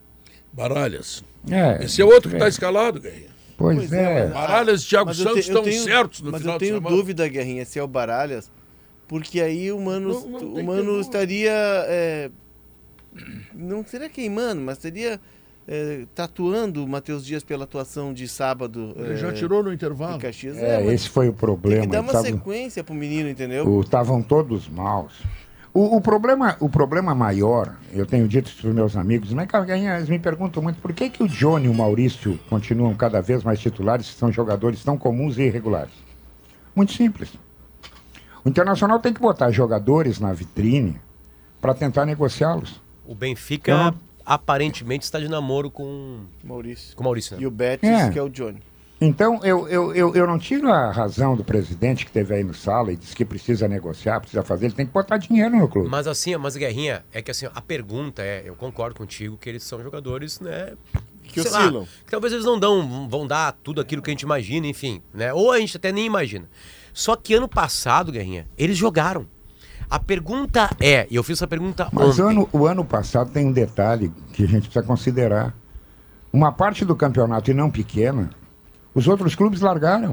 [0.53, 1.23] Baralhas.
[1.49, 1.85] É.
[1.85, 3.31] Esse é outro que tá escalado, Guerrinha.
[3.57, 4.25] Pois, Pois é, é.
[4.25, 6.57] mas- Baralhas e Thiago Mas eu Santos te- eu estão tenho- certos no Mas final
[6.57, 8.51] eu de tenho dúvida, Guerrinha, se é o Baralhas,
[9.07, 11.53] porque aí o Mano, Não, não o Mano estaria.
[11.53, 12.31] é,
[13.55, 15.21] não seria queimando, mas estaria
[15.67, 18.95] é, tatuando o Matheus Dias pela atuação de sábado.
[18.97, 20.19] Ele é, já tirou no em intervalo.
[20.19, 20.57] Caxias.
[20.57, 21.83] É, mas esse foi o tem problema.
[21.83, 22.33] que dar uma sabe?
[22.33, 23.81] sequência pro menino, entendeu?
[23.81, 25.23] Estavam todos maus.
[25.73, 29.49] O, o problema, o problema maior, eu tenho dito isso para os meus amigos, mas
[29.69, 33.45] eles me perguntam muito por que, que o Johnny e o Maurício continuam cada vez
[33.45, 35.93] mais titulares se são jogadores tão comuns e irregulares.
[36.75, 37.33] Muito simples.
[38.45, 41.01] O Internacional tem que botar jogadores na vitrine
[41.61, 42.81] para tentar negociá-los.
[43.11, 43.93] O Benfica
[44.25, 46.95] aparentemente está de namoro com, Maurício.
[46.95, 47.43] com o Maurício, né?
[47.43, 48.09] E o Betis, É.
[48.09, 48.63] que é o Johnny.
[49.01, 52.55] Então, eu, eu, eu, eu não tiro a razão do presidente que teve aí no
[52.55, 55.89] sala e disse que precisa negociar, precisa fazer, ele tem que botar dinheiro no clube.
[55.89, 59.65] Mas assim, mas Guerrinha, é que assim, a pergunta é, eu concordo contigo que eles
[59.65, 60.75] são jogadores, né?
[61.25, 61.89] Que sei lá, oscilam.
[62.05, 65.33] que talvez eles não dão, vão dar tudo aquilo que a gente imagina, enfim, né?
[65.33, 66.49] Ou a gente até nem imagina.
[66.93, 69.27] Só que ano passado, Guerrinha, eles jogaram.
[69.91, 72.23] A pergunta é, e eu fiz essa pergunta Mas ontem.
[72.23, 75.53] o ano, o ano passado tem um detalhe que a gente precisa considerar.
[76.33, 78.31] Uma parte do campeonato, e não pequena,
[78.95, 80.13] os outros clubes largaram.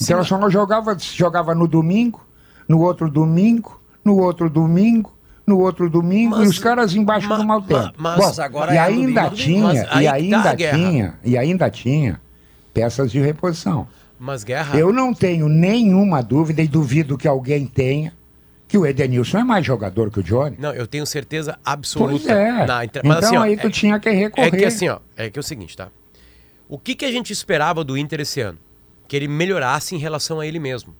[0.00, 2.24] O Internacional jogava, jogava no domingo,
[2.68, 5.12] no outro domingo, no outro domingo,
[5.44, 7.92] no outro domingo, Mas- e os caras embaixo ma- do mau ma- tempo.
[7.96, 12.20] mas Bom, agora e é ainda tinha, Mas e tá ainda tinha, e ainda tinha
[12.72, 13.88] peças de reposição.
[14.20, 18.12] Mas Guerra, Eu não tenho nenhuma dúvida e duvido que alguém tenha
[18.68, 20.56] que o Edenilson é mais jogador que o Johnny.
[20.58, 22.10] não, eu tenho certeza absoluta.
[22.12, 22.66] Pois é.
[22.66, 24.46] na inter- Então mas, assim, ó, aí tu é- tinha que recorrer.
[24.48, 25.88] É que assim, ó, é que é o seguinte, tá?
[26.68, 28.58] O que, que a gente esperava do Inter esse ano?
[29.08, 30.94] Que ele melhorasse em relação a ele mesmo.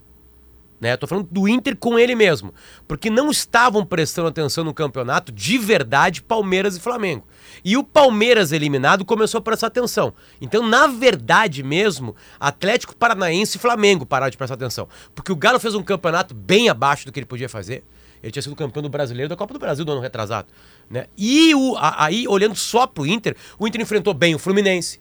[0.80, 0.92] Né?
[0.92, 2.54] Eu tô falando do Inter com ele mesmo.
[2.86, 7.26] Porque não estavam prestando atenção no campeonato de verdade Palmeiras e Flamengo.
[7.64, 10.14] E o Palmeiras eliminado começou a prestar atenção.
[10.40, 14.88] Então, na verdade mesmo, Atlético Paranaense e Flamengo pararam de prestar atenção.
[15.14, 17.82] Porque o Galo fez um campeonato bem abaixo do que ele podia fazer.
[18.22, 20.48] Ele tinha sido campeão do brasileiro da Copa do Brasil do ano retrasado.
[20.90, 21.06] Né?
[21.16, 25.00] E o, a- aí, olhando só pro Inter, o Inter enfrentou bem o Fluminense,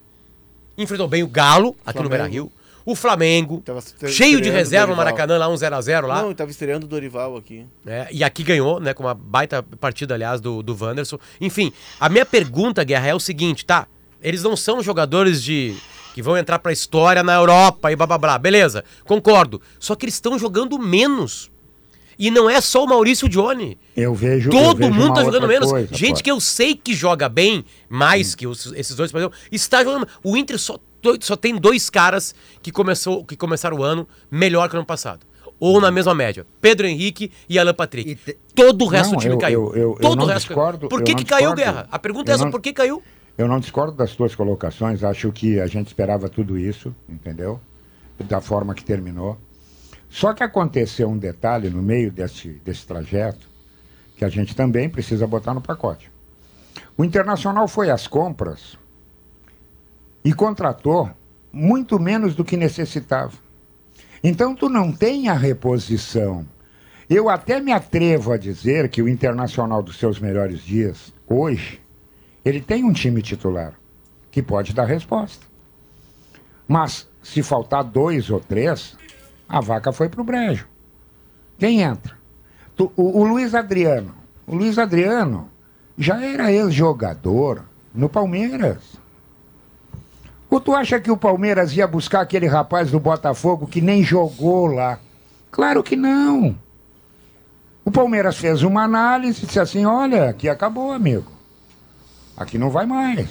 [0.77, 2.09] enfrentou bem o Galo, aqui no Flamengo.
[2.09, 2.51] Beira Rio,
[2.89, 3.61] o Flamengo,
[4.07, 4.95] cheio de reserva no.
[4.95, 6.21] Maracanã, lá um 0x0 lá.
[6.21, 7.65] Não, tava estreando o Dorival aqui.
[7.83, 8.07] né?
[8.11, 8.93] E aqui ganhou, né?
[8.93, 11.19] Com uma baita partida, aliás, do, do Wanderson.
[11.41, 13.87] Enfim, a minha pergunta, Guerra, é o seguinte, tá?
[14.21, 15.75] Eles não são jogadores de.
[16.15, 18.37] que vão entrar pra história na Europa e blá blá blá.
[18.37, 19.61] Beleza, concordo.
[19.79, 21.51] Só que eles estão jogando menos.
[22.19, 23.77] E não é só o Maurício Johnny.
[23.95, 24.47] Eu vejo.
[24.49, 25.69] eu Todo vejo mundo tá jogando menos.
[25.69, 26.23] coisa, Gente Potter.
[26.23, 30.07] que eu sei que joga bem, mais que os- esses dois, por exemplo, está jogando.
[30.23, 30.79] O Inter só,
[31.21, 35.25] só tem dois caras que, começou, que começaram o ano melhor que o ano passado.
[35.59, 36.45] ou na mesma média?
[36.61, 38.11] Pedro Henrique e Alan Patrick.
[38.11, 39.73] E te- Todo o resto Não, do time eu- caiu.
[39.75, 40.89] eu- eu- Todo não o resto discordo, caiu.
[40.89, 41.61] Por que, que caiu, discordo.
[41.61, 41.87] Guerra?
[41.91, 43.01] A pergunta é essa, não- por que caiu?
[43.35, 47.59] Eu não discordo das tuas colocações, acho que a gente esperava tudo isso, entendeu?
[48.19, 49.35] Da forma que terminou.
[50.09, 53.47] Só que aconteceu um detalhe no meio desse, desse trajeto
[54.15, 56.11] que a gente também precisa botar no pacote.
[56.95, 58.77] O Internacional foi às compras
[60.23, 61.09] e contratou
[61.51, 63.33] muito menos do que necessitava.
[64.23, 66.45] Então tu não tem a reposição.
[67.09, 71.81] Eu até me atrevo a dizer que o Internacional dos seus melhores dias, hoje,
[72.43, 73.73] ele tem um time titular
[74.29, 75.45] que pode dar resposta.
[76.67, 78.97] Mas se faltar dois ou três,
[79.47, 80.67] a vaca foi pro brejo.
[81.57, 82.17] Quem entra?
[82.75, 84.13] Tu- o, o Luiz Adriano.
[84.45, 85.49] O Luiz Adriano
[85.97, 87.63] já era ex-jogador
[87.93, 88.99] no Palmeiras.
[90.57, 94.65] Ou tu acha que o Palmeiras ia buscar aquele rapaz do Botafogo que nem jogou
[94.65, 94.97] lá?
[95.51, 96.57] Claro que não.
[97.85, 101.31] O Palmeiras fez uma análise e disse assim: olha, aqui acabou, amigo.
[102.35, 103.29] Aqui não vai mais.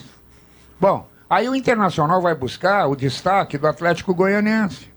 [0.80, 4.88] Bom, aí o Internacional vai buscar o destaque do Atlético Goianense.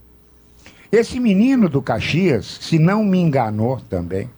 [0.92, 4.30] Esse menino do Caxias, se não me enganou também,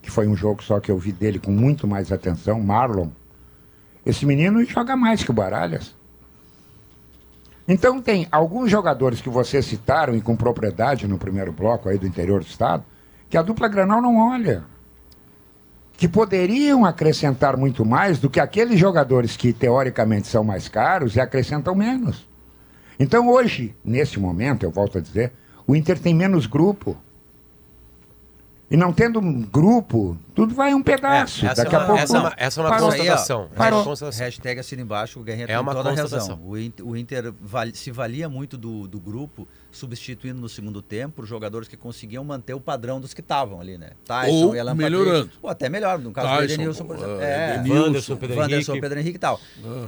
[0.00, 3.08] que foi um jogo só que eu vi dele com muito mais atenção, Marlon.
[4.06, 5.98] Esse menino joga mais que o Baralhas.
[7.72, 12.04] Então tem alguns jogadores que vocês citaram e com propriedade no primeiro bloco aí do
[12.04, 12.82] interior do estado,
[13.28, 14.64] que a dupla Granal não olha.
[15.96, 21.20] Que poderiam acrescentar muito mais do que aqueles jogadores que teoricamente são mais caros e
[21.20, 22.28] acrescentam menos.
[22.98, 25.32] Então hoje, nesse momento, eu volto a dizer,
[25.64, 26.96] o Inter tem menos grupo.
[28.68, 31.44] E não tendo um grupo, tudo vai um pedaço.
[31.46, 32.02] essa, Daqui é a uma, pouco.
[32.02, 32.86] essa, é essa é uma Parou.
[32.88, 33.14] constatação.
[33.22, 33.84] Essa é uma Parou.
[33.84, 34.24] constatação.
[34.24, 36.36] Hashtag assina embaixo, o Guerrinha É tem uma toda a constatação.
[36.36, 36.40] razão.
[36.48, 41.22] O Inter, o Inter vali- se valia muito do, do grupo, substituindo no segundo tempo
[41.22, 43.90] os jogadores que conseguiam manter o padrão dos que estavam ali, né?
[44.28, 45.24] Ou e Alan melhorando.
[45.26, 45.38] Patrick.
[45.42, 47.16] Ou até melhor, no caso do Tyson, Edenilson, por exemplo.
[47.16, 48.80] uh, É, Edenilson, Pedro Henrique.
[48.80, 49.40] Pedro Henrique e tal.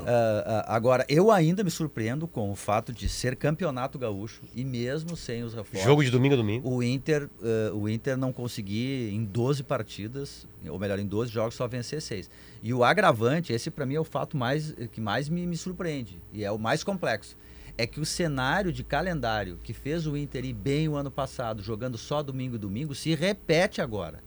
[0.06, 4.64] Ah, ah, agora, eu ainda me surpreendo com o fato de ser campeonato gaúcho e
[4.64, 5.84] mesmo sem os reforços.
[5.84, 6.68] Jogo de domingo a domingo.
[6.68, 7.28] O Inter,
[7.74, 12.30] o Inter não conseguir em 12 partidas, ou melhor, em 12 jogos só vencer 6.
[12.62, 16.20] E o agravante, esse para mim é o fato mais que mais me, me surpreende
[16.32, 17.36] e é o mais complexo.
[17.78, 21.62] É que o cenário de calendário que fez o Inter ir bem o ano passado,
[21.62, 24.20] jogando só domingo e domingo, se repete agora.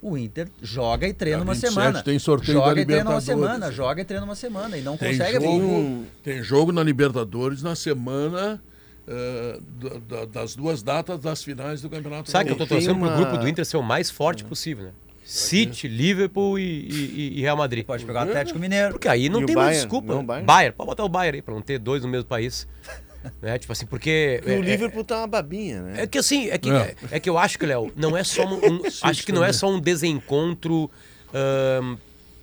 [0.00, 2.02] O Inter joga e treina Dia uma 27 semana.
[2.02, 3.24] tem sorteio da joga e treina uma Libertadores.
[3.54, 7.62] semana, joga e treina uma semana e não Tem consegue jogo, tem jogo na Libertadores
[7.62, 8.60] na semana
[9.06, 12.78] eh, da- da- das duas datas das finais do Campeonato Sabe que eu tô Tem
[12.78, 14.92] torcendo uma- pro grupo do Inter ser o mais forte possível, né?
[15.24, 17.84] City, Liverpool e, e- e Real Madrid.
[17.84, 18.90] Pode pegar o Atlético Mineiro.
[18.92, 20.14] Porque aí não E tem mais desculpa.
[20.14, 20.46] Não, Bayern?
[20.46, 22.66] Bayern, pode botar o Bayern aí, pra não ter dois no mesmo país.
[23.40, 23.58] né?
[23.58, 24.38] Tipo assim, porque.
[24.42, 26.02] Porque é, o é- Liverpool tá uma babinha, né?
[26.02, 28.44] É que assim, é que, é, é que eu acho que, Léo, não é só
[28.44, 28.54] um.
[28.56, 30.90] um- acho que não é só um desencontro
[31.32, 31.96] ahn,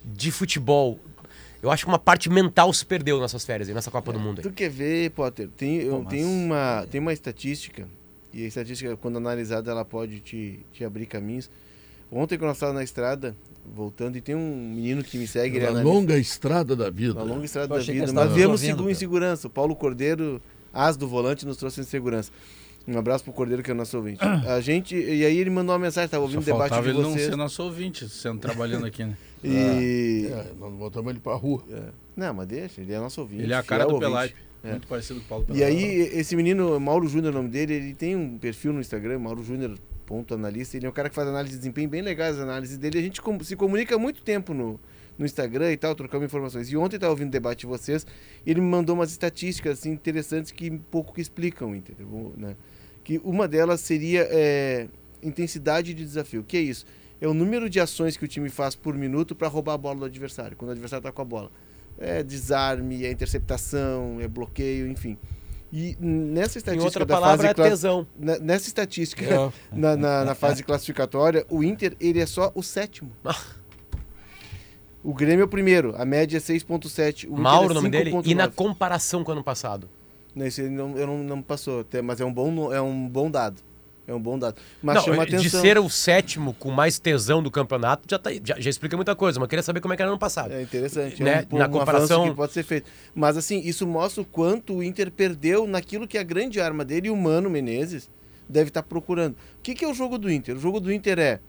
[0.04, 0.98] de futebol.
[1.62, 4.38] Eu acho que uma parte mental se perdeu nessas férias aí, nessa Copa do Mundo
[4.38, 4.42] aí.
[4.42, 5.48] Tu quer ver, Potter?
[5.56, 7.86] Tem, eu, Pô, mas- tem, uma, tem uma estatística,
[8.32, 11.50] e a estatística, quando analisada, ela pode te, te abrir caminhos.
[12.10, 15.62] Ontem, quando nós estávamos na estrada, voltando, e tem um menino que me segue, é
[15.62, 17.14] Na analista, longa estrada da vida.
[17.14, 19.46] na longa estrada da vida, mas viemos ouvindo, seguro em segurança.
[19.46, 20.40] O Paulo Cordeiro,
[20.72, 22.32] as do volante, nos trouxe em segurança.
[22.88, 24.18] Um abraço pro Cordeiro, que é o nosso ouvinte.
[24.24, 27.12] A gente, e aí ele mandou uma mensagem, estava ouvindo o debate de ele não
[27.12, 27.26] vocês.
[27.26, 29.16] ser nosso ouvinte, sendo trabalhando aqui, né?
[29.42, 30.26] E...
[30.30, 31.62] É, nós botamos ele pra rua.
[32.14, 33.42] Não, mas deixa, ele é nosso ouvinte.
[33.42, 33.98] Ele é a cara do.
[33.98, 34.34] Pelaipe.
[34.62, 34.72] É.
[34.72, 35.64] Muito parecido com o Paulo E Pelaipe.
[35.78, 39.18] aí, esse menino, Mauro Júnior, é o nome dele, ele tem um perfil no Instagram,
[39.18, 39.78] Mauro Júnior,
[40.10, 40.76] ponto analista.
[40.76, 42.98] Ele é um cara que faz análise de desempenho bem legais, as análises dele.
[42.98, 44.80] A gente se comunica há muito tempo no,
[45.16, 46.68] no Instagram e tal, trocamos informações.
[46.68, 48.04] E ontem estava ouvindo o debate de vocês,
[48.44, 52.34] ele me mandou umas estatísticas assim, interessantes que pouco que explicam, entendeu?
[52.36, 52.56] Né?
[53.04, 54.88] Que uma delas seria é,
[55.22, 56.40] intensidade de desafio.
[56.40, 56.84] O que é isso?
[57.20, 60.00] É o número de ações que o time faz por minuto para roubar a bola
[60.00, 61.52] do adversário, quando o adversário está com a bola.
[61.98, 65.16] É desarme, é interceptação, é bloqueio, enfim.
[65.72, 68.06] E nessa Em estatística outra da palavra, é fase classi- tesão.
[68.18, 69.52] na- nessa estatística É.
[69.72, 73.12] na, na- na fase classificatória, o Inter ele é só o sétimo.
[73.24, 73.36] Ah.
[75.02, 77.24] O Grêmio é o primeiro, a média é 6.7.
[77.26, 78.10] O Inter Mauro, é o nome dele.
[78.10, 78.26] 5.9.
[78.30, 79.88] E na comparação com o ano passado.
[80.34, 83.08] Não, esse aí não, eu não, não passou, até, mas é um bom, é um
[83.08, 83.62] bom dado.
[84.06, 84.56] É um bom dado.
[84.82, 85.60] Mas não, chama de atenção.
[85.60, 89.38] ser o sétimo com mais tesão do campeonato, já, tá, já, já explica muita coisa,
[89.38, 90.52] mas queria saber como é que era no ano passado.
[90.52, 91.46] É interessante, Né?
[91.50, 92.90] é um, Na um comparação- que pode ser feito.
[93.14, 96.84] Mas assim, isso mostra o quanto o Inter perdeu naquilo que é a grande arma
[96.84, 98.10] dele e o Mano Menezes
[98.48, 99.34] deve estar procurando.
[99.34, 100.56] O que, que é o jogo do Inter?
[100.56, 101.40] O jogo do Inter é.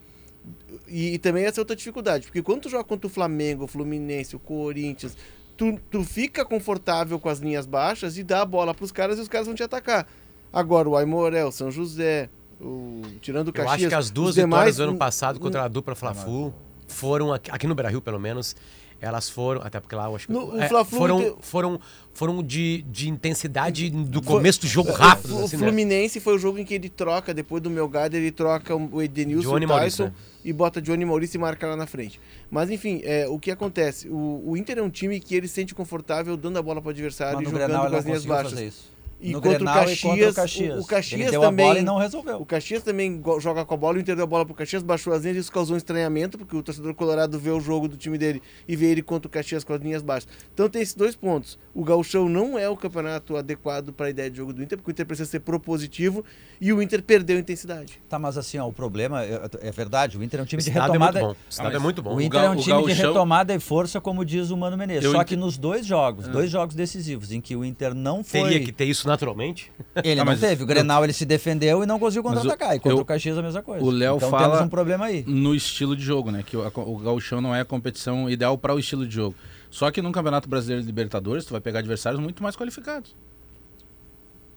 [0.86, 3.66] E, e também essa é outra dificuldade, porque quando tu joga contra o Flamengo, o
[3.68, 5.16] Fluminense, o Corinthians,
[5.56, 9.20] tu, tu fica confortável com as linhas baixas e dá a bola pros caras e
[9.22, 10.06] os caras vão te atacar.
[10.52, 12.28] Agora, o Aimoré, o São José,
[12.62, 13.74] O, tirando o Eu Caxias.
[13.74, 16.54] acho que as duas demais, vitórias do ano passado contra a dupla Fla-Flu
[16.86, 18.54] foram aqui, aqui no Brasil, pelo menos,
[19.00, 21.80] elas foram, até porque lá eu acho que No- o é, foram, inte- foram
[22.14, 25.66] foram de, de intensidade do Foi- começo do jogo rápido, O, assim, né?
[25.66, 29.48] Fluminense foi o jogo em que ele troca, depois do Melgado, ele troca o Edenilson,
[29.50, 30.24] Johnny o Maurício, Tyson né?
[30.44, 32.20] e bota Johnny Maurício e marca lá na frente.
[32.50, 34.08] Mas enfim, é, o que acontece?
[34.08, 36.88] O, o Inter é um time que ele se sente confortável dando a bola para
[36.88, 38.91] o adversário Mas e jogando Grenal com as linhas baixas.
[39.22, 40.76] E no contra o Grenal e Caxias, contra o Caxias.
[40.78, 42.36] o- o Caxias ele deu também- a bola e não resolveu.
[42.40, 45.12] O Caxias também joga com a bola, o Inter deu a bola pro Caxias, baixou
[45.12, 48.18] as linhas, isso causou um estranhamento, porque o torcedor colorado vê o jogo do time
[48.18, 50.28] dele e vê ele contra o Caxias com as linhas baixas.
[50.52, 51.58] Então tem esses dois pontos.
[51.74, 54.90] O Gauchão não é o campeonato adequado para a ideia de jogo do Inter, porque
[54.90, 56.24] o Inter precisa ser propositivo
[56.60, 58.00] e o Inter perdeu intensidade.
[58.08, 60.70] Tá, mas assim, ó, o problema é, é verdade, o Inter é um time de
[60.70, 61.20] é retomada.
[61.20, 61.40] muito bom.
[61.62, 62.16] Mas é muito bom.
[62.16, 64.76] O Inter é um o time de Gauchão- retomada e força, como diz o Mano
[64.76, 65.04] Menezes.
[65.04, 68.22] Eu Só ent- que nos dois jogos, dois jogos decisivos, em que o Inter não
[68.24, 68.42] foi.
[68.42, 69.70] Teria que ter isso naturalmente.
[70.02, 70.62] Ele Ah, não mas- teve.
[70.64, 72.74] O Grenal ele se defendeu e não conseguiu o- contra-atacar.
[72.76, 73.84] E contra eu- o Caxias a mesma coisa.
[73.84, 75.22] o Léo então fala- temos um problema aí.
[75.26, 76.42] no estilo de jogo, né?
[76.44, 79.34] Que o, o gauchão não é a competição ideal para o estilo de jogo.
[79.70, 83.14] Só que no Campeonato Brasileiro de Libertadores, tu vai pegar adversários muito mais qualificados.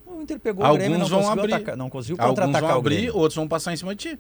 [0.05, 1.53] O Inter pegou o Alguns Grêmio e não vão conseguiu abrir.
[1.53, 3.15] atacar, não conseguiu Alguns contra-atacar vão o abrir, Grêmio.
[3.17, 4.19] outros vão passar em cima de ti.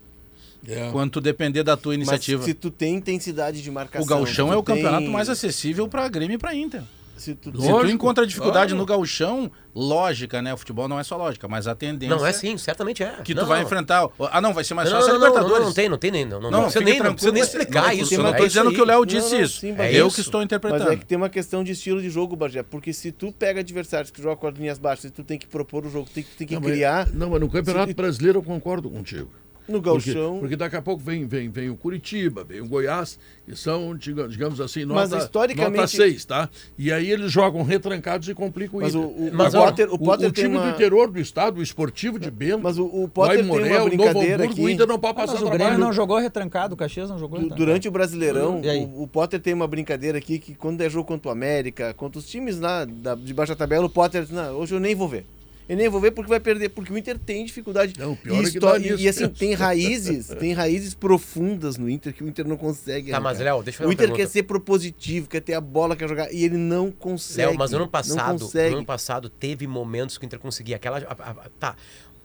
[0.67, 0.89] É.
[0.91, 2.39] Quando tu depender da tua iniciativa.
[2.39, 4.03] Mas se tu tem intensidade de marcação...
[4.03, 6.81] O gauchão é o campeonato tem- mais acessível para Grêmio e para Inter.
[7.17, 8.77] Se tu, Se tu encontra dificuldade claro.
[8.77, 10.53] no gauchão, lógica, né?
[10.53, 13.17] O futebol não é só lógica, mas a tendência Não é sim, certamente é.
[13.23, 13.65] que tu Não, vai não.
[13.65, 14.07] enfrentar.
[14.31, 15.59] Ah, não, vai ser mais Não, fácil não, a não, não, Libertadores.
[15.61, 16.25] não, não tem, não tem nem.
[16.25, 18.13] Não, não, Não, não, precisa nem, não precisa nem explicar Não, isso.
[18.13, 18.75] Eu não é tô isso dizendo aí.
[18.75, 19.59] que o Léo Não, disse não, isso.
[19.61, 20.15] sim, é mas eu isso.
[20.15, 20.91] que estou Mas interpretando.
[20.91, 22.63] é que tem uma questão de estilo de jogo, Bagé.
[22.63, 25.47] Porque se tu pega adversários que jogam com as linhas baixas e tu tem que
[25.47, 28.39] propor o jogo, tem, que- tem que Não, mas- criar Não, mas no Campeonato Brasileiro
[28.39, 29.29] eu concordo contigo.
[29.67, 30.39] No Porque, gauchão...
[30.39, 34.27] porque daqui a pouco vem, vem, vem o Curitiba, vem o Goiás, e são, diga-
[34.27, 36.49] digamos assim, Mas, nota, historicamente- nota 6, tá?
[36.77, 39.97] E aí eles jogam retrancados e complicam o Mas o- o- Mas o Potter, o
[39.99, 40.65] Potter o tem time uma...
[40.67, 43.69] do interior do estado, o esportivo de Bento, Mas o, o Potter em tem uma
[43.77, 44.61] Novo brincadeira Hamburgo, aqui.
[44.61, 45.63] o Inter não pode Ah, passar mas o trabalho.
[45.69, 47.59] Grêmio não jogou retrancado, o Caxias não jogou retrancado.
[47.65, 48.61] Durante o Brasileirão,
[48.93, 52.19] o, o Potter tem uma brincadeira aqui que quando é jogo contra o América, contra
[52.19, 55.07] os times lá da, de baixa tabela, o Potter diz, não, hoje eu nem vou
[55.07, 55.25] ver.
[55.67, 57.93] Eu nem vou ver porque vai perder, porque o Inter tem dificuldade.
[57.97, 60.93] Não, o pior e, é que dá e- nisso e assim, tem raízes, tem raízes
[60.93, 63.09] profundas no Inter que o Inter não consegue.
[63.09, 63.53] Tá, mas arrancar.
[63.55, 64.21] Léo, deixa eu O Inter pergunta.
[64.23, 67.47] quer ser propositivo, quer ter a bola, quer jogar, e ele não consegue.
[67.47, 68.75] Léo, mas ano não passado, consegue.
[68.75, 70.75] ano passado teve momentos que o Inter conseguia.
[70.75, 71.75] Aquela, a- a- a- tá.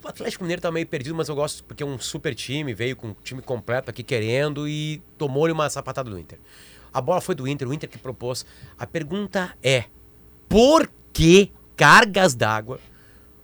[0.04, 2.94] O Atlético Mineiro tá meio perdido, mas eu gosto porque é um super time, veio
[2.96, 6.38] com o time completo aqui querendo e tomou-lhe uma sapatada do Inter.
[6.92, 8.44] A bola foi do Inter, o Inter que propôs.
[8.78, 9.84] A pergunta é:
[10.48, 12.78] por que cargas d'água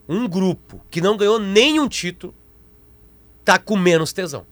[0.09, 2.35] um grupo que não ganhou nenhum título
[3.45, 4.45] tá com menos tesão?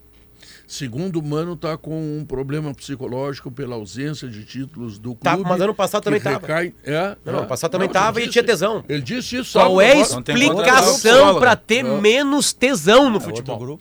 [0.67, 5.23] Segundo o Mano, tá com um problema psicológico pela ausência de títulos do clube.
[5.23, 6.39] Tá, mas ano passado também tava.
[6.41, 7.39] recai- É, Não, é.
[7.39, 8.83] ano passado também Não, tava e tinha tesão.
[8.89, 9.59] Ele disse isso.
[9.59, 9.95] Qual é a.
[9.97, 11.39] Não explicação psicólogo.
[11.41, 12.01] para ter É.
[12.01, 13.79] menos tesão no É futebol?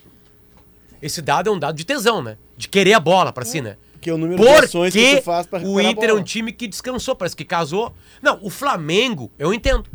[1.02, 2.38] Esse dado é um dado de tesão, né?
[2.58, 3.78] De querer a bola pra si, né?
[4.02, 6.22] Que é o número de ações que Porque tu faz pra o Inter é um
[6.24, 7.94] time que descansou, parece que casou.
[8.22, 9.86] Não, o Flamengo, eu entendo.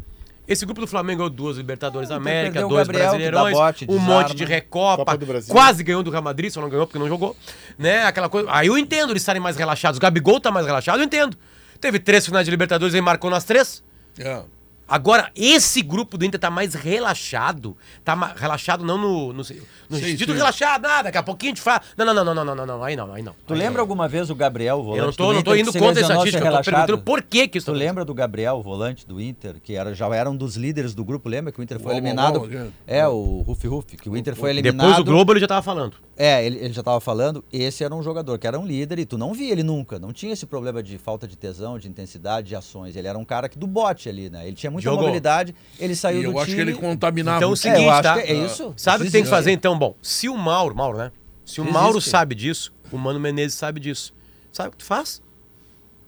[0.48, 3.84] Esse grupo do Flamengo ganhou duas Libertadores da o Inter América, dois Gabriel, Brasileirões, bote,
[3.84, 4.14] um desarma.
[4.14, 5.18] monte de Recopa,
[5.48, 7.36] quase ganhou do Real Madrid, só não ganhou porque não jogou,
[7.78, 8.04] né?
[8.04, 8.48] Aquela coisa.
[8.50, 9.98] Aí eu entendo eles estarem mais relaxados.
[9.98, 11.36] O Gabigol tá mais relaxado, eu entendo.
[11.78, 13.84] Teve três finais de Libertadores e marcou nas três.
[14.18, 14.42] É.
[14.88, 17.76] Agora, esse grupo do Inter tá mais relaxado.
[18.04, 19.60] Tá ma- relaxado não no, no, no Sim,
[19.90, 20.38] sentido sim.
[20.38, 21.82] relaxado, nada, daqui a pouquinho a gente fala.
[21.96, 23.34] Não, não, não, não, não, não, não, não, aí não, aí não.
[23.46, 23.80] Tu Aí lembra não.
[23.82, 25.88] alguma vez o Gabriel, o volante Eu não tô, do não tô indo contra a
[25.90, 28.62] lesionou, estatística, eu tô perguntando por que que isso Tu tá lembra do Gabriel, o
[28.62, 31.62] volante do Inter, que era, já era um dos líderes do grupo, lembra que o
[31.62, 32.36] Inter foi uau, eliminado?
[32.36, 32.70] uau, aquele.
[32.86, 34.86] é, o Rufi Rufi, que o Inter foi eliminado.
[34.88, 35.94] Depois do Globo ele já tava falando.
[36.16, 39.04] É, ele, ele já estava falando, esse era um jogador que era um líder e
[39.06, 39.98] tu não via ele nunca.
[40.00, 42.96] Não tinha esse problema de falta de tesão, de intensidade, de ações.
[42.96, 44.44] Ele era um cara que do bote ali, né?
[44.46, 45.02] Ele tinha muita Jogou.
[45.04, 46.56] mobilidade, ele saiu E eu do acho time.
[46.64, 47.36] que ele contaminava.
[47.38, 47.74] Então, o time.
[47.74, 48.14] seguinte, é, eu acho tá?
[48.14, 48.74] que é isso.
[48.76, 49.78] Sabe o que tem que fazer então?
[49.78, 51.12] Bom, se o Mauro, Mauro, né?
[51.44, 51.72] Se o Existe.
[51.80, 54.12] Mauro sabe disso, o Mano Menezes sabe disso.
[54.52, 55.22] Sabe o que tu faz?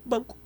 [0.04, 0.36] Banco.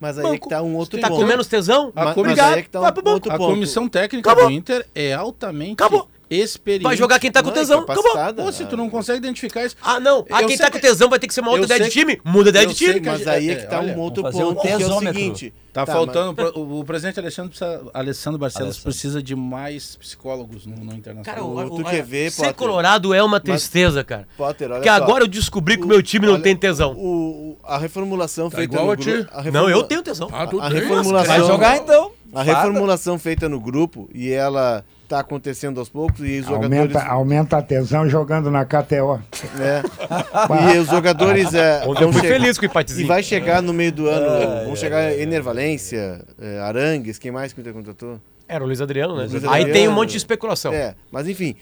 [0.00, 1.20] Mas aí é que tá um outro Tá ponto.
[1.20, 1.92] com menos tesão?
[1.94, 3.14] A Ma- comissão- mas aí é que tá vai pro um banco.
[3.14, 3.54] outro A ponto.
[3.54, 4.48] comissão técnica Acabou.
[4.50, 6.08] do Inter é altamente Acabou.
[6.42, 6.84] Experiente.
[6.84, 7.80] Vai jogar quem tá com Não, é tesão.
[7.80, 8.34] Acabou.
[8.44, 9.76] Pô, se tu não consegue identificar isso.
[9.82, 10.24] Ah, não.
[10.30, 11.90] Ah, Eu quem tá com que- tesão vai ter que ser uma outra ideia de
[11.90, 12.20] time.
[12.24, 13.00] Muda a ideia de time.
[13.00, 14.98] que a Mas aí é é, que tá olha, um outro ponto, que é o
[15.00, 15.54] seguinte.
[15.72, 16.40] Tá, Tá, faltando.
[16.54, 18.84] O, o presidente Alexandre, precisa- Alessandro Barcelos Alessandro.
[18.84, 21.50] precisa de mais psicólogos no, no Cara, internacional.
[21.50, 22.54] o, tu o- quer ver, ser Potter?
[22.54, 24.28] colorado é uma tristeza, cara.
[24.36, 24.94] Potter, olha Porque só.
[24.94, 26.92] agora eu descobri que o meu time não Olha, tem tesão.
[26.92, 29.10] O, o- a reformulação Tá feita igual no a grupo.
[29.10, 30.28] a Não, reformula- eu tenho tesão.
[30.32, 30.60] Ah, a tem?
[30.60, 32.12] reformulação- Vai jogar então.
[32.32, 32.54] A Fada.
[32.56, 34.84] reformulação feita no grupo e ela
[35.14, 36.78] tá acontecendo aos poucos e os jogadores.
[36.96, 39.20] Aumenta, aumenta a tesão jogando na KTO.
[39.60, 40.74] É.
[40.74, 43.08] E os jogadores é, Ontem eu fui chegar- feliz com o E empatezinho.
[43.08, 47.60] vai chegar no meio do ano, vão chegar Ener Valência, é, Arangues, quem mais que
[47.60, 48.20] o Inter contratou?
[48.48, 49.22] Era o Luiz Adriano, né?
[49.26, 49.72] Luiz Aí Adriano.
[49.72, 50.72] tem um monte de especulação.
[50.72, 51.54] É, mas enfim,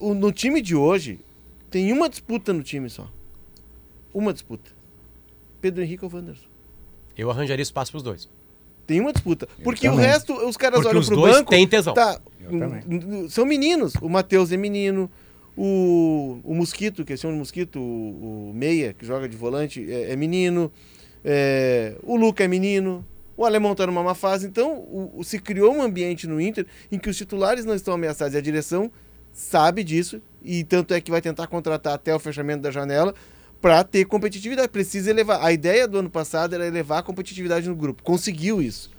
[0.00, 1.20] No time de hoje,
[1.70, 3.06] tem uma disputa no time só.
[4.12, 4.70] Uma disputa.
[5.60, 6.44] Pedro Henrique ou Wanderson.
[7.16, 8.28] Eu arranjaria espaço pros dois.
[8.86, 9.48] Tem uma disputa.
[9.64, 11.50] Porque o resto, os caras Porque olham os pro dois banco.
[11.50, 11.92] têm tesão.
[11.94, 12.20] Tá,
[12.50, 13.28] Eu também.
[13.28, 13.94] são meninos.
[14.00, 15.10] O Matheus é menino.
[15.56, 20.12] O, o Mosquito, que é o Mosquito, o, o Meia, que joga de volante, é,
[20.12, 20.70] é menino.
[21.24, 23.04] É, o Luca é menino.
[23.36, 24.46] O alemão tá numa má fase.
[24.46, 28.34] Então, o- se criou um ambiente no Inter em que os titulares não estão ameaçados.
[28.34, 28.90] E a direção
[29.32, 30.20] sabe disso.
[30.42, 33.14] E tanto é que vai tentar contratar até o fechamento da janela
[33.60, 34.68] para ter competitividade.
[34.68, 35.42] Precisa elevar.
[35.44, 38.02] A ideia do ano passado era elevar a competitividade no grupo.
[38.02, 38.90] Conseguiu isso.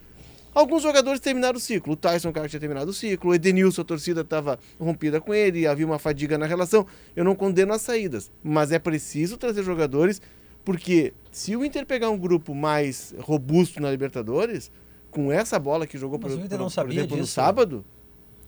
[0.59, 1.93] Alguns jogadores terminaram o ciclo.
[1.93, 3.29] O Tyson, o cara que tinha terminado o ciclo.
[3.29, 5.67] O Edenilson, a torcida estava rompida com ele.
[5.67, 6.87] Havia uma fadiga na relação.
[7.15, 8.31] Eu não condeno as saídas.
[8.43, 10.19] Mas é preciso trazer jogadores.
[10.65, 14.71] Porque se o Inter pegar um grupo mais robusto na Libertadores,
[15.11, 17.23] com essa bola que jogou, por, Mas o Inter por- não por sabia exemplo, no
[17.23, 17.33] disso.
[17.35, 17.85] sábado,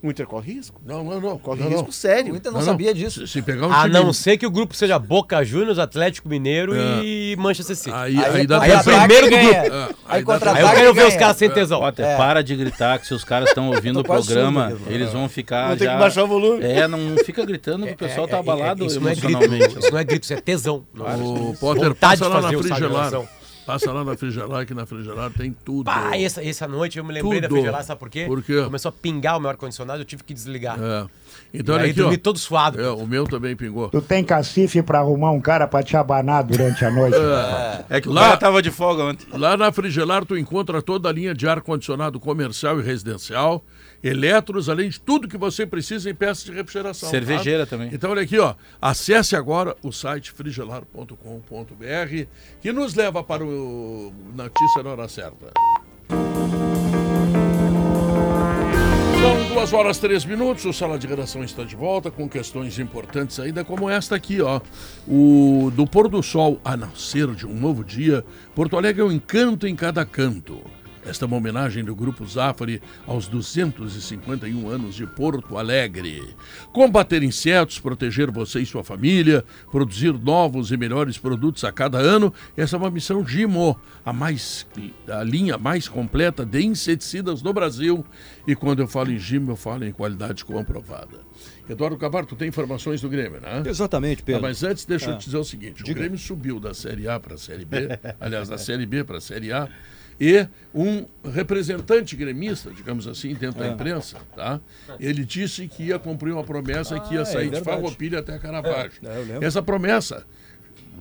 [0.01, 0.81] o Inter corre risco.
[0.85, 1.37] Não, não, não.
[1.37, 1.91] Corre não, risco não.
[1.91, 2.33] sério.
[2.33, 2.71] O Inter não, Não, não.
[2.73, 3.27] sabia disso.
[3.27, 6.29] Se, se pegar um A time- não ser que o grupo seja Boca Juniors, Atlético
[6.29, 7.01] Mineiro É.
[7.03, 7.91] e Manchester City.
[7.93, 9.57] Aí, Aí, aí, é dá Aí é contra-ataque primeiro do ganha.
[9.57, 9.95] É, grupo.
[10.07, 11.79] aí Aí Aí eu quero ver os caras sem tesão.
[11.79, 12.15] Potter, É.
[12.17, 15.85] para de gritar que se os caras estão ouvindo o programa, eles vão ficar ter
[15.85, 15.93] já...
[15.93, 16.63] que baixar o volume.
[16.63, 19.11] É, não fica gritando que o pessoal tá É, é, é, abalado isso não é
[19.11, 19.63] emocionalmente.
[19.65, 20.85] grito, isso não é grito, isso é tesão.
[20.95, 22.61] O Potter, Vontade passa lá na o.
[22.61, 23.38] Relação.
[23.69, 25.85] Passa lá na Frigelar, que na Frigelar tem tudo.
[25.85, 27.41] Pá, essa, essa noite eu me lembrei Tudo.
[27.49, 28.25] da Frigelar, sabe por quê?
[28.25, 28.63] Por quê?
[28.63, 30.79] Começou a pingar o meu ar-condicionado, eu tive que desligar.
[30.81, 31.05] É.
[31.53, 32.03] Então, e aí aqui, ó.
[32.05, 32.81] dormi todo suado.
[32.81, 33.89] É, o meu também pingou.
[33.89, 37.17] Tu tem cacife pra arrumar um cara pra te abanar durante a noite?
[37.91, 39.27] É que o Lá- cara tava de folga ontem.
[39.37, 43.63] Lá na Frigelar tu encontra toda a linha de ar-condicionado comercial e residencial,
[44.03, 47.09] eletros, além de tudo que você precisa em peças de refrigeração.
[47.09, 47.71] Cervejeira tá?
[47.71, 47.89] também.
[47.93, 51.15] Então olha aqui, ó, acesse agora o site frigelar.com.br
[52.61, 55.51] que nos leva para o Notícia na Hora Certa.
[59.21, 63.37] São duas horas três minutos, o Sala de Redação está de volta com questões importantes
[63.37, 64.61] ainda como esta aqui, ó.
[65.05, 68.23] O do pôr do sol a nascer de um novo dia,
[68.55, 70.61] Porto Alegre é um encanto em cada canto.
[71.05, 76.35] Esta é uma homenagem do Grupo Zafari aos 251 anos de Porto Alegre.
[76.73, 82.33] Combater insetos, proteger você e sua família, produzir novos e melhores produtos a cada ano,
[82.55, 84.67] essa é uma missão Gimo, a, mais,
[85.07, 88.05] a linha mais completa de inseticidas do Brasil.
[88.45, 91.17] E quando eu falo em Gimo, eu falo em qualidade comprovada.
[91.69, 93.63] Eduardo Cavar, tu tem informações do Grêmio, né?
[93.65, 94.41] Exatamente, Pedro.
[94.41, 95.17] mas antes, deixa eu Ah.
[95.17, 95.91] te dizer o seguinte: Diga.
[95.91, 97.87] o Grêmio subiu da Série A para a Série B,
[98.19, 99.69] aliás, da Série B para a Série A,
[100.19, 103.69] e um representante gremista, digamos assim, dentro da Ah.
[103.69, 104.59] imprensa, tá?
[104.99, 107.63] ele disse que ia cumprir uma promessa e que ia Ah, é sair de verdade.
[107.65, 108.99] Farroupilha até Caravaggio.
[109.03, 109.45] É, lembro.
[109.45, 110.25] Essa promessa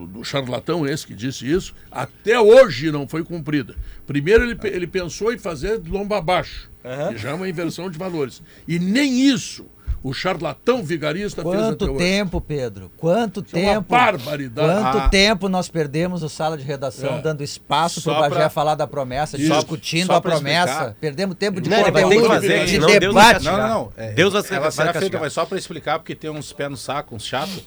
[0.06, 3.74] do, charlatão esse que disse isso, até hoje não foi cumprida.
[4.06, 6.70] Primeiro ele, ele pensou em fazer de lomba abaixo,
[7.10, 8.40] que já é uma inversão de valores.
[8.66, 9.66] E nem isso
[10.02, 11.98] o charlatão vigarista fez até Quanto hoje.
[11.98, 12.90] tempo, Pedro?
[12.96, 13.86] Quanto Isso é uma tempo?
[13.88, 14.68] barbaridade.
[14.82, 15.08] Quanto Ah.
[15.08, 17.20] tempo nós perdemos o sala de redação É.
[17.20, 19.52] dando espaço para o Bagé pra- falar da promessa, Isso.
[19.52, 20.70] discutindo Só a promessa.
[20.72, 20.96] explicar.
[21.00, 23.44] Perdemos tempo de Não, ele vai ter que conteúdo, fazer, de não debate.
[23.44, 23.92] Não, não, não.
[23.96, 26.70] É, Deus vai- ela vai será feita, mas só pra explicar, porque tem uns pés
[26.70, 27.60] no saco, uns chatos,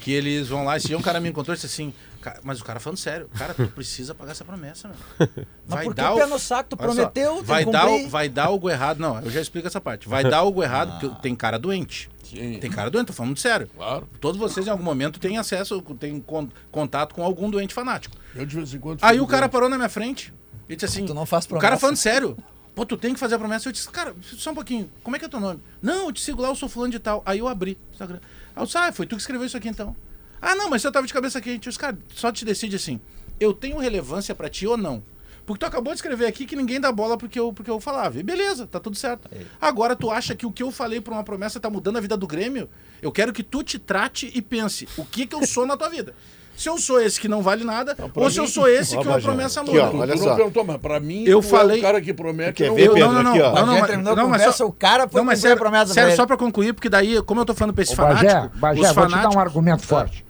[0.00, 0.76] que eles vão lá.
[0.76, 1.92] Esse dia um cara me encontrou e disse assim,
[2.32, 5.28] "Ca- mas o cara falando sério, cara, tu precisa pagar essa promessa, meu.
[5.68, 6.70] Mas por que dar pé no saco?
[6.70, 8.98] Tu só, prometeu, tem vai dar, o- vai dar algo errado.
[9.00, 10.08] Não, eu já explico essa parte.
[10.08, 12.08] Vai dar algo errado, porque tem cara doente.
[12.24, 12.58] Sim.
[12.58, 13.68] Tem cara doente, tô falando sério.
[13.74, 14.08] Claro.
[14.20, 18.16] Todos vocês em algum momento têm acesso, têm con- contato com algum doente fanático.
[18.34, 18.98] Eu de vez em quando.
[19.02, 19.52] Aí o cara doente.
[19.52, 20.32] parou na minha frente
[20.68, 21.80] e disse assim: Tu não faz O cara promessa.
[21.80, 22.36] falando sério.
[22.74, 23.68] Pô, tu tem que fazer a promessa.
[23.68, 24.88] Eu disse, cara, só um pouquinho.
[25.02, 25.60] Como é que é teu nome?
[25.82, 27.22] Não, eu te sigo lá, eu sou fulano de tal.
[27.26, 28.20] Aí eu abri o Instagram.
[28.54, 29.96] Aí eu disse, ah, foi tu que escreveu isso aqui então.
[30.40, 31.66] Ah, não, mas eu tava de cabeça quente.
[31.66, 33.00] Eu disse, cara, só te decide assim.
[33.40, 35.02] Eu tenho relevância pra ti ou não?
[35.46, 38.18] Porque tu acabou de escrever aqui que ninguém dá bola porque eu, porque eu falava.
[38.18, 39.30] E beleza, tá tudo certo.
[39.60, 42.16] Agora tu acha que o que eu falei por uma promessa tá mudando a vida
[42.18, 42.68] do Grêmio?
[43.00, 45.88] Eu quero que tu te trate e pense o que que eu sou na tua
[45.88, 46.14] vida.
[46.54, 48.96] Se eu sou esse que não vale nada, pra ou se eu mim- sou esse
[48.96, 49.84] Ó, que uma Bagé, promessa aqui, muda.
[49.84, 50.28] ó, Tu, olha tu só.
[50.30, 52.52] não perguntou, mas pra mim, Eu tu é falei- o cara que promete.
[52.54, 53.12] Quer não ver, Pedro?
[53.12, 53.44] não, não, aqui, ó.
[53.44, 55.46] não, não, Bagé mas- terminou não, a mas só- o cara foi não, mas cumprir
[55.46, 57.84] a sério, promessa sério pra só pra concluir, porque daí, como eu tô falando pra
[57.84, 59.36] esse Ô, Bagé, fanático, Bagé, os vou te dar um fanáticos...
[59.36, 60.26] argumento forte.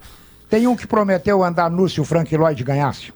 [0.49, 3.13] Tem um que prometeu andar nu se o Frank Lloyd ganhasse.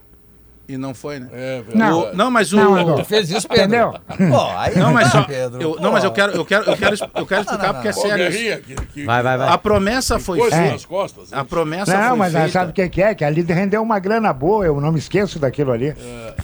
[0.65, 1.27] E não foi, né?
[1.33, 1.77] É, verdade.
[1.77, 1.99] Não.
[2.11, 2.55] O- não, mas o...
[2.57, 2.95] Não.
[2.95, 3.63] Tu fez isso, Pedro?
[3.65, 3.93] Entendeu?
[4.31, 5.21] Pô, aí Não, mas só...
[5.23, 5.61] Pedro.
[5.61, 7.91] eu- não, mas eu quero, eu quero, eu quero, eu quero explicar não, porque é
[7.91, 8.61] sério.
[8.63, 9.49] que, que, Vai, vai, vai.
[9.49, 10.71] A promessa foi feita.
[10.71, 11.33] nas costas.
[11.33, 12.49] A promessa Não, foi mas feita.
[12.49, 13.13] sabe o que que é?
[13.13, 15.93] Que ali rendeu uma grana boa, eu não me esqueço daquilo ali.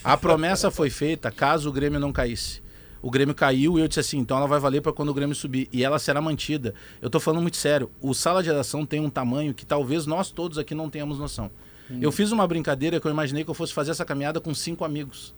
[0.03, 2.61] A promessa foi feita caso o Grêmio não caísse.
[3.01, 5.35] O Grêmio caiu e eu disse assim, então ela vai valer para quando o Grêmio
[5.35, 5.69] subir.
[5.71, 6.73] E ela será mantida.
[7.01, 7.89] Eu tô falando muito sério.
[8.01, 11.49] O sala de redação tem um tamanho que talvez nós todos aqui não tenhamos noção.
[12.01, 14.83] Eu fiz uma brincadeira que eu imaginei que eu fosse fazer essa caminhada com cinco
[14.85, 15.33] amigos.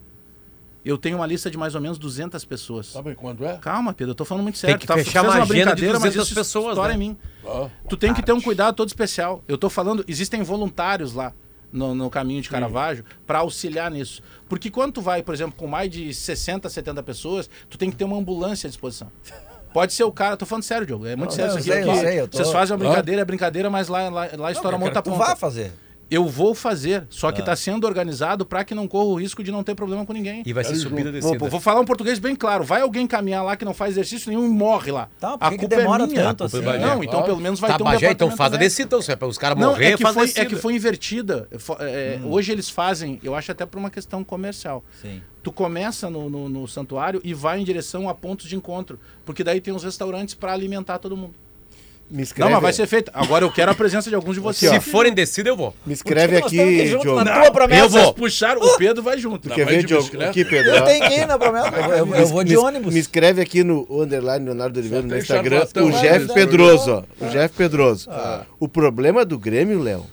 [0.84, 2.88] eu tenho uma lista de mais ou menos 200 pessoas.
[2.88, 3.58] Sabe quando é?
[3.60, 4.80] Calma, Pedro, eu tô falando muito sério.
[4.80, 6.96] que Tu tá- fechar fez uma agenda de brincadeira, mas 200 isso pessoas, estoura né?
[6.96, 7.18] em mim.
[7.46, 9.44] Ah, Tu tem que ter um cuidado todo especial.
[9.48, 11.34] Eu tô falando, existem voluntários lá
[11.72, 14.22] no, no caminho de Caravaggio para auxiliar nisso.
[14.50, 17.96] Porque quando tu vai, por exemplo, com mais de 60, 70 pessoas, tu tem que
[17.96, 19.12] ter uma ambulância à disposição.
[19.74, 21.06] Pode ser o cara, tô falando sério, Diogo.
[21.08, 21.82] É muito sério eu isso aqui.
[21.84, 24.76] sei, porque sei, tô- Vocês fazem uma brincadeira, é brincadeira, mas lá, lá, lá estoura
[24.76, 25.26] a monta Tu ponta.
[25.26, 25.72] vai fazer.
[26.12, 29.50] Eu vou fazer, só que está sendo organizado para que não corra o risco de
[29.50, 30.44] não ter problema com ninguém.
[30.46, 31.50] E vai ser subida e Vou, descida.
[31.50, 32.66] vou falar um português bem claro.
[32.66, 35.10] Vai alguém caminhar lá que não faz exercício nenhum e morre lá.
[35.20, 36.24] Tá, por a culpa demora é minha.
[36.24, 36.60] tanto assim?
[36.62, 39.10] Não, então pelo menos vai Tá, ter um Bagé, então faz a descida, então, se
[39.10, 40.42] é para os caras Não, morrer, é que, foi, descida.
[40.42, 41.48] é que foi invertida.
[41.58, 44.84] Fo- é, Hoje eles fazem, eu acho até por uma questão comercial.
[45.02, 45.22] Sim.
[45.42, 49.00] Tu começa no, no, no santuário e vai em direção a pontos de encontro.
[49.26, 51.34] Porque daí tem os restaurantes para alimentar todo mundo.
[52.12, 53.10] Me escreve, Não, mas vai ser feito.
[53.14, 54.70] Agora eu quero a presença de alguns de vocês.
[54.70, 55.74] Se forem descida, eu vou.
[55.86, 57.24] me escreve aqui, juntos Diogo.
[57.24, 57.82] na tua promessa.
[57.86, 58.14] Eu vou.
[58.14, 59.48] puxar, o Pedro vai junto.
[59.50, 60.22] Quer vai ver, de Diogo?
[60.24, 60.72] Aqui, Pedro.
[60.72, 61.70] Eu tenho que ir na promessa.
[61.70, 62.94] Eu, eu- eu vou de me, ônibus.
[62.94, 65.66] Me escreve aqui no underline Leonardo Oliveira no Instagram.
[65.78, 67.26] O né, Jeff nesse Pedroso, ó.
[67.26, 68.10] O Jeff Pedroso.
[68.60, 70.06] O problema do Grêmio, Léo,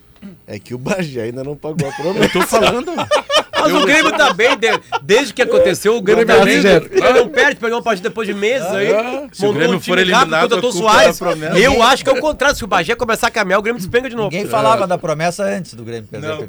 [0.46, 2.28] é que o Bagé ainda não pagou a promessa.
[2.32, 2.92] Tô falando.
[3.72, 6.50] Mas o Grêmio tá bem, de- desde que aconteceu, o Grêmio Não tá tá.
[6.50, 8.88] Ele não perde, pegou uma partida depois de meses aí.
[9.32, 11.08] Se o montou Grêmio um time for rápido, eliminado, contratou Soares.
[11.08, 11.58] é da promessa.
[11.58, 12.56] Eu acho que é o contrário.
[12.56, 14.30] Se o Bagé começar a caminhar, o Grêmio despenga de novo.
[14.30, 16.48] Ninguém falava da promessa antes do Grêmio perder o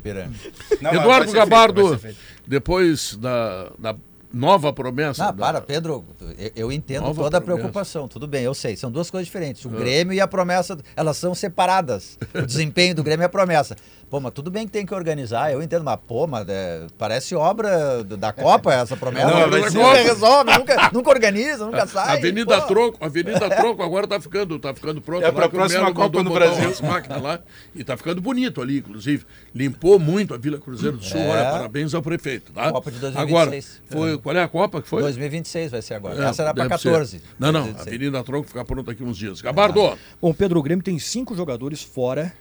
[0.95, 1.99] Eduardo Gabardo,
[2.47, 3.95] depois da, da
[4.31, 5.25] nova promessa.
[5.25, 6.05] Não, da- para, Pedro,
[6.37, 7.59] eu, eu entendo Nova toda a promessa.
[7.61, 9.65] preocupação, tudo bem, eu sei, são duas coisas diferentes.
[9.65, 12.17] O Grêmio e a promessa, elas são separadas.
[12.35, 13.75] O desempenho do Grêmio é a promessa.
[14.09, 17.35] Pô, mas tudo bem que tem que organizar, eu entendo, mas pô, mas é, parece
[17.35, 19.27] obra do- da Copa essa promessa.
[19.27, 22.17] Não, mas nunca é- resolve, nunca, nunca organiza, nunca sai.
[22.17, 22.67] Avenida pô.
[22.67, 25.23] Troco, Avenida Troco agora tá ficando, tá ficando pronto.
[25.23, 26.87] É que o próxima Copa botar Brasil.
[26.87, 27.39] máquinas lá
[27.75, 29.25] e tá ficando bonito ali, inclusive.
[29.53, 31.19] Limpou muito a Vila Cruzeiro do Sul.
[31.19, 31.29] É.
[31.29, 32.71] Olha, parabéns ao prefeito, tá?
[32.71, 33.81] Copa de 2026.
[33.91, 35.01] Agora, foi, qual é a Copa que foi?
[35.03, 36.25] 2026 vai ser agora.
[36.25, 36.89] É, essa era pra deve ser.
[36.89, 37.21] 14.
[37.37, 37.87] Não, não, 2026.
[37.95, 39.39] Avenida Tronco ficar pronto aqui uns dias.
[39.39, 42.33] Gabardo, Bom, Pedro, o Grêmio tem cinco jogadores fora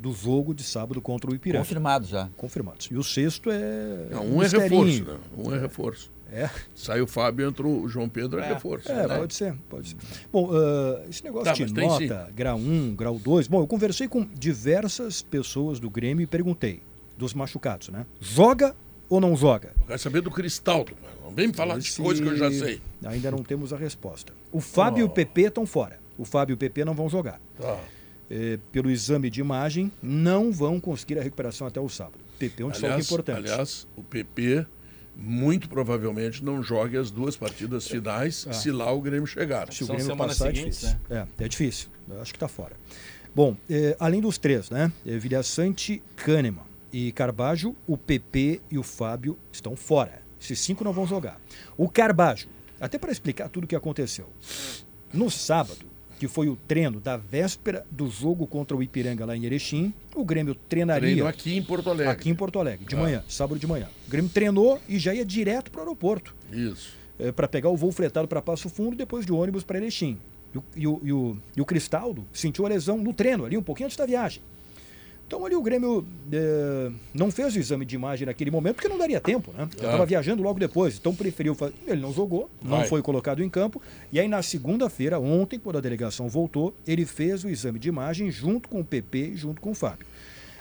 [0.00, 1.62] do jogo de sábado contra o Ipiranga.
[1.64, 2.28] Confirmado já.
[2.36, 2.88] Confirmados.
[2.90, 4.08] E o sexto é.
[4.10, 5.16] não, um é reforço, né?
[5.36, 6.10] Um é reforço.
[6.32, 8.88] É, Saiu o Fábio, entrou o João Pedro, é, reforço.
[8.90, 9.18] é né?
[9.18, 9.96] pode ser, pode ser.
[10.32, 13.48] Bom, ah, esse negócio Tá, de nota, grau 1, grau 2.
[13.48, 16.82] Bom, eu conversei com diversas pessoas do Grêmio e perguntei,
[17.18, 18.06] dos machucados, né?
[18.20, 18.76] Joga
[19.08, 19.72] ou não joga?
[19.80, 20.92] Eu quero saber do Cristaldo.
[21.24, 22.80] Não vem me falar de Esse- coisa que eu já sei.
[23.04, 24.32] Ainda não temos a resposta.
[24.52, 25.98] O Fábio e o PP estão fora.
[26.16, 27.40] O Fábio e o PP não vão jogar.
[27.60, 27.76] Tá.
[28.30, 32.18] Eh, pelo exame de imagem, não vão conseguir a recuperação até o sábado.
[32.38, 33.38] PP é um desfalque Aliás, importante.
[33.38, 34.64] aliás, o PP
[35.16, 38.52] muito provavelmente não jogue as duas partidas finais Ah.
[38.52, 39.72] se lá o Grêmio chegar.
[39.72, 40.88] Se o São Grêmio passar, é difícil.
[41.10, 41.88] É, é difícil.
[42.08, 42.76] Eu acho que está fora.
[43.34, 44.92] Bom, eh, além dos três, né?
[45.04, 46.62] Eh, Vilhaçante, Kahneman
[46.92, 50.22] e Carbajo, o PP e o Fábio estão fora.
[50.40, 51.40] Esses cinco não vão jogar.
[51.76, 52.48] O Carbajo,
[52.80, 54.28] até para explicar tudo o que aconteceu.
[55.12, 55.89] No sábado,
[56.20, 60.22] que foi o treino da véspera do jogo contra o Ipiranga lá em Erechim, o
[60.22, 62.12] Grêmio treinaria Treino aqui em Porto Alegre.
[62.12, 62.98] aqui em Porto Alegre, de Ah.
[62.98, 63.88] manhã, sábado de manhã.
[64.06, 66.92] O Grêmio treinou e já ia direto para o aeroporto Isso.
[67.34, 70.18] para pegar o voo fretado para Passo Fundo, depois de ônibus para Erechim.
[70.54, 73.56] E o, e, o, e, o, e o Cristaldo sentiu a lesão no treino, ali
[73.56, 74.42] um pouquinho antes da viagem.
[75.30, 78.98] Então ali o Grêmio eh, não fez o exame de imagem naquele momento, porque não
[78.98, 79.68] daria tempo, né?
[79.76, 79.86] Já Ah.
[79.92, 81.72] estava viajando logo depois, então preferiu fazer.
[81.86, 82.88] Ele não jogou, não Vai.
[82.88, 83.80] foi colocado em campo.
[84.10, 88.28] E aí na segunda-feira, ontem, quando a delegação voltou, ele fez o exame de imagem
[88.28, 90.04] junto com o PP e junto com o Fábio.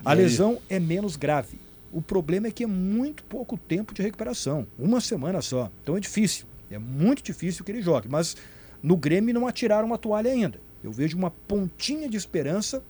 [0.05, 1.57] A lesão é menos grave.
[1.91, 5.71] O problema é que é muito pouco tempo de recuperação, uma semana só.
[5.81, 8.07] Então é difícil, é muito difícil que ele jogue.
[8.07, 8.37] Mas
[8.83, 10.59] no Grêmio não atiraram uma toalha ainda.
[10.83, 12.83] Eu vejo uma pontinha de esperança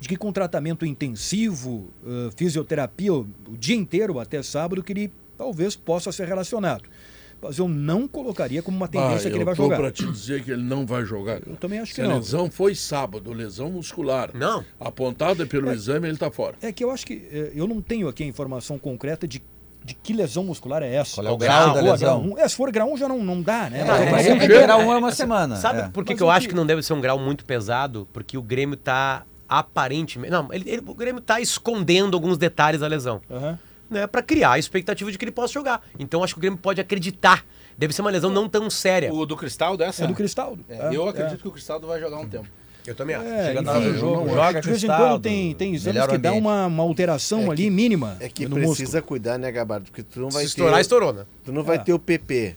[0.00, 5.12] de que com tratamento intensivo, eh, fisioterapia o, o dia inteiro até sábado, que ele
[5.36, 6.84] talvez possa ser relacionado.
[7.40, 9.76] Mas eu não colocaria como uma tendência Ah, que ele eu vai jogar.
[9.76, 11.40] para te dizer que ele não vai jogar.
[11.46, 12.16] Eu também acho Se que a não.
[12.16, 14.30] lesão foi sábado, lesão muscular.
[14.34, 14.64] Não.
[14.80, 16.56] Apontada pelo exame, ele tá fora.
[16.60, 19.40] É que eu acho que eu não tenho aqui a informação concreta de,
[19.84, 21.14] de que lesão muscular é essa.
[21.22, 22.22] Qual é o Ou grau da grau lesão?
[22.22, 22.38] um.
[22.38, 23.82] É, se for grau 1 já não, não dá, né?
[23.82, 25.54] É, Mas- é, mas é, é- grau um é uma semana.
[25.56, 25.88] Sabe é.
[25.90, 28.08] por que, que eu acho que- que não deve ser um grau muito pesado?
[28.12, 30.30] Porque o Grêmio tá aparentemente.
[30.30, 33.20] Não, ele- ele- o Grêmio tá escondendo alguns detalhes da lesão.
[33.30, 33.58] Aham.
[33.90, 35.82] Né, para criar a expectativa de que ele possa jogar.
[35.98, 37.42] Então acho que o Grêmio pode acreditar.
[37.76, 39.10] Deve ser uma lesão não tão séria.
[39.12, 40.04] O do Cristaldo, essa?
[40.04, 40.62] É do Cristaldo.
[40.68, 42.46] É, eu acredito que o Cristaldo vai jogar um tempo.
[42.86, 43.26] Eu também acho.
[43.26, 46.66] É, Chega enfim, jogo, de joga vez em quando tem, tem exames que dá uma,
[46.66, 49.02] uma alteração É que- ali mínima É que no precisa músculo.
[49.04, 49.86] cuidar, né, Gabardo?
[49.86, 50.80] Porque tu não vai Se estourar, ter.
[50.82, 51.24] estourou, né?
[51.44, 51.78] Tu não vai É.
[51.78, 52.56] ter o PP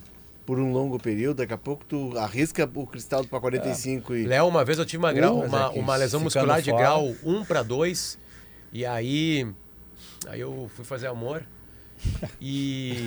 [0.51, 4.25] por um longo período, daqui a pouco tu arrisca o Cristaldo para 45 e.
[4.27, 6.83] Léo, uma vez eu tive uma, grau, mas uma, é uma lesão muscular de fora-
[6.83, 8.19] grau 1 para 2.
[8.73, 9.47] E aí.
[10.27, 11.41] Aí eu fui fazer amor.
[12.41, 12.97] E,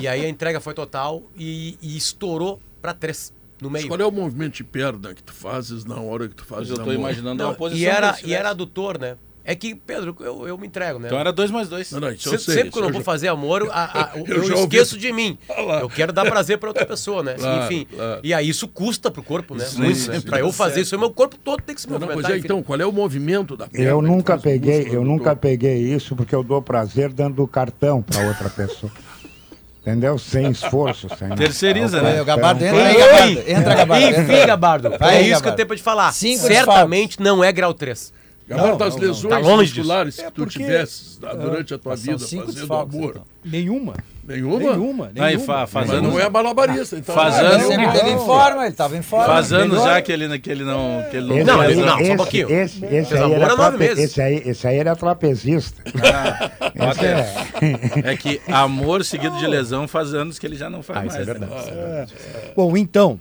[0.00, 3.30] e aí a entrega foi total e, e estourou pra três
[3.60, 3.88] no Mas meio.
[3.88, 6.70] qual é o movimento de perna que tu fazes na hora que tu fazes Mas
[6.70, 6.98] eu tô namoro?
[6.98, 7.82] imaginando Não, uma posição.
[7.82, 8.32] e, era, e né?
[8.32, 9.18] era adutor, né?
[9.48, 11.06] É que, Pedro, eu, eu me entrego, né?
[11.06, 11.92] Então era dois mais dois.
[11.92, 13.68] Não, não, isso eu Se- sei, sempre isso que eu eu vou já- fazer amor,
[13.70, 14.76] a- a- eu, Eu já ouvi.
[14.76, 15.38] esqueço de mim.
[15.48, 15.80] Ah lá.
[15.82, 17.34] Eu quero dar prazer pra outra pessoa, né?
[17.34, 17.86] Claro, Enfim.
[17.94, 18.20] claro.
[18.24, 19.64] E aí isso custa pro corpo, né?
[19.64, 20.20] Isso Muito, né?
[20.20, 22.30] Pra eu fazer isso, o meu corpo todo tem que se Não, não, movimentar.
[22.32, 23.88] pois é, então, qual é o movimento da perna?
[23.88, 28.26] Eu que nunca peguei, eu nunca peguei isso porque eu dou prazer dando cartão para
[28.26, 28.90] outra pessoa.
[29.82, 30.18] Entendeu?
[30.18, 32.14] Sem esforço, sem Terceiriza, nada.
[32.16, 32.22] né?
[32.22, 32.96] O Gabardo entra aí!
[32.96, 33.40] Gabardo.
[33.46, 34.06] Entra, Gabardo.
[34.20, 34.46] Enfim.
[34.46, 36.12] Gabardo, é isso que eu tenho pra te falar.
[36.12, 38.12] Certamente não é grau 3.
[38.48, 39.78] Gabardo, Não, as não, lesões Tá longe disso.
[39.80, 43.10] musculares É que tu porque- tivesse ah, durante a tua vida fazendo desfalques, amor.
[43.10, 43.24] então.
[43.44, 43.94] Nenhuma.
[44.26, 44.58] Nenhuma?
[44.58, 45.06] Nenhuma.
[45.16, 45.44] Aí, nenhuma.
[45.46, 47.14] fa- faz Mas não é malabarista, então.
[47.14, 47.86] Faz não é anos- nenhuma.
[47.92, 49.26] Sempre teve em forma, ele tava em forma.
[49.26, 51.04] Faz anos já que ele, que ele não.
[51.10, 52.50] Que ele não, Esse Não, aí- mas não, só um esse- pouquinho.
[52.50, 54.04] Esse, esse, Fez aí era trape- meses.
[54.04, 55.82] esse, aí, esse aí era trapezista.
[55.86, 60.98] Esse é- É que amor seguido de lesão faz anos que ele já não faz
[61.00, 61.12] mais.
[61.12, 61.38] isso é né?
[61.40, 62.14] verdade.
[62.56, 63.20] Bom, então,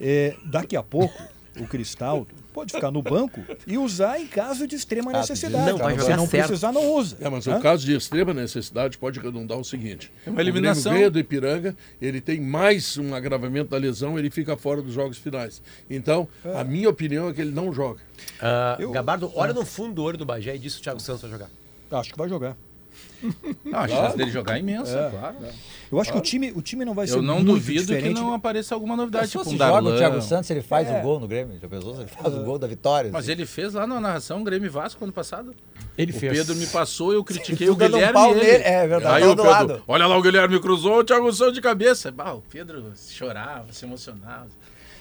[0.00, 1.14] é, daqui a pouco,
[1.60, 5.70] o Cristaldo pode ficar no banco e usar em caso de extrema necessidade.
[5.70, 6.46] Não, Se jogar não certo.
[6.48, 7.18] precisar, não usa.
[7.20, 7.58] É, mas Hã?
[7.58, 10.90] o caso de extrema necessidade pode redundar o seguinte: É uma eliminação.
[10.92, 14.94] O Grêmio do Ipiranga, ele tem mais um agravamento da lesão, ele fica fora dos
[14.94, 15.60] jogos finais.
[15.90, 18.00] Então, a minha opinião é que ele não joga.
[18.40, 20.98] Ah, Eu- Gabardo, olha no fundo do olho do Bagé e diz se o Thiago
[21.00, 21.50] Santos vai jogar.
[21.90, 22.56] Acho que vai jogar.
[23.64, 25.36] Não, a chance dele jogar é imensa, claro.
[25.90, 28.20] Eu acho que o time, o time não vai ser Eu não duvido que diferente.
[28.20, 29.96] não apareça alguma novidade, tipo se um joga o Darlan.
[29.96, 30.98] Thiago Santos, ele faz É.
[30.98, 31.58] o gol no Grêmio.
[31.60, 31.94] Já pensou?
[31.94, 33.10] se Ele faz o gol da vitória.
[33.12, 33.32] Mas assim.
[33.32, 35.54] ele fez lá na narração Grêmio Vasco ano passado.
[35.96, 38.18] Ele O Pedro me passou, eu critiquei o um Guilherme.
[38.18, 38.40] e ele.
[38.40, 39.82] nele, é verdade, Aí tava o Pedro, lado.
[39.88, 42.10] olha lá, o Guilherme cruzou, o Thiago Santos de cabeça.
[42.10, 44.48] Bah, o Pedro chorava, se emocionava.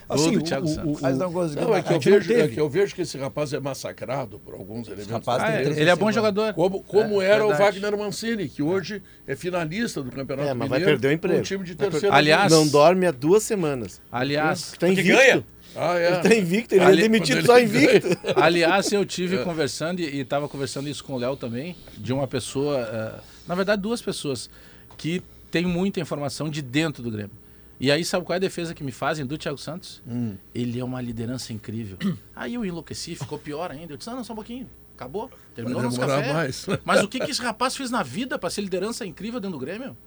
[0.07, 0.99] Assim, o- Thiago o- Santos.
[0.99, 1.67] o- Mas não conseguiu.
[1.67, 4.39] Não, é que, a eu vejo, é que eu vejo que esse rapaz é massacrado
[4.39, 5.11] por alguns elementos.
[5.11, 6.53] rapaz Ah, ele é bom jogador.
[6.53, 7.79] Como, como É, era o verdade.
[7.79, 10.99] Wagner Mancini, que hoje é finalista do Campeonato É, mas vai Mineiro.
[10.99, 11.37] perder o emprego.
[11.37, 13.99] com time de Vai terceira Aliás- Não dorme há duas semanas.
[14.11, 15.11] Aliás, Tá invicto.
[15.11, 15.43] ganha?
[15.75, 16.07] Ah, é.
[16.07, 18.07] Ele tá invicto, ele Ali- é demitido quando só ele invicto.
[18.35, 22.79] aliás, eu tive conversando e estava conversando isso com o Léo também, de uma pessoa,
[22.79, 24.49] eh, na verdade duas pessoas,
[24.97, 27.31] que tem muita informação de dentro do Grêmio.
[27.79, 30.01] E aí, sabe qual é a defesa que me fazem do Thiago Santos?
[30.53, 31.97] Ele é uma liderança incrível.
[32.35, 33.93] Aí eu enlouqueci, ficou pior ainda.
[33.93, 34.69] Eu disse, não, não, só um pouquinho.
[34.95, 35.29] Acabou.
[35.53, 36.33] Terminou Vai nosso café.
[36.33, 36.65] mais.
[36.85, 39.65] Mas o que, que esse rapaz fez na vida para ser liderança incrível dentro do
[39.65, 39.97] Grêmio?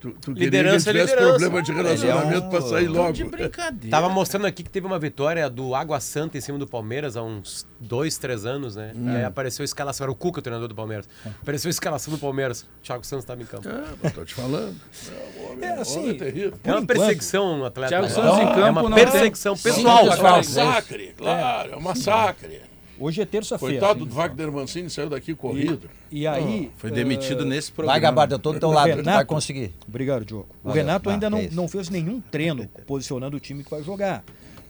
[0.00, 1.38] Tu, tu Liderança é queria que liderança.
[1.38, 3.12] problema de relacionamento é um- pra sair logo.
[3.12, 3.90] De brincadeira.
[3.90, 7.22] Tava mostrando aqui que teve uma vitória do Água Santa em cima do Palmeiras há
[7.22, 8.92] uns dois, três anos, né?
[8.96, 11.06] E aí apareceu a escalação, era o Cuca, o treinador do Palmeiras.
[11.42, 12.62] Apareceu a escalação do Palmeiras.
[12.62, 13.68] O Thiago Santos estava em campo.
[13.68, 14.74] É, mas tô te falando.
[15.10, 16.54] É, homem, É, o assim, é terrível.
[16.64, 17.88] É uma perseguição um atleta.
[17.90, 18.08] Thiago?
[18.08, 20.06] Santos em é campo uma não perseguição tem- pessoal.
[20.06, 22.69] É um massacre, claro, é um massacre.
[23.00, 23.80] Hoje é terça-feira.
[23.80, 25.88] Coitado do Wagner Mancini, saiu daqui corrido.
[26.10, 26.70] E aí.
[26.76, 27.94] Foi eh, demitido nesse programa.
[27.94, 29.72] Vai, Gabardo, eu tô do teu lado, tu Renato- vai conseguir.
[29.88, 30.46] Obrigado, Diogo.
[30.62, 30.82] O Valeu.
[30.82, 31.56] Renato Ah, ainda não, é isso.
[31.56, 34.22] não fez nenhum treino posicionando o time que vai jogar.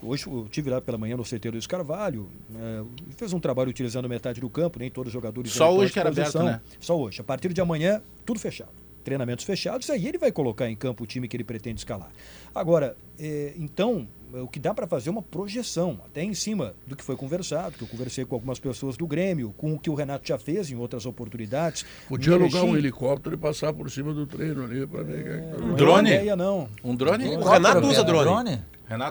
[0.02, 2.84] Hoje eu tive lá pela manhã no CT do Carvalho, né,
[3.16, 5.52] fez um trabalho utilizando metade do campo, nem todos os jogadores.
[5.52, 6.60] Só hoje que era aberto, né?
[6.80, 7.20] Só hoje.
[7.20, 8.70] A partir de amanhã, tudo fechado.
[9.04, 12.10] Treinamentos fechados, aí ele vai colocar em campo o time que ele pretende escalar.
[12.54, 16.94] Agora, eh, então, o que dá para fazer é uma projeção, até em cima do
[16.94, 19.94] que foi conversado, que eu conversei com algumas pessoas do Grêmio, com o que o
[19.94, 21.84] Renato já fez em outras oportunidades.
[22.08, 25.36] Podia alugar um helicóptero e passar por cima do treino ali pra ver quem é
[25.36, 25.76] que tá Não é jogando.
[25.76, 26.10] Drone?
[26.10, 26.68] ideia, não.
[26.84, 27.36] Um drone?
[27.36, 28.62] O Renato usa drone.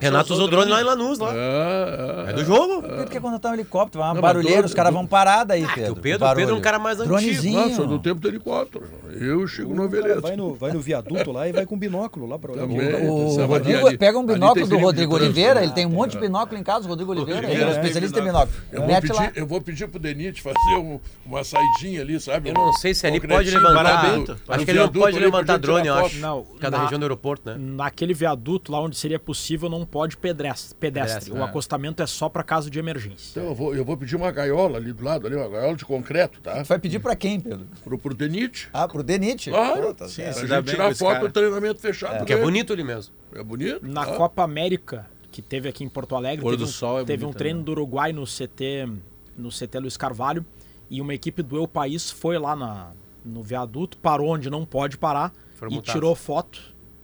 [0.01, 1.33] Renato usou drone lá em Lanús, lá.
[1.33, 2.29] É, é.
[2.31, 2.81] É do jogo.
[2.81, 3.99] Por que tu quer contratar um helicóptero?
[3.99, 5.93] Vai uma Não, barulheira, drone- os caras vão parar daí, Ah, Pedro.
[5.93, 7.15] o Pedro, o Pedro é um cara mais antigo.
[7.15, 7.59] Dronezinho.
[7.59, 8.85] Não, sou do tempo do helicóptero.
[9.19, 10.21] Eu chego no O Everest.
[10.21, 12.67] vai no, vai no viaduto lá e vai com binóculo lá para olhar.
[12.67, 13.09] Também.
[13.09, 15.65] O Sabe, Rodrigo ali- pega um binóculo do Rodrigo Oliveira, né?
[15.65, 18.19] ele tem um monte de binóculo em casa, o Rodrigo Oliveira, ele é um especialista
[18.19, 18.51] em binóculo.
[18.71, 22.49] Eu vou, pedir, eu vou pedir pro Denite fazer um- uma saidinha ali, sabe?
[22.49, 24.05] Eu não sei se ali pode levantar.
[24.49, 26.17] Acho que ele não pode pra levantar drone, eu acho.
[26.19, 27.55] Não, Cada região do aeroporto, né?
[27.57, 30.75] Naquele viaduto lá onde seria possível não pode pedestre.
[30.77, 31.31] pedestre.
[31.31, 31.43] O é.
[31.43, 33.31] acostamento é só para caso de emergência.
[33.31, 35.85] Então eu vou, eu vou pedir uma gaiola ali do lado, ali, uma gaiola de
[35.85, 36.63] concreto, tá?
[36.63, 37.67] Vai pedir pra quem, Pedro?
[37.83, 38.67] Pro, pro Denite.
[38.73, 39.49] Ah, pro Denite?
[39.49, 42.17] Claro, Pô, tá se dá gente tirar foto do treinamento fechado.
[42.17, 43.13] Porque é bonito ali mesmo.
[43.33, 43.85] É bonito?
[43.85, 44.15] Na Ah.
[44.15, 47.25] Copa América, que teve aqui em Porto Alegre, Pôr teve, do um, sol é teve
[47.25, 47.65] um treino né?
[47.65, 48.89] do Uruguai no CT,
[49.37, 50.43] no CT Luiz Carvalho,
[50.89, 52.91] e uma equipe do Eu País foi lá na,
[53.23, 55.93] no viaduto, parou onde não pode parar Foram e multados.
[55.93, 56.59] tirou foto.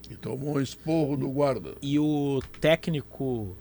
[0.09, 1.73] E tomou um esporro do guarda.
[1.81, 3.55] E o técnico,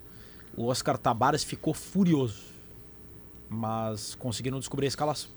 [0.56, 2.42] o Oscar Tabares, ficou furioso.
[3.48, 5.30] Mas conseguiram descobrir a escalação.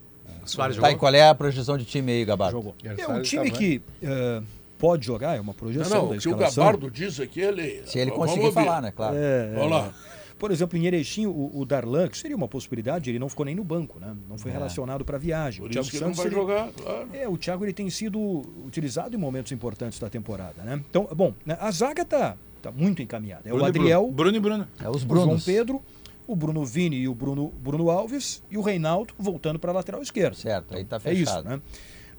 [0.45, 0.91] Soares Tá, jogou.
[0.91, 2.57] e qual é a projeção de time aí, Gabardo?
[2.57, 2.75] Jogou.
[2.83, 4.41] É um time que eh,
[4.77, 6.35] pode jogar, é uma Não, projeção não, da o que o.
[6.35, 7.83] Gabardo diz é que ele.
[7.85, 8.91] Se ele conseguir falar, né?
[8.91, 9.15] Claro.
[9.17, 9.93] É, Vamos lá.
[10.39, 13.55] Por exemplo, em Erechim, o, o Darlan, que seria uma possibilidade, ele não ficou nem
[13.55, 14.15] no banco, né?
[14.29, 14.53] Não foi É.
[14.53, 15.61] relacionado para a viagem.
[15.61, 17.09] Por o Thiago isso que ele não Santos vai seria- jogar, claro.
[17.13, 18.19] É, o Thiago ele tem sido
[18.65, 20.81] utilizado em momentos importantes da temporada, né?
[20.89, 23.41] Então, bom, né, a zaga tá, tá muito encaminhada.
[23.45, 24.13] É Bruno o e Adriel, Bruno.
[24.15, 24.67] Bruno e Bruno.
[24.79, 25.43] É os o João Brunos.
[25.45, 25.81] Pedro,
[26.27, 30.01] o Bruno Vini e o Bruno, Bruno Alves e o Reinaldo voltando para a lateral
[30.03, 30.35] esquerda.
[30.35, 31.49] Certo, aí tá É isso, fechado.
[31.49, 31.61] né?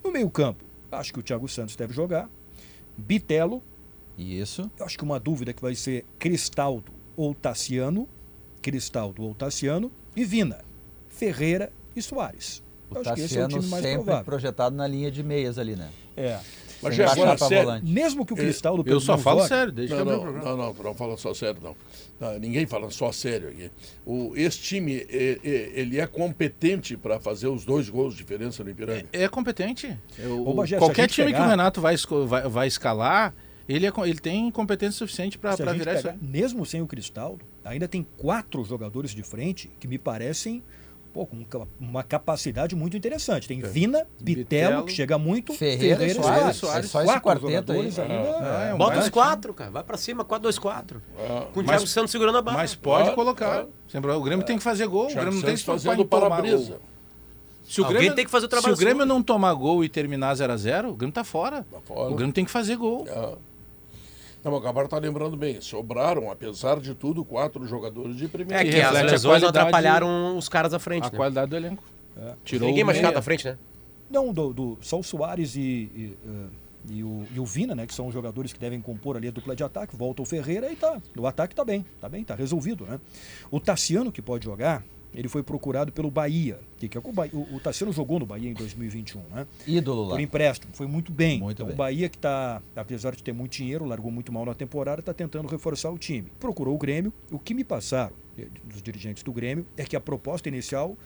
[0.02, 2.28] No meio-campo, acho que o Thiago Santos deve jogar.
[2.96, 3.62] Bitelo,
[4.18, 4.68] Isso.
[4.78, 8.08] eu acho que uma dúvida que vai ser Cristaldo ou Tassiano.
[8.62, 9.90] Cristaldo ou Tassiano.
[10.16, 10.58] E Vina,
[11.08, 12.62] Ferreira e Soares.
[12.90, 14.24] O Eu acho que esse é o Tassiano time mais sempre provável.
[14.24, 15.88] projetado na linha de meias ali, né?
[16.16, 16.38] É.
[16.80, 17.86] Mas já agora, pra sério, volante.
[17.86, 20.20] Mesmo que o Cristaldo Eu só não falo jogue, sério, desde Não, que o não,
[20.22, 20.48] programa.
[20.50, 21.74] não, não, não fala só sério, não.
[22.20, 23.68] Não, Ninguém fala só sério aqui.
[24.06, 28.62] O, esse time, é- é- ele é competente para fazer os dois gols de diferença
[28.62, 29.06] no Ipiranga.
[29.12, 29.96] É competente.
[30.18, 31.96] Eu- Bagé, a qualquer time que pegar- o Renato vai,
[32.28, 33.34] vai, vai escalar,
[33.68, 36.18] ele, é ele tem competência suficiente para Se virar isso pegar, aí.
[36.20, 40.62] mesmo sem o Cristaldo, ainda tem quatro jogadores de frente que me parecem
[41.12, 41.44] pô, com
[41.80, 43.48] uma capacidade muito interessante.
[43.48, 46.56] Tem Vina, Bitelo, que chega muito, Ferreira e Soares.
[46.56, 46.84] Soares.
[46.86, 47.90] É só Quatro quarteto aí.
[47.90, 48.14] jogadores ainda.
[48.14, 49.70] É, é, um Bota baita os quatro, cara.
[49.70, 51.00] Vai pra cima, 4-2-4.
[51.52, 52.58] Com o Mas- Thiago Santos segurando a barra.
[52.58, 53.66] Mas pode colocar.
[54.16, 55.06] O Grêmio tem que fazer gol.
[55.06, 56.70] O Grêmio não tem que se fazendo para-brisa.
[56.72, 56.80] gol.
[57.64, 59.08] Se o Alguém Grêmio, tem que fazer o se trabalho o Grêmio sujo.
[59.14, 61.66] não tomar gol e terminar 0x0, o Grêmio tá fora.
[61.70, 62.10] Tá fora.
[62.10, 63.06] O Grêmio tem que fazer gol.
[63.06, 63.47] É.
[64.44, 65.60] Não, mas o Gabar tá lembrando bem.
[65.60, 68.62] Sobraram, apesar de tudo, quatro jogadores de primeira.
[68.62, 71.16] É que que as lesões atrapalharam os caras à frente, A né?
[71.16, 71.82] qualidade do elenco.
[72.44, 73.56] Tirou Ninguém machucado à frente, né?
[74.10, 76.46] Não, do, do- só o Soares e, e, eh,
[76.94, 77.86] e o, e o Vina, né?
[77.86, 79.94] Que são os jogadores que devem compor ali a dupla de ataque.
[79.96, 81.00] Volta o Ferreira e tá.
[81.16, 82.98] O ataque tá bem, tá bem, tá resolvido, né?
[83.50, 84.82] O Tassiano, que pode jogar,
[85.14, 86.58] ele foi procurado pelo Bahia.
[86.76, 89.46] Que, que é o, Bahia- o, o Tassiano jogou no Bahia em 2021, né?
[89.66, 90.10] Ídolo lá.
[90.10, 91.40] Por empréstimo, foi muito bem.
[91.40, 91.74] Muito então, bem.
[91.74, 95.14] O Bahia, que está, apesar de ter muito dinheiro, largou muito mal na temporada, está
[95.14, 96.30] tentando reforçar o time.
[96.38, 97.12] Procurou o Grêmio.
[97.30, 100.96] O que me passaram eh, dos dirigentes do Grêmio é que a proposta inicial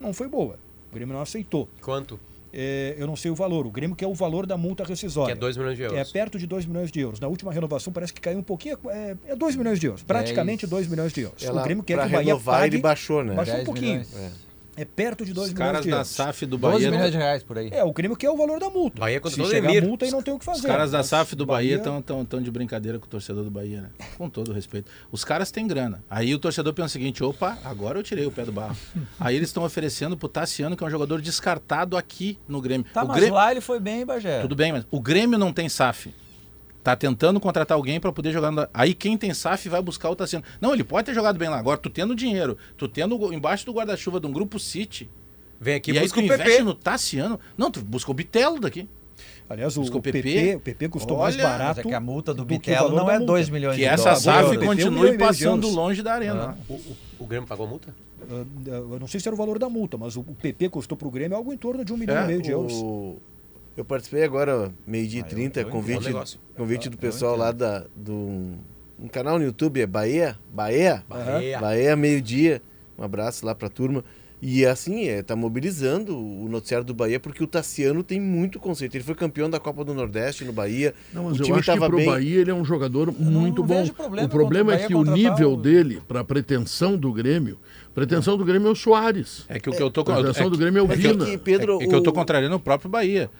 [0.00, 0.58] não foi boa.
[0.90, 1.68] O Grêmio não aceitou.
[1.80, 2.18] Quanto?
[2.52, 3.66] É, eu não sei o valor.
[3.66, 5.32] O Grêmio quer o valor da multa Que rescisória.
[5.32, 5.98] é 2 milhões de euros.
[5.98, 7.18] É perto de 2 milhões de euros.
[7.18, 8.76] Na última renovação parece que caiu um pouquinho.
[9.26, 10.02] É, 2 milhões de euros.
[10.02, 11.42] Praticamente 2 milhões de euros.
[11.42, 12.74] Ela, o Grêmio quer pra que o Bahia renovar, pague.
[12.76, 13.34] ele baixou, né?
[13.34, 13.90] Baixou um 10 pouquinho.
[14.00, 14.14] milhões.
[14.16, 14.51] É
[14.84, 16.08] perto de 2 Os milhões caras de da euros.
[16.08, 16.90] SAF do 12 Bahia.
[16.90, 17.68] milhões de reais por aí.
[17.70, 18.98] É, o Grêmio quer o valor da multa.
[19.00, 19.86] Bahia Se contratou o chegar a Emir.
[19.86, 20.60] multa, aí não tem o que fazer.
[20.60, 23.44] Os caras da SAF do Bahia Bahia- estão tão, tão de brincadeira com o torcedor
[23.44, 23.88] do Bahia, né?
[24.16, 24.90] Com todo o respeito.
[25.10, 26.02] Os caras têm grana.
[26.08, 28.76] Aí o torcedor pensa o seguinte: opa, agora eu tirei o pé do barro.
[29.20, 32.86] Aí eles estão oferecendo pro Tassiano, que é um jogador descartado aqui no Grêmio.
[32.92, 33.34] Tá, o mas Grêmio...
[33.34, 34.40] lá ele foi bem, Bagé.
[34.40, 36.14] Tudo bem, mas o Grêmio não tem SAF.
[36.82, 38.50] Tá tentando contratar alguém para poder jogar.
[38.50, 40.44] no- Aí quem tem SAF vai buscar o Tassiano.
[40.60, 41.58] Não, ele pode ter jogado bem lá.
[41.58, 45.08] Agora, tu tendo dinheiro, tu tendo embaixo do guarda-chuva de um grupo City,
[45.60, 46.62] Vem aqui e e aí busca tu o investe PP.
[46.64, 47.38] no Tassiano.
[47.56, 48.88] Não, tu busca o Bitelo daqui.
[49.48, 50.54] Aliás, o, Busca o PP, PP.
[50.56, 51.80] o PP custou mais Olha, Mas barato.
[51.80, 53.26] é que a multa do do que Bitelo não é multa.
[53.26, 54.22] 2 milhões Que de essa dólares.
[54.24, 56.58] SAF PP, um milhão continue passando longe da arena.
[56.68, 57.94] O, o- o Grêmio pagou a multa?
[58.28, 60.96] Ah, Eu não sei se era o valor da multa, mas o o PP custou
[60.96, 62.72] para o Grêmio algo em torno de um milhão É, e meio de euros.
[62.72, 63.18] O-
[63.76, 65.72] Eu participei agora, meio-dia e Ah, eu- 30, eu entendo.
[65.72, 66.24] convite, Bom
[66.56, 68.12] convite do Eu pessoal lá da, do
[69.00, 70.36] um canal no YouTube, é Bahia?
[70.52, 71.02] Bahia?
[71.08, 71.58] Bahia.
[71.58, 72.60] Bahia, meio-dia.
[72.98, 74.04] Um abraço lá pra turma.
[74.44, 78.96] E assim, é, tá mobilizando o noticiário do Bahia, porque o Tassiano tem muito conceito.
[78.96, 80.92] Ele foi campeão da Copa do Nordeste no Bahia.
[81.14, 82.06] Não, o mas eu time acho que pro bem.
[82.06, 83.80] Bahia ele é um jogador muito não bom.
[83.80, 87.56] vejo problema o problema o é que o nível o- dele, para pretensão do Grêmio,
[87.94, 89.44] pretensão do Grêmio é o Soares.
[89.48, 90.96] É que o que eu tô A pretensão é do que- Grêmio é o É
[90.96, 91.24] que, Vina.
[91.24, 93.30] que, Pedro, É que eu tô o- contrariando o próprio Bahia.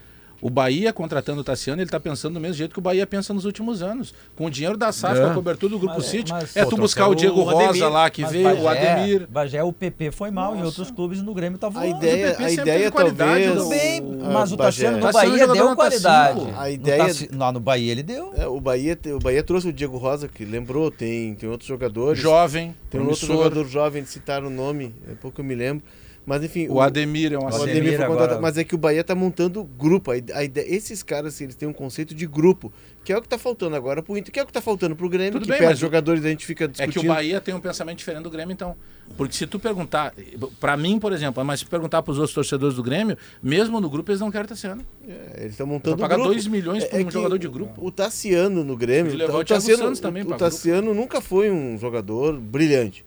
[0.42, 3.32] O Bahia contratando o Tassiano, ele tá pensando do mesmo jeito que o Bahia pensa
[3.32, 4.12] nos últimos anos.
[4.34, 5.22] Com o dinheiro da SAF, É.
[5.24, 7.66] com a cobertura do Grupo Mas- City, mas- é tu buscar o Diego o Ademir,
[7.68, 9.26] Rosa lá, que veio, o Bagé- Ademir.
[9.30, 11.96] Bagé, o PP foi mal em outros clubes no Grêmio tá A voando.
[11.96, 13.54] ideia, PP a ideia teve qualidade, talvez.
[13.56, 14.00] Tudo bem,
[14.32, 16.40] mas o Tassiano no Tassiano Bahia deu qualidade.
[16.40, 16.52] cinco.
[16.58, 18.34] A No ideia- Tassi- Lá no Bahia ele deu.
[18.36, 22.18] É, o, Bahia, o Bahia trouxe o Diego Rosa, que lembrou, tem, tem outros jogadores.
[22.20, 25.84] Jovem, Tem um outro jogador jovem, citaram o nome, é pouco eu me lembro.
[26.24, 29.12] Mas enfim, O Ademir é um o Ademir agora- mas é que o Bahia tá
[29.14, 30.10] montando grupo.
[30.12, 32.72] A ide- a ideia- esses caras, eles têm um conceito de grupo,
[33.04, 34.94] que é o que tá faltando agora pro Inter, que é o que tá faltando
[34.94, 37.00] pro Grêmio, Tudo que bem, mas o- jogadores, a gente fica É discutindo.
[37.00, 38.76] que o Bahia tem um pensamento diferente do Grêmio, então.
[39.16, 40.14] Porque se tu perguntar,
[40.60, 44.08] pra mim, por exemplo, mas se perguntar pros outros torcedores do Grêmio, mesmo no grupo
[44.10, 44.82] eles não querem Tassiano.
[45.06, 46.30] É, eles estão Pra montando pagar grupo.
[46.30, 47.84] 2 milhões por É um jogador de grupo.
[47.84, 51.50] O Tassiano no Grêmio, o o Thiago Tassiano, Santos também o, o Tassiano nunca foi
[51.50, 53.04] um jogador brilhante.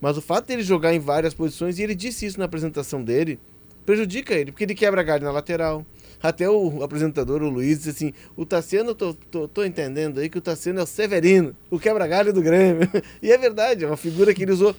[0.00, 3.38] Mas o fato dele jogar em várias posições, e ele disse isso na apresentação dele,
[3.84, 5.84] prejudica ele, porque ele quebra galho na lateral.
[6.22, 10.28] Até o apresentador, o Luiz, disse assim: o Tassiano, eu tô, tô, tô entendendo aí
[10.28, 12.88] que o Tassiano é o Severino, o quebra-galho do Grêmio.
[13.22, 14.74] e é verdade, é uma figura que ele usou,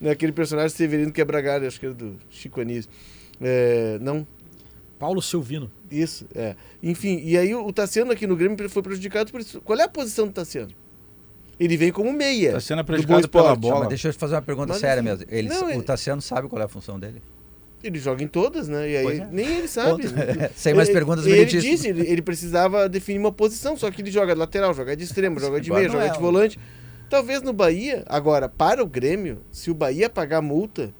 [0.00, 2.90] né, aquele personagem Severino quebra-galho, acho que era do Chico Anísio.
[3.40, 4.24] É, não,
[4.98, 5.70] Paulo Silvino.
[5.90, 6.54] isso, é.
[6.82, 9.60] Enfim, e aí o, o Tassiano aqui no Grêmio foi prejudicado por isso.
[9.60, 10.72] Qual é a posição do Tassiano?
[11.58, 12.52] Ele vem como meia.
[12.52, 13.80] Tá sendo do prejudicado Boa pela bola.
[13.80, 15.24] Mas deixa eu te fazer uma pergunta Mas, séria enfim, mesmo.
[15.28, 17.22] Ele, não, o ele- Tassiano sabe qual é a função dele?
[17.82, 18.90] Ele joga em todas, né?
[18.90, 19.28] E aí é.
[19.30, 20.04] nem ele sabe.
[20.56, 21.70] Sem mais Ele- perguntas, Ele meritíssimo.
[21.70, 25.04] disse, ele, ele precisava definir uma posição, só que ele joga de lateral, joga de
[25.04, 26.58] extremo, joga de meia, não joga é, de o- volante.
[27.10, 30.94] Talvez no Bahia, agora, para o Grêmio, se o Bahia pagar multa,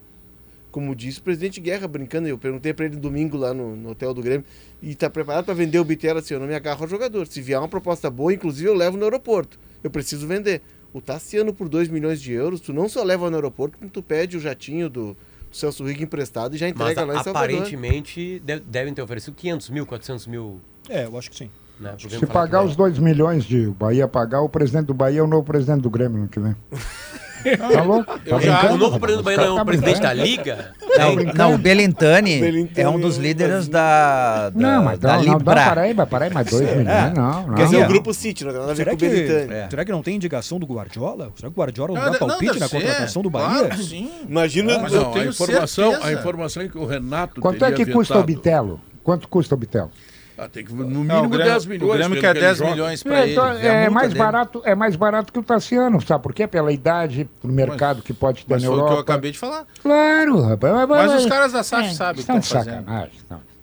[0.71, 4.13] como disse o presidente Guerra, brincando, eu perguntei pra ele domingo lá no, no hotel
[4.13, 4.45] do Grêmio,
[4.83, 7.27] e tá preparado para vender o Bitelo assim, eu não me agarro ao jogador.
[7.27, 9.59] Se vier uma proposta boa, inclusive eu levo no aeroporto.
[9.85, 10.63] Eu preciso vender.
[10.93, 14.03] O Tassiano por 2 milhões de euros, tu não só leva no aeroporto, como tu
[14.03, 15.09] pede o jatinho do,
[15.51, 17.51] do Celso Riga emprestado e já Mas entrega lá em Salvador.
[17.57, 20.61] aparentemente de- devem ter oferecido 500 mil, 400 mil.
[20.89, 21.51] É, eu acho que sim.
[21.79, 25.19] Né, Se pagar que os 2 milhões de o Bahia pagar, o presidente do Bahia
[25.19, 26.55] é o novo presidente do Grêmio no que vem.
[27.45, 28.19] Tá louco?
[28.21, 28.73] Tá?
[28.73, 30.15] O novo presidente do Bahia não é Tá um presidente da?
[30.15, 30.73] Liga?
[30.97, 35.17] Não, não, o Belintani, Belintani é um dos é líderes da, da, Não, mas da
[35.17, 37.55] não, não, não, peraí, mas peraí, mas 2 milhões, não, não.
[37.55, 39.53] Quer dizer, o Grupo City, não tem nada a ver Será com o que, Belintani.
[39.53, 39.69] É.
[39.69, 41.33] será que não tem indicação do Guardiola?
[41.37, 42.81] Será que o Guardiola não dá não, palpite na ser.
[42.81, 43.67] contratação do Bahia?
[43.67, 44.11] Claro, sim.
[44.29, 44.79] Imagina...
[44.79, 47.87] Mas Não, eu tenho a informação, a informação é que o Renato Quanto é que
[47.87, 48.23] custa o.
[48.23, 48.81] Bitelo?
[49.03, 49.91] Quanto custa o Bitelo?
[50.37, 51.91] Ah, tem que no Não, mínimo o Grêmio, 10 milhões.
[51.91, 52.71] o Grêmio quer que ele 10 joga.
[52.73, 53.33] milhões pra É, ele.
[53.33, 54.19] então, é multa mais dele.
[54.19, 56.47] barato, é mais barato que o Tassiano, sabe por quê?
[56.49, 59.13] Pela idade, pro mercado que pode ter Mas na foi o que eu Europa.
[59.13, 59.65] acabei de falar.
[59.81, 60.75] Claro, rapaz.
[60.75, 62.85] Mas, Mas mas- os caras da SAF é, sabem o que estão estão de fazendo.
[62.85, 63.13] sacanagem.
[63.31, 63.55] Não.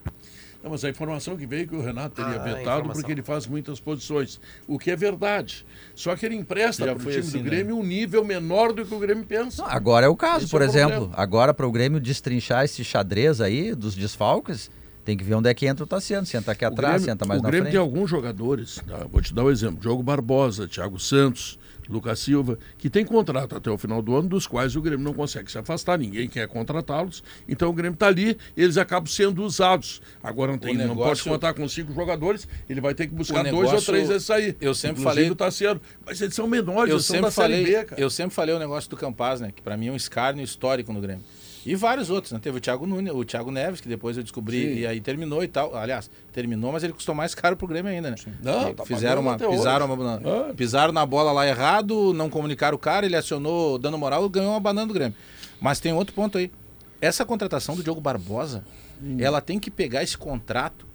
[0.64, 2.94] Não, mas a informação que veio é que o Renato teria Ah, vetado informação.
[2.94, 5.66] porque ele faz muitas posições, o que é verdade.
[5.96, 7.50] Só que ele empresta Já para o foi time assim, do né?
[7.50, 9.66] Grêmio um nível menor do que o Grêmio pensa.
[9.66, 10.92] Agora é o caso, Esse por é exemplo.
[10.92, 11.16] problema.
[11.18, 14.70] Agora, para o Grêmio destrinchar esse xadrez aí dos desfalques,
[15.04, 16.26] tem que ver onde é que entra o Tassiano.
[16.26, 17.74] Senta aqui O atrás, Grêmio, senta mais o na Grêmio frente.
[17.74, 19.06] tem alguns jogadores, tá?
[19.12, 21.58] vou te dar um exemplo: Diogo Barbosa, Thiago Santos,
[21.90, 25.14] Lucas Silva, que tem contrato até o final do ano, dos quais o Grêmio não
[25.14, 27.22] consegue se afastar, ninguém quer contratá-los.
[27.50, 30.02] Então o Grêmio está ali, eles acabam sendo usados.
[30.24, 33.42] Agora não, tem, não negócio- pode contar com cinco jogadores, ele vai ter que buscar
[33.42, 34.56] O dois ou negócio- três vezes sair.
[34.62, 35.82] eu sempre Inclusive falei- o Tassiano.
[36.06, 38.02] Mas eles são menores, Eu eles são sempre, da Série falei, B, cara.
[38.02, 39.52] eu sempre falei o negócio do Campaz, né?
[39.54, 41.24] Que pra mim é um escárnio histórico no Grêmio.
[41.66, 42.40] E vários outros, né?
[42.42, 45.48] Teve o Thiago Nunes, o Thiago Neves, que depois eu descobri e aí terminou e
[45.48, 45.76] tal.
[45.76, 48.16] Aliás, terminou, mas ele custou mais caro pro Grêmio ainda, né?
[48.42, 50.54] Não, tá fizeram uma, pisaram, uma, Ah.
[50.56, 54.52] pisaram na bola lá errado, não comunicaram o cara, ele acionou dando moral e ganhou
[54.52, 55.16] uma banana do Grêmio.
[55.60, 56.52] Mas tem outro ponto aí.
[57.00, 58.64] Essa contratação do Diogo Barbosa,
[59.04, 59.18] Hum.
[59.20, 60.86] ela tem que pegar esse contrato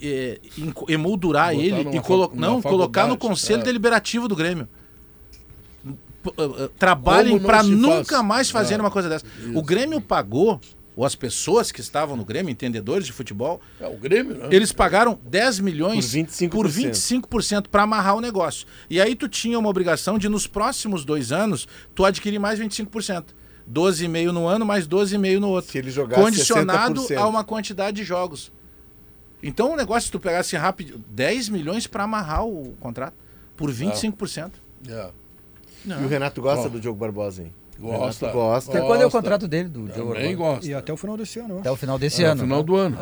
[0.00, 0.40] e,
[0.88, 3.64] emoldurar ele e colo não, colocar no conselho é.
[3.64, 4.68] deliberativo do Grêmio.
[6.36, 8.24] Uh, uh, Trabalhem para nunca faz?
[8.26, 9.24] mais fazer É, uma coisa dessa.
[9.54, 10.60] O Grêmio pagou,
[10.96, 14.48] ou as pessoas que estavam no Grêmio, entendedores de futebol, É o Grêmio, né?
[14.50, 16.50] eles pagaram 10 milhões Por 25%.
[16.50, 18.66] por 25% para amarrar o negócio.
[18.88, 23.24] E aí tu tinha uma obrigação de, nos próximos dois anos, tu adquirir mais 25%.
[23.70, 25.72] 12,5 no ano, mais 12,5 no outro.
[25.72, 27.16] Se ele jogasse Condicionado 60%.
[27.18, 28.52] a uma quantidade de jogos.
[29.42, 33.14] Então o negócio, se tu pegasse rápido, 10 milhões para amarrar o contrato,
[33.56, 34.52] por 25%.
[34.88, 35.10] É.
[35.86, 36.68] E o Renato gosta Ó.
[36.68, 37.52] do Diogo Barbosa, hein?
[37.78, 38.30] Gosta.
[38.32, 38.70] Gosta.
[38.70, 40.52] Até quando é o contrato dele, do Diogo Também Barbosa?
[40.54, 40.66] gosta.
[40.70, 42.42] E até o final desse ano, eu Até o final desse É, ano.
[42.42, 42.64] final né?
[42.64, 42.96] do ano.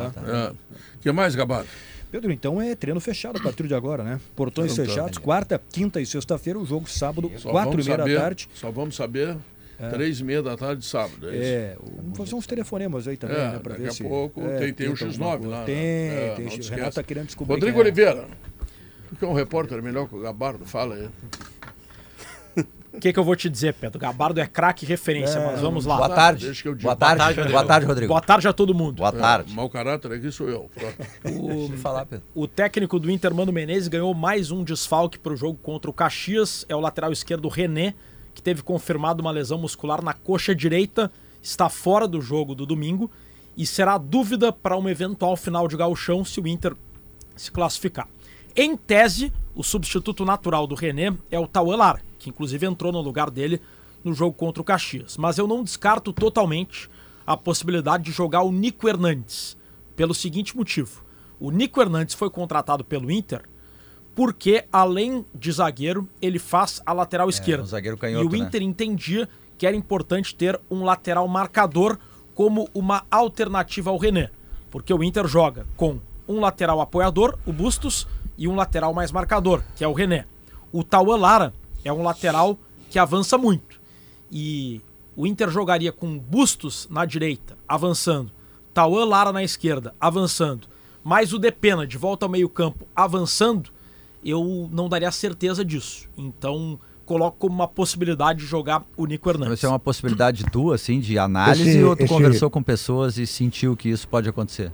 [0.96, 1.68] O que mais, Gabardo?
[2.10, 4.20] Pedro, então é treino fechado a partir de agora, né?
[4.36, 4.90] Portões Então, tá.
[4.90, 8.48] fechados, quarta, quinta e sexta-feira, o jogo sábado, Só quatro e meia da saber- tarde.
[8.54, 9.36] Só vamos saber
[9.90, 11.28] três e meia da tarde de sábado.
[11.28, 11.44] É, isso?
[11.44, 13.58] É, vamos fazer uns telefonemas aí também, É, né?
[13.58, 14.04] Pra daqui ver a se.
[14.04, 15.56] pouco é, tem- tem o tenta X9 alguma coisa.
[15.56, 16.26] lá, Tem, né?
[16.26, 16.44] É, tem.
[16.46, 16.68] não o.
[16.70, 17.54] Renato tá querendo descobrir.
[17.54, 17.80] Rodrigo é.
[17.80, 18.24] Oliveira.
[19.08, 21.08] Tu que é um repórter melhor que o Gabardo, fala aí.
[22.94, 23.98] O que, que eu vou te dizer, Pedro?
[23.98, 25.96] Gabardo é craque referência, mas vamos lá.
[25.96, 26.46] Boa tarde.
[26.46, 26.84] Deixa que eu digo.
[26.84, 27.18] Boa tarde.
[27.18, 28.08] Boa tarde, Boa tarde, Rodrigo.
[28.08, 28.96] Boa tarde a todo mundo.
[28.98, 29.52] Boa tarde.
[29.52, 30.70] Mau caráter aqui sou eu.
[31.24, 32.24] Deixa eu falar, Pedro.
[32.34, 35.94] O técnico do Inter, Mano Menezes, ganhou mais um desfalque para o jogo contra o
[35.94, 36.64] Caxias.
[36.68, 37.94] É o lateral esquerdo René,
[38.32, 41.10] que teve confirmado uma lesão muscular na coxa direita,
[41.42, 43.10] está fora do jogo do domingo
[43.56, 46.74] e será dúvida para uma eventual final de gauchão se o Inter
[47.36, 48.08] se classificar.
[48.56, 53.02] Em tese, o substituto natural do René é o Tauan Lara, que inclusive entrou no
[53.02, 53.60] lugar dele
[54.02, 55.16] no jogo contra o Caxias.
[55.18, 56.88] Mas eu não descarto totalmente
[57.26, 59.56] a possibilidade de jogar o Nico Hernandes,
[59.94, 61.04] pelo seguinte motivo.
[61.38, 63.42] O Nico Hernandes foi contratado pelo Inter
[64.14, 67.64] porque, além de zagueiro, ele faz a lateral esquerda.
[67.64, 68.38] um zagueiro e canhoto, o né?
[68.38, 69.28] Inter entendia
[69.58, 71.98] que era importante ter um lateral marcador
[72.32, 74.30] como uma alternativa ao René.
[74.70, 75.98] Porque o Inter joga com
[76.28, 78.06] um lateral apoiador, o Bustos,
[78.38, 80.26] e um lateral mais marcador, que é o René.
[80.72, 81.52] O Tauan Lara
[81.84, 82.58] é um lateral
[82.90, 83.78] que avança muito.
[84.30, 84.80] E
[85.16, 88.30] o Inter jogaria com Bustos na direita, avançando,
[88.72, 90.66] Tauan Lara na esquerda, avançando,
[91.04, 93.70] mais o Depena de volta ao meio-campo, avançando,
[94.24, 96.08] eu não daria certeza disso.
[96.16, 99.58] Então, coloco como uma possibilidade de jogar o Nico Hernandes.
[99.58, 103.18] Isso é uma possibilidade tua, assim, de análise Esse- ou tu esse- conversou com pessoas
[103.18, 104.72] e sentiu que isso pode acontecer?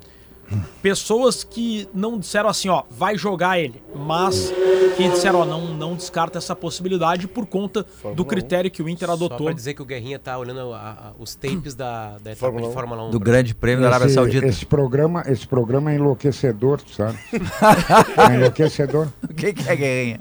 [0.83, 4.53] Pessoas que não disseram assim, ó, vai jogar ele, mas
[4.97, 9.09] que disseram, ó, não, não descarta essa possibilidade por conta do critério que o Inter
[9.09, 9.47] Só adotou.
[9.47, 12.69] pra dizer que o Guerrinha tá olhando a- a- os tapes da, da etapa Fórmula
[12.69, 12.75] de.
[12.75, 13.11] Fórmula 1.
[13.11, 14.47] Do Grande Prêmio da Arábia Esse, Saudita.
[14.47, 17.19] esse programa, esse programa é enlouquecedor, sabe?
[18.31, 19.09] é enlouquecedor.
[19.23, 20.19] O que, que é guerrinha?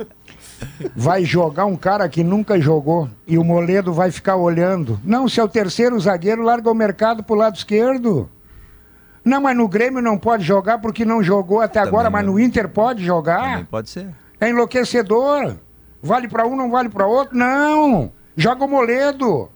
[0.95, 4.99] Vai jogar um cara que nunca jogou e o Moledo vai ficar olhando.
[5.03, 8.29] Não, se é o terceiro zagueiro, larga o mercado pro lado esquerdo.
[9.23, 12.33] Não, mas no Grêmio não pode jogar porque não jogou até agora, mas não.
[12.33, 13.41] no Inter pode jogar.
[13.41, 14.07] Também pode ser.
[14.39, 15.55] É enlouquecedor.
[16.01, 17.37] Vale pra um, não vale pra outro?
[17.37, 18.11] Não.
[18.35, 19.49] Joga o Moledo.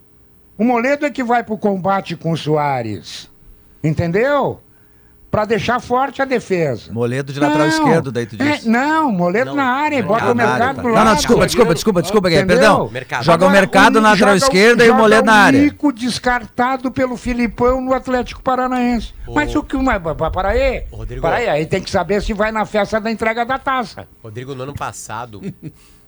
[0.58, 3.30] O Moledo é que vai pro combate com o Soares.
[3.84, 4.60] Entendeu?
[5.34, 6.94] Pra deixar forte a defesa.
[6.94, 7.74] Moledo de lateral Não.
[7.74, 8.66] esquerdo, daí tu É, diz.
[8.68, 10.82] não, Moledo Não, na área, mercado bota o mercado tá.
[10.82, 11.08] pro Não, lado.
[11.08, 12.70] não, desculpa, desculpa, desculpa, desculpa, Guerrinha, Entendeu?
[12.70, 12.90] perdão.
[12.92, 13.24] Mercado.
[13.24, 15.60] Joga o mercado um na lateral o- esquerda e o Moledo na área.
[15.60, 19.12] Nico descartado pelo Filipão no Atlético Paranaense.
[19.26, 19.34] Ô.
[19.34, 19.76] Mas o que.
[19.76, 20.00] Mas,
[20.32, 20.84] para aí.
[20.92, 21.22] Rodrigo.
[21.24, 24.08] Para aí, aí tem que saber se vai na festa da entrega da taça.
[24.22, 25.42] Rodrigo, no ano passado.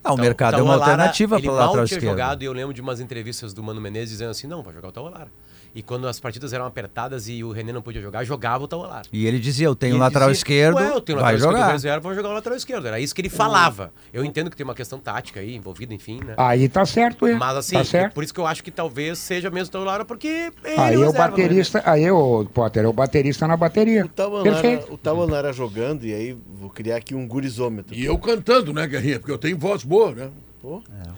[0.07, 2.03] Ah, o mercado é uma Lara, alternativa para mal lateral esquerdo.
[2.03, 4.89] jogado e eu lembro de umas entrevistas do Mano Menezes dizendo assim, não, vai jogar
[4.89, 5.29] o Taualara.
[5.75, 9.05] E quando as partidas eram apertadas e o René não podia jogar, jogava o Taualara.
[9.11, 11.51] E ele dizia, eu tenho um lateral dizia, esquerdo, Ué, eu tenho um vai lateral
[11.51, 11.71] esquerdo jogar.
[11.73, 12.87] reserva, vou jogar o lateral esquerdo.
[12.87, 13.91] Era isso que ele falava.
[14.13, 16.33] Eu entendo que tem uma questão tática aí envolvida, enfim, né?
[16.37, 17.37] Aí tá certo, ele.
[17.37, 18.13] Mas assim, tá certo.
[18.13, 20.97] por isso que eu acho que talvez seja mesmo o Taualara, porque ele Aí é
[20.97, 21.17] o reserva, né?
[21.29, 24.05] baterista, aí o Potter, é o baterista na bateria.
[24.05, 24.93] O Perfeito.
[24.93, 27.93] o Tawanara jogando, e aí vou criar aqui um gurizômetro.
[27.93, 29.19] E eu cantando, né, Guerrinha?
[29.19, 30.29] Porque eu tenho voz boa, né?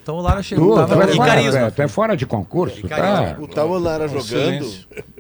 [0.02, 0.76] Então o Lara Tu, chegou.
[0.84, 1.72] tu, tava é E fora, carisma.
[1.72, 3.38] tu é fora de concurso, tá?
[3.40, 4.70] O Tawan Lara jogando,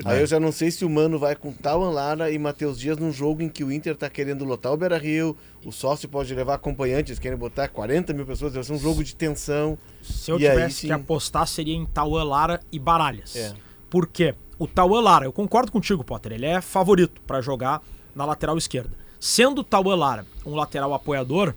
[0.06, 2.98] aí eu já não sei se o Mano vai com Tawan Lara e Matheus Dias
[2.98, 5.36] num jogo em que o Inter tá querendo lotar o Beira Rio,
[5.66, 9.16] o sócio pode levar acompanhantes, querem botar 40 mil pessoas, vai ser um jogo de
[9.16, 9.78] tensão.
[10.02, 10.88] Se eu E aí, tivesse sim.
[10.88, 13.36] que apostar, seria em Tauan Lara e Baralhas.
[13.36, 13.54] É.
[13.90, 14.36] Por quê?
[14.60, 17.82] O Tauan Lara, eu concordo contigo, Potter, ele é favorito para jogar
[18.16, 18.91] na lateral esquerda.
[19.20, 21.54] Sendo o Tauan Lara um lateral apoiador,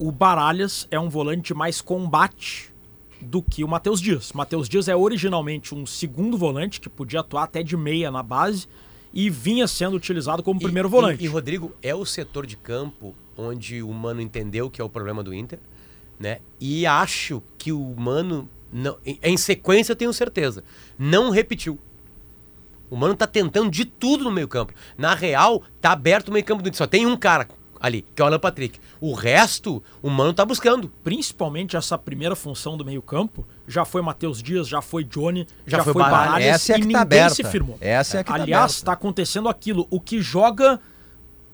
[0.00, 2.72] o Baralhas é um volante mais combate
[3.20, 4.32] do que o Matheus Dias.
[4.32, 8.66] Matheus Dias é originalmente um segundo volante que podia atuar até de meia na base
[9.12, 11.22] e vinha sendo utilizado como E- primeiro e- volante.
[11.22, 15.22] E, Rodrigo, é o setor de campo onde o Mano entendeu que é o problema
[15.22, 15.58] do Inter,
[16.18, 16.38] né?
[16.58, 20.64] E acho que o Mano, não, em, em sequência eu tenho certeza,
[20.98, 21.78] não repetiu.
[22.88, 24.72] O Mano tá tentando de tudo no meio campo.
[24.96, 26.78] Na real, tá aberto o meio campo do Inter.
[26.78, 27.46] Só tem um cara
[27.80, 28.78] ali, que é o Alan Patrick.
[29.00, 30.92] O resto, o Mano tá buscando.
[31.02, 35.84] principalmente essa primeira função do meio-campo, já foi Matheus Dias, já foi Johnny, Já já,
[35.84, 36.26] foi Baralhas.
[36.26, 37.34] Baralhas Essa é e que ninguém tá aberta.
[37.34, 37.78] se firmou.
[37.80, 39.86] Essa é que tá Aliás, está acontecendo aquilo.
[39.90, 40.78] O que joga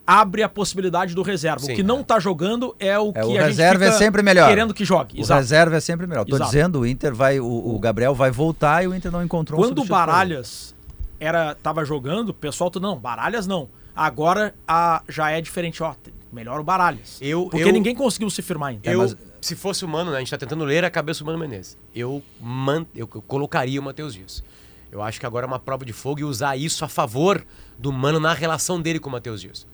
[0.06, 1.60] abre a possibilidade do reserva.
[1.60, 4.22] Sim, o que não tá jogando é o É, que o a reserva é sempre
[4.22, 4.48] melhor.
[4.48, 5.18] querendo que jogue.
[5.18, 5.40] O Exato.
[5.40, 6.24] reserva é sempre melhor.
[6.24, 6.50] Tô Exato.
[6.50, 9.62] dizendo, o Inter vai, o, o Gabriel vai voltar e o Inter não encontrou um
[9.64, 10.06] Quando o pra ele.
[10.06, 10.74] Baralhas
[11.18, 13.68] era tava jogando, o pessoal todo não, Baralhas não.
[13.96, 15.94] Agora a, já é diferente, ó,
[16.32, 17.18] melhor o Baralhas.
[17.20, 18.90] Eu- Porque eu- ninguém conseguiu se firmar ainda.
[18.90, 21.26] eu, mas- se fosse o Mano, né, a gente tá tentando ler a cabeça do
[21.26, 21.76] Mano Menezes.
[21.94, 24.42] Eu, man, eu, eu colocaria o Matheus Dias.
[24.90, 27.44] Eu acho que agora é uma prova de fogo e usar isso a favor
[27.78, 29.66] do Mano na relação dele com o Matheus Dias.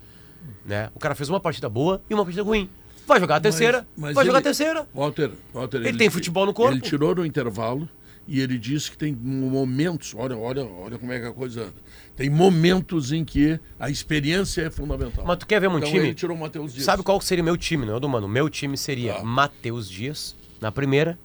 [0.65, 0.91] Né?
[0.95, 2.69] O cara fez uma partida boa e uma partida ruim.
[3.07, 4.89] Vai jogar a terceira, mas vai jogar a ele- terceira.
[4.95, 6.73] Walter, Walter, Ele tem futebol no corpo.
[6.75, 7.89] Ele tirou no intervalo
[8.27, 11.75] e ele disse que tem momentos, olha, olha, olha como é que a coisa anda.
[12.17, 15.25] Tem momentos em que a experiência é fundamental.
[15.27, 16.07] Mas tu quer ver um então time?
[16.07, 16.85] ele tirou o Matheus Dias.
[16.85, 18.29] Sabe qual seria o meu time, não é o do Mano?
[18.29, 19.25] Meu time seria Ah.
[19.25, 21.19] Matheus Dias na primeira,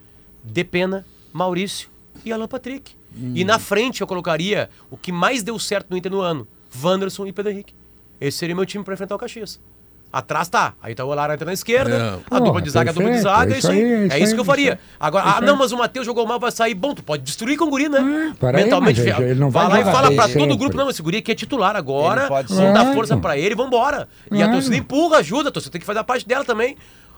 [0.43, 1.89] Depena, Maurício
[2.25, 2.93] e Alan Patrick.
[3.15, 3.33] Hum.
[3.35, 6.47] E na frente eu colocaria o que mais deu certo no Inter no ano:
[6.83, 7.73] Wanderson e Pedro Henrique.
[8.19, 9.59] Esse seria meu time para enfrentar o Caxias.
[10.11, 10.73] Atrás tá.
[10.81, 12.35] Aí tá o Olara entra na esquerda, É.
[12.35, 13.83] a dupla de zaga, a dupla de zaga, é é isso isso aí.
[13.83, 14.73] aí, é É isso isso aí, que eu faria.
[14.73, 15.45] isso Agora, isso ah, aí.
[15.45, 16.73] não, mas o Matheus jogou mal, vai sair.
[16.73, 17.99] Bom, tu pode destruir com o guri, né?
[18.41, 19.01] Ah, aí, Mentalmente.
[19.03, 20.57] mas ele não vai vai lá e fala pra todo o sempre.
[20.57, 22.27] grupo: não, esse guri aqui é titular agora.
[22.27, 22.93] Vamos dar Claro.
[22.93, 24.07] força pra ele e vambora.
[24.31, 24.53] E a Claro.
[24.53, 26.77] torcida empurra, ajuda, a torcida tem que fazer a parte dela também.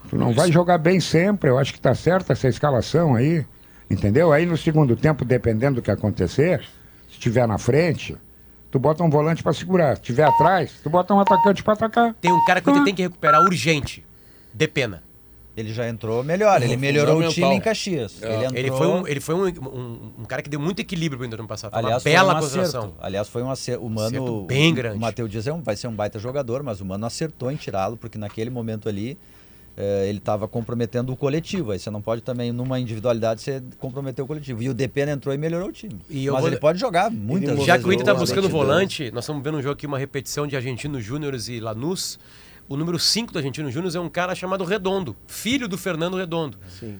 [0.09, 3.45] Tu não vai jogar bem sempre, eu acho que tá certa essa escalação aí,
[3.91, 4.31] entendeu?
[4.31, 6.61] Aí no segundo tempo, dependendo do que acontecer,
[7.07, 8.17] se estiver na frente,
[8.71, 9.95] tu bota um volante pra segurar.
[9.95, 12.13] Se estiver atrás, tu bota um atacante pra atacar.
[12.21, 14.05] Tem um cara que o Inter tem que recuperar urgente.
[14.53, 15.03] Depena.
[15.57, 17.49] Ele já entrou melhor, ele melhorou o Fundamental.
[17.49, 18.21] time em Caxias.
[18.21, 18.57] Ele, entrou...
[18.57, 21.37] Ele foi, um, ele foi um, um, um cara que deu muito equilíbrio pro Inter
[21.37, 21.73] no ano passado.
[21.73, 22.93] Aliás, uma bela foi um acerto.
[23.01, 23.85] Aliás, foi um acerto.
[23.85, 24.07] O Mano.
[24.07, 24.95] Acerto bem grande.
[24.95, 27.57] O Matheus Dias é um, vai ser um baita jogador, mas o Mano acertou em
[27.57, 29.17] tirá-lo, porque naquele momento ali
[29.81, 31.71] eh, ele estava comprometendo o coletivo.
[31.71, 34.61] Aí você não pode também, numa individualidade, você comprometer o coletivo.
[34.61, 35.97] E o Depena entrou e melhorou o time.
[36.09, 38.41] E mas vou- ele pode jogar muitas Ele Já que o Inter tá Boa buscando
[38.43, 38.59] lentidão.
[38.61, 42.19] volante, nós estamos vendo um jogo aqui, uma repetição de Argentino Júnior e Lanús.
[42.67, 46.57] O número 5 do Argentino Júnior é um cara chamado Redondo, filho do Fernando Redondo.
[46.79, 46.99] Sim.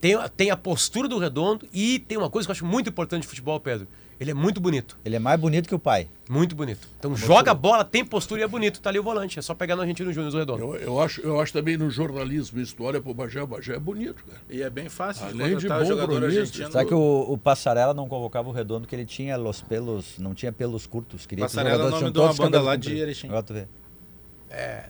[0.00, 3.22] Tem, tem a postura do Redondo e tem uma coisa que eu acho muito importante
[3.22, 3.86] de futebol, Pedro.
[4.22, 4.96] Ele é muito bonito.
[5.04, 6.06] Ele é mais bonito que o pai.
[6.30, 6.88] Muito bonito.
[6.96, 8.80] Então joga a bola, tem postura e é bonito.
[8.80, 9.36] Tá ali o volante.
[9.36, 10.62] É só pegar no Argentino Júnior do Redondo.
[10.62, 14.24] Eu, eu, acho, eu acho também no jornalismo, olha pro Bagé, o Bagé é bonito,
[14.24, 14.40] cara.
[14.48, 15.26] E é bem fácil.
[15.26, 16.70] Além de contratar bom jogador argentino.
[16.70, 20.34] Sabe que o, o Passarela não convocava o Redondo porque ele tinha los pelos, não
[20.34, 21.26] tinha pelos curtos.
[21.26, 22.96] Queria que Passarela é o nome de uma banda lá de.
[22.96, 23.26] Erechim.
[23.26, 23.66] Agora tu vê.
[24.50, 24.84] É.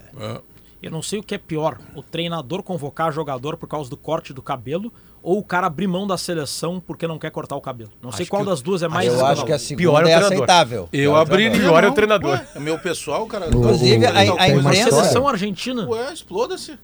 [0.82, 4.32] Eu não sei o que é pior, o treinador convocar jogador por causa do corte
[4.32, 4.92] do cabelo
[5.22, 7.90] ou o cara abrir mão da seleção porque não quer cortar o cabelo.
[8.02, 9.78] Não sei Acho qual que o- das duas é mais Eu acho que a segunda
[10.00, 10.82] Pior é é aceitável.
[10.84, 11.50] Eu Pior é o abriria.
[11.52, 11.70] treinador.
[11.72, 12.40] Pior é o treinador.
[12.56, 13.46] É meu pessoal, cara.
[13.46, 15.86] Inclusive, a- a A imprensa- seleção argentina.
[15.88, 16.76] Ué, exploda-se.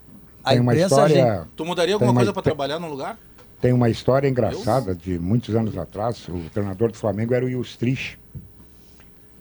[0.44, 3.18] A Tem uma história, Tu mudaria alguma uma- coisa pra tem- trabalhar no lugar?
[3.60, 6.28] tem uma história engraçada de muitos anos atrás.
[6.28, 8.16] O treinador do Flamengo era o Ilstrich.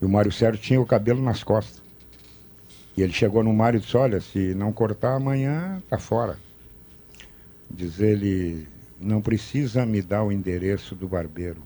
[0.01, 1.81] E o Mário Sérgio tinha o cabelo nas costas.
[2.97, 6.37] E ele chegou no Mário e disse, olha, se não cortar amanhã, tá fora.
[7.69, 8.67] Diz ele,
[8.99, 11.61] não precisa me dar o endereço do barbeiro.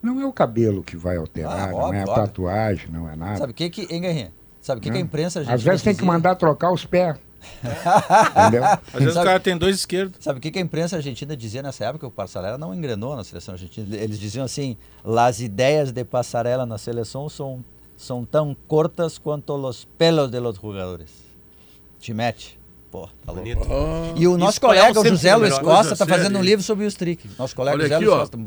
[0.00, 2.14] Não é o cabelo que vai alterar, Ah, não óbvio, é a óbvio.
[2.26, 3.38] tatuagem, não é nada.
[3.38, 4.32] Sabe o que que, hein, Guerrinha?
[4.60, 5.04] Sabe o que, que a Né?
[5.04, 7.16] imprensa argentina Às vezes tem que mandar trocar os pés.
[8.36, 8.64] Entendeu?
[8.64, 10.22] Às vezes Sabe- o cara tem dois esquerdos.
[10.22, 12.06] Sabe o que, que a imprensa argentina dizia nessa época?
[12.06, 13.96] O Passarela não engrenou na seleção argentina.
[13.96, 17.64] Eles diziam assim: as ideias de Passarela na seleção são,
[17.96, 21.10] são tão curtas quanto os pelos de los jogadores.
[21.98, 22.58] Te mete.
[22.90, 23.42] Pô, tá louco.
[23.42, 23.66] Bonito.
[24.16, 25.58] E o nosso colega, o José Luiz.
[25.58, 27.28] Costa, está fazendo um livro sobre o Strick.
[27.38, 28.20] Nosso colega Olha José aqui, Luiz ó.
[28.20, 28.38] Costa.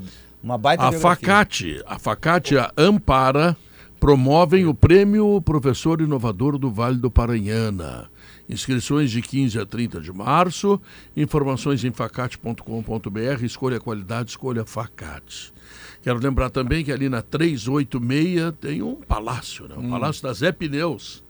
[0.41, 0.91] Uma baita A.
[0.93, 3.57] Facate, a Facate a Ampara
[3.99, 8.09] promovem o Prêmio Professor Inovador do Vale do Paranhana.
[8.49, 10.81] Inscrições de 15 a 30 de março.
[11.15, 13.43] Informações em facate.com.br.
[13.43, 15.53] Escolha a qualidade, escolha Facate.
[16.01, 19.75] Quero lembrar também que ali na 386 tem um palácio, né?
[19.77, 21.23] o Palácio da Zé Pneus.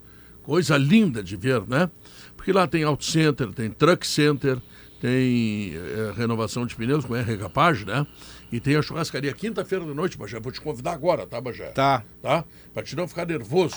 [0.43, 1.91] Coisa linda de ver, né?
[2.37, 4.57] Porque lá tem Auto Center, tem Truck Center,
[4.99, 8.05] tem eh, renovação de pneus, como é recapagem, né?
[8.51, 10.39] E tem a churrascaria quinta-feira da noite, Bagé.
[10.39, 11.67] Vou te convidar agora, tá, Bagé?
[11.69, 12.03] Tá.
[12.21, 12.43] Tá?
[12.73, 13.75] Pra te não ficar nervoso.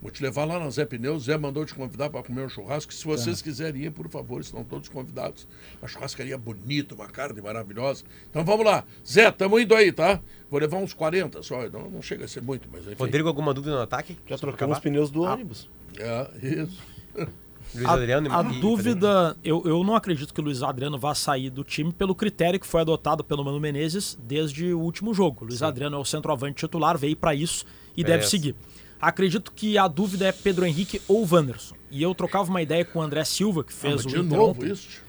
[0.00, 1.24] Vou te levar lá na Zé Pneus.
[1.24, 2.94] Zé mandou te convidar para comer um churrasco.
[2.94, 5.48] Se vocês quiserem ir, por favor, estão todos convidados.
[5.82, 8.04] Uma churrascaria bonita, uma carne maravilhosa.
[8.30, 8.84] Então vamos lá.
[9.06, 10.20] Zé, tamo indo aí, tá?
[10.48, 11.68] Vou levar uns 40 só.
[11.68, 12.94] Não, não chega a ser muito, mas enfim.
[12.98, 14.16] Rodrigo, alguma dúvida no ataque?
[14.26, 15.68] Já trocamos os pneus do ônibus.
[15.98, 16.82] É, isso.
[17.74, 20.98] Luiz A, Adriano a e- e dúvida, eu, eu não acredito que o Luiz Adriano
[20.98, 25.12] vá sair do time pelo critério que foi adotado pelo Mano Menezes desde o último
[25.12, 25.44] jogo.
[25.44, 27.64] O Luiz Adriano é o centroavante titular, veio para isso
[27.96, 28.30] e deve Beleza.
[28.30, 28.54] seguir.
[29.00, 31.74] Acredito que a dúvida é Pedro Henrique ou Wanderson.
[31.90, 34.18] E eu trocava uma ideia com o André Silva, que Ah, fez mas o de
[34.18, 34.72] Inter novo ontem.
[34.72, 35.02] isso?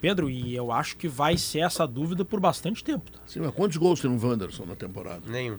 [0.00, 3.10] Pedro, e eu acho que vai ser essa dúvida por bastante tempo.
[3.10, 3.18] tá?
[3.26, 5.22] Sim, mas quantos gols tem o Wanderson na temporada?
[5.26, 5.58] Nenhum.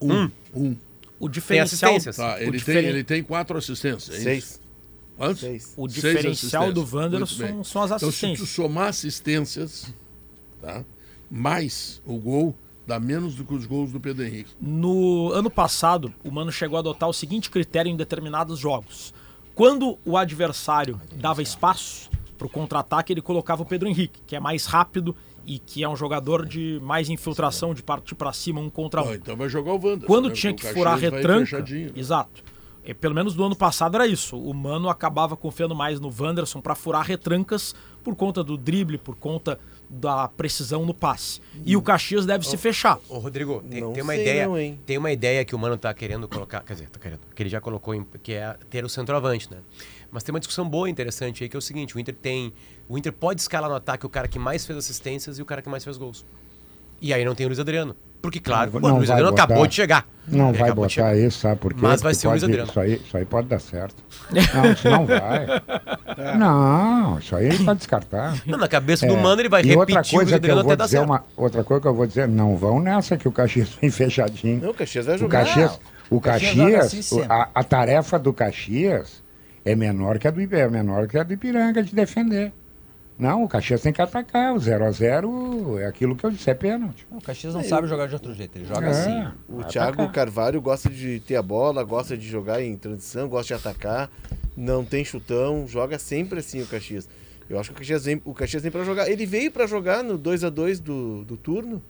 [0.00, 0.30] Um.
[0.54, 0.76] Um.
[1.18, 2.16] O Tem diferencial, assistências.
[2.16, 4.24] Tá, o ele, diferen- tem, ele tem quatro assistências.
[4.26, 4.60] é isso?
[5.20, 5.40] Quantos?
[5.40, 5.74] Seis.
[5.76, 7.40] o Seis diferencial do assistências.
[7.40, 8.48] Wanderson são as Então, se tu assistências.
[8.48, 9.92] somar assistências,
[10.62, 10.82] tá?
[11.30, 12.54] mais o gol,
[12.86, 14.50] dá menos do que os gols do Pedro Henrique.
[14.58, 19.12] No ano passado, o Mano chegou a adotar o seguinte critério em determinados jogos.
[19.54, 24.40] Quando o adversário dava espaço para o contra-ataque, ele colocava o Pedro Henrique, que é
[24.40, 25.14] mais rápido
[25.44, 29.10] e que é um jogador de mais infiltração, de partir para cima um contra um.
[29.10, 30.06] Ah, então vai jogar o Wanderson.
[30.06, 30.34] Quando né?
[30.34, 31.92] tinha que furar vai retranca, fechadinho.
[31.94, 32.42] exato.
[32.90, 34.36] É, pelo menos do ano passado era isso.
[34.36, 39.14] O Mano acabava confiando mais no Wanderson para furar retrancas por conta do drible, por
[39.16, 41.40] conta da precisão no passe.
[41.64, 42.98] E o Caxias deve se fechar.
[43.08, 44.46] Ô, Rodrigo, tem, tem uma ideia.
[44.72, 46.62] não, tem uma ideia que o Mano tá querendo colocar.
[46.62, 47.20] Quer dizer, tá querendo.
[47.34, 49.58] Que ele já colocou, em- que é ter o centroavante, né?
[50.10, 52.52] Mas tem uma discussão boa e interessante aí, que é o seguinte: o Inter tem.
[52.88, 55.60] O Inter pode escalar no ataque o cara que mais fez assistências e o cara
[55.62, 56.24] que mais fez gols.
[57.00, 57.96] E aí não tem o Luiz Adriano.
[58.22, 59.44] Porque, claro, Não mano, o Luiz Adriano botar.
[59.44, 60.06] acabou de chegar.
[60.28, 61.80] Não Ele vai botar isso, sabe por quê?
[61.82, 62.68] Mas vai Porque ser o Luiz Adriano.
[62.68, 63.96] Isso aí, isso aí pode dar certo.
[64.54, 65.46] Não, isso não vai.
[66.38, 68.36] Não, isso aí pode descartar.
[68.46, 70.32] Não, na cabeça do É, Mano ele vai e repetir outra o Luiz coisa que
[70.34, 71.08] eu Adriano vou até dar dizer certo.
[71.08, 74.60] uma outra coisa que eu vou dizer, não vão nessa que o Caxias vem fechadinho.
[74.62, 75.44] Não, o Caxias vai O jogar.
[75.46, 79.22] Caxias, o o Caxias Caxias, assim a, a tarefa do Caxias
[79.64, 82.52] é menor que a do é menor que a do Ipiranga de defender.
[83.20, 84.54] Não, o Caxias tem que atacar.
[84.54, 87.06] O 0 a 0 é aquilo que eu disse, é pênalti.
[87.10, 89.28] O Caxias não sabe jogar de outro jeito, ele joga É, assim.
[89.48, 90.12] O Thiago atacar.
[90.12, 94.10] Carvalho gosta de ter a bola, gosta de jogar em transição, gosta de atacar,
[94.56, 97.08] não tem chutão, joga sempre assim o Caxias.
[97.48, 99.08] Eu acho que o Caxias vem, o Caxias vem para jogar.
[99.10, 101.82] Ele veio para jogar no 2 a 2 do, do turno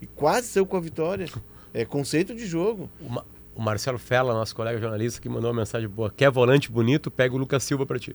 [0.00, 1.26] e quase saiu com a vitória.
[1.74, 2.88] É conceito de jogo.
[3.00, 3.24] O, Ma-
[3.54, 6.10] o Marcelo Fella, nosso colega jornalista, que mandou uma mensagem boa.
[6.16, 7.10] Quer volante bonito?
[7.10, 8.14] Pega o Lucas Silva pra ti.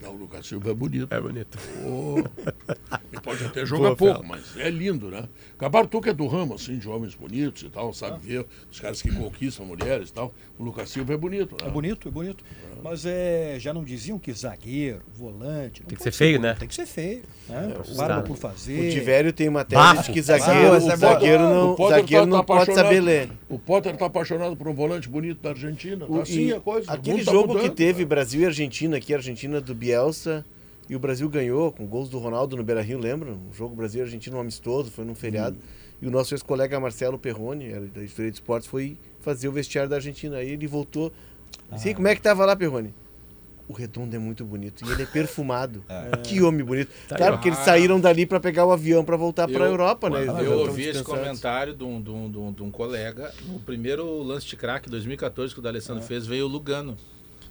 [0.00, 1.12] Não, o Lucas Silva é bonito.
[1.12, 1.58] É bonito.
[1.84, 2.18] Ô,
[3.12, 5.28] Ele pode até jogar pouco, mas é lindo, né?
[5.60, 9.02] Cabartu que é do ramo, assim, de homens bonitos e tal, sabe ver os caras
[9.02, 10.32] que conquistam mulheres e tal.
[10.58, 11.68] O Lucas Silva é bonito, né?
[11.68, 12.42] É bonito, é bonito.
[12.82, 15.82] Mas é, já não diziam que zagueiro, volante.
[15.82, 16.56] não Tem que ser feio, né?
[16.58, 17.22] Tem que ser feio.
[17.46, 17.74] Né?
[17.86, 18.22] o- Barba tá.
[18.22, 18.88] por fazer.
[18.88, 22.38] O Tivério tem uma tese de que zagueiro, essa é zagueiro não, zagueiro tá- não
[22.38, 23.30] tá pode apaixonado- saber ler.
[23.50, 26.06] O Potter tá apaixonado por um volante bonito da Argentina.
[26.06, 26.90] Tá O- assim a coisa.
[26.90, 28.06] Aquele tá jogo mudando, que teve cara.
[28.06, 30.42] Brasil e Argentina, aqui, a Argentina do Bielsa,
[30.90, 33.30] e o Brasil ganhou com gols do Ronaldo no Beira Rio, lembra?
[33.30, 35.56] Um jogo Brasil e Argentina um amistoso, foi num feriado.
[36.02, 39.88] E o nosso ex-colega Marcelo Perrone, era da editoria de esportes, foi fazer o vestiário
[39.88, 40.38] da Argentina.
[40.38, 41.12] Aí ele voltou.
[41.76, 42.92] Sei como é que tava lá, Perrone?
[43.68, 45.84] O redondo é muito bonito e ele é perfumado.
[46.24, 46.90] Que homem bonito.
[47.06, 50.10] claro que eles saíram dali para pegar o avião para voltar para a Eu- Europa,
[50.10, 50.24] né?
[50.44, 53.32] Eu ouvi esse comentário de um, de, um, de, um, colega.
[53.46, 56.96] No primeiro lance de craque 2014 que o D'Alessandro fez, veio o Lugano.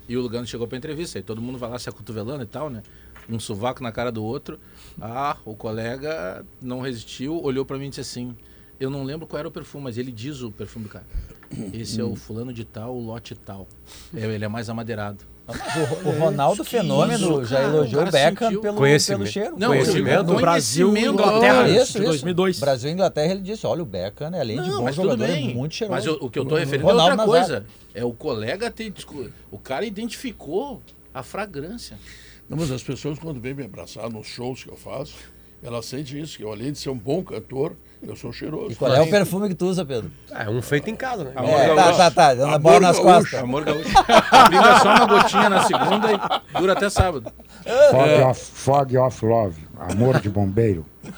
[0.09, 1.19] E o Lugano chegou pra entrevista.
[1.19, 2.81] Aí todo mundo vai lá se acotovelando e tal, né?
[3.29, 4.59] Um sovaco na cara do outro.
[4.99, 8.35] Ah, o colega não resistiu, olhou pra mim e disse assim:
[8.79, 11.05] Eu não lembro qual era o perfume, mas ele diz o perfume do cara.
[11.73, 13.67] Esse é o fulano de tal, o lote tal.
[14.15, 15.23] É, ele é mais amadeirado.
[16.05, 18.61] O, o Ronaldo Que Fenômeno isso, já elogiou O Beckham sentiu.
[18.61, 19.17] pelo, Conhecimento.
[19.21, 19.55] pelo cheiro.
[19.57, 20.23] Não, Conhecimento.
[20.25, 22.59] Do Brasil e Inglaterra, isso, de 2002.
[22.59, 25.05] Brasil e Inglaterra, ele disse, olha, o Beckham, né, além de Não, bom mas tudo
[25.05, 25.55] jogador, é bem.
[25.55, 25.95] muito cheiroso.
[25.95, 27.65] Mas o, o que eu tô referindo Ronaldo é outra coisa.
[27.95, 28.91] É o colega ter.
[28.91, 31.97] discu- O cara identificou a fragrância.
[32.49, 35.15] Não, mas as pessoas, quando vêm me abraçar nos shows que eu faço,
[35.61, 38.71] elas sentem isso, que eu, além de ser um bom cantor, eu sou cheiroso.
[38.71, 40.09] E qual é o perfume que tu usa, Pedro?
[40.31, 41.33] É um feito em casa, né?
[41.35, 43.13] Amor É, tá, tá, tá, dando bola nas gaúcho.
[43.13, 43.39] costas.
[43.41, 43.89] Amor gaúcho.
[44.47, 47.31] Brinda só uma gotinha na segunda e dura até sábado.
[47.91, 50.85] Fog, off, fog off Love, amor de bombeiro.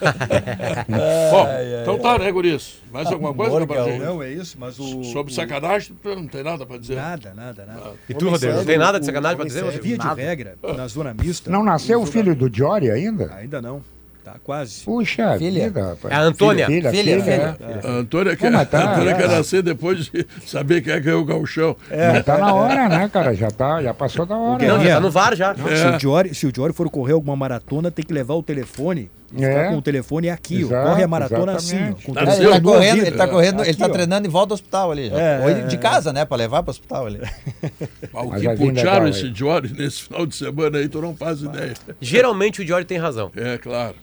[1.30, 1.48] Bom,
[1.82, 2.80] então tá, né, Guris?
[2.92, 3.98] Mais alguma coisa, Amor Gabriel?
[3.98, 5.02] Não, é isso, mas o.
[5.04, 6.96] Sobre o- sacanagem, não tem nada pra dizer.
[6.96, 7.92] Nada, nada, nada.
[8.08, 8.54] E tu, Rodrigo?
[8.56, 11.50] Não tem nada de sacanagem pra dizer, via de regra, na zona mista.
[11.50, 13.34] Não nasceu o filho do Jory ainda?
[13.34, 13.82] Ainda não.
[14.24, 14.84] Tá quase.
[14.84, 15.64] Puxa Filha.
[15.64, 16.14] vida, rapaz.
[16.14, 16.66] É a Antônia.
[16.66, 17.80] Filha, filha, Filha, filha.
[17.82, 19.14] A Antônia quer, mas tá, a Antônia é.
[19.14, 21.76] quer nascer depois de saber quem é que é o gauchão.
[21.90, 23.34] Mas tá na hora, né, cara?
[23.34, 24.64] Já, tá, já passou da hora.
[24.64, 24.84] Não, né?
[24.84, 25.54] já tá no VAR já.
[25.54, 29.10] Se, o Diori, se o Diori for correr alguma maratona, tem que levar o telefone.
[29.34, 29.68] E É.
[29.70, 30.66] com o telefone aqui, ó.
[30.66, 31.92] Exato, Corre a maratona exatamente.
[32.02, 32.10] assim, ó.
[32.10, 33.88] O Tá É, ele tá no correndo, ele tá correndo, ele Aqui, tá ó.
[33.88, 35.08] treinando em volta ao hospital ali.
[35.08, 35.18] já.
[35.20, 35.78] É, Ou é, ele- de é.
[35.78, 36.24] casa, né?
[36.24, 37.20] Pra levar pro hospital ali.
[38.12, 39.32] O que puxaram legal esse.
[39.34, 41.72] Jory nesse final de semana aí, tu não faz ideia.
[42.00, 43.30] Geralmente o Diori tem razão.
[43.36, 43.94] É, claro.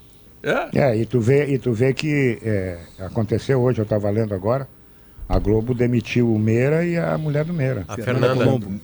[0.41, 0.69] É?
[0.79, 4.67] É, e tu vê, e tu vê que é, aconteceu hoje, eu estava lendo agora,
[5.29, 7.85] a Globo demitiu o Meira e a mulher do Meira.
[7.87, 8.45] A Fernanda Fernanda.
[8.45, 8.81] Colombo.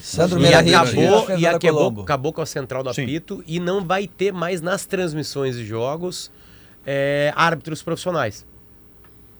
[0.00, 2.02] Sandro E Meira acabou, e acabou, Colombo.
[2.02, 3.02] acabou com a central do Sim.
[3.02, 6.30] apito e não vai ter mais nas transmissões de jogos
[6.86, 8.46] é, árbitros profissionais.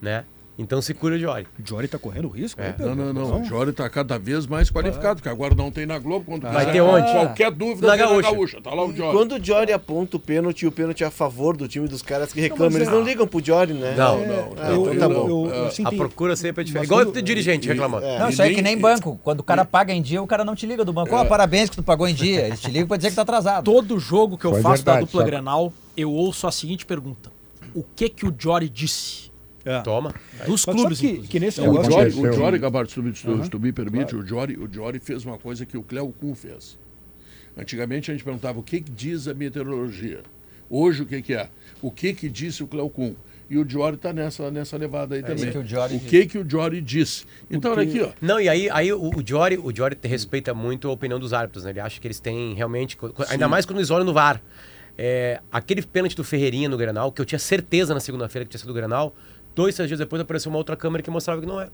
[0.02, 0.24] Né?
[0.60, 1.18] Então se cura o.
[1.18, 2.60] O Diori tá correndo risco?
[2.60, 2.74] É.
[2.78, 3.40] Não, não, não.
[3.40, 6.26] O Jory tá cada vez mais qualificado, porque agora não tem na Globo.
[6.26, 7.10] Quando Vai quiser ter onde?
[7.10, 8.22] Qualquer dúvida Na Gaúcha.
[8.30, 8.60] na Gaúcha.
[8.60, 9.16] Tá lá o Jory.
[9.16, 12.32] quando o Jory aponta o pênalti o pênalti é a favor do time dos caras
[12.32, 13.94] que reclamam, eles não ligam pro Jory, né?
[13.96, 15.14] Não, É, não, ah, não, então tá não.
[15.26, 15.28] bom.
[15.48, 16.86] Eu- eu- assim, A tem- procura sempre é diferente.
[16.88, 18.04] Igual o dirigente reclamando.
[18.04, 18.18] É.
[18.18, 19.18] Não, isso aí é nem- que nem banco.
[19.22, 21.14] Quando o cara paga em dia, o cara não te liga do banco.
[21.14, 22.46] Ó, parabéns que tu pagou em dia.
[22.46, 23.64] Eles te ligam pra dizer que tá atrasado.
[23.64, 26.84] Todo jogo que eu Foi faço da verdade, dupla só- Grenal, eu ouço a seguinte
[26.84, 27.30] pergunta.
[27.74, 29.29] O que que o Jory disse?
[29.64, 29.80] É.
[29.80, 30.14] Toma.
[30.46, 31.92] Dos Mas clubes, que, que nesse O negócio...
[31.92, 35.38] Jory, o Jory Gabardo, se tu, tu me permite, o, Jory, o Jory fez uma
[35.38, 36.78] coisa que o Cléo Kuhn fez.
[37.56, 40.22] Antigamente a gente perguntava o que, que diz a meteorologia.
[40.68, 41.48] Hoje o que, que é?
[41.82, 43.14] O que, que disse o Cléo Kuhn?
[43.50, 45.50] E o Jory está nessa, nessa levada aí também.
[45.50, 47.24] que o Jory o que, que o Jory disse?
[47.50, 48.10] Então, olha aqui, ó.
[48.22, 51.64] Não, e aí, aí o, o Diori, o te respeita muito a opinião dos árbitros,
[51.64, 51.70] né?
[51.70, 52.96] Ele acha que eles têm realmente.
[53.28, 54.40] Ainda mais quando eles olham no VAR.
[54.96, 58.60] É, aquele pênalti do Ferreirinha no Grenal, que eu tinha certeza na segunda-feira que tinha
[58.60, 59.16] sido o Grenal,
[59.54, 61.70] dois, três dias depois apareceu uma outra câmera que mostrava que não era.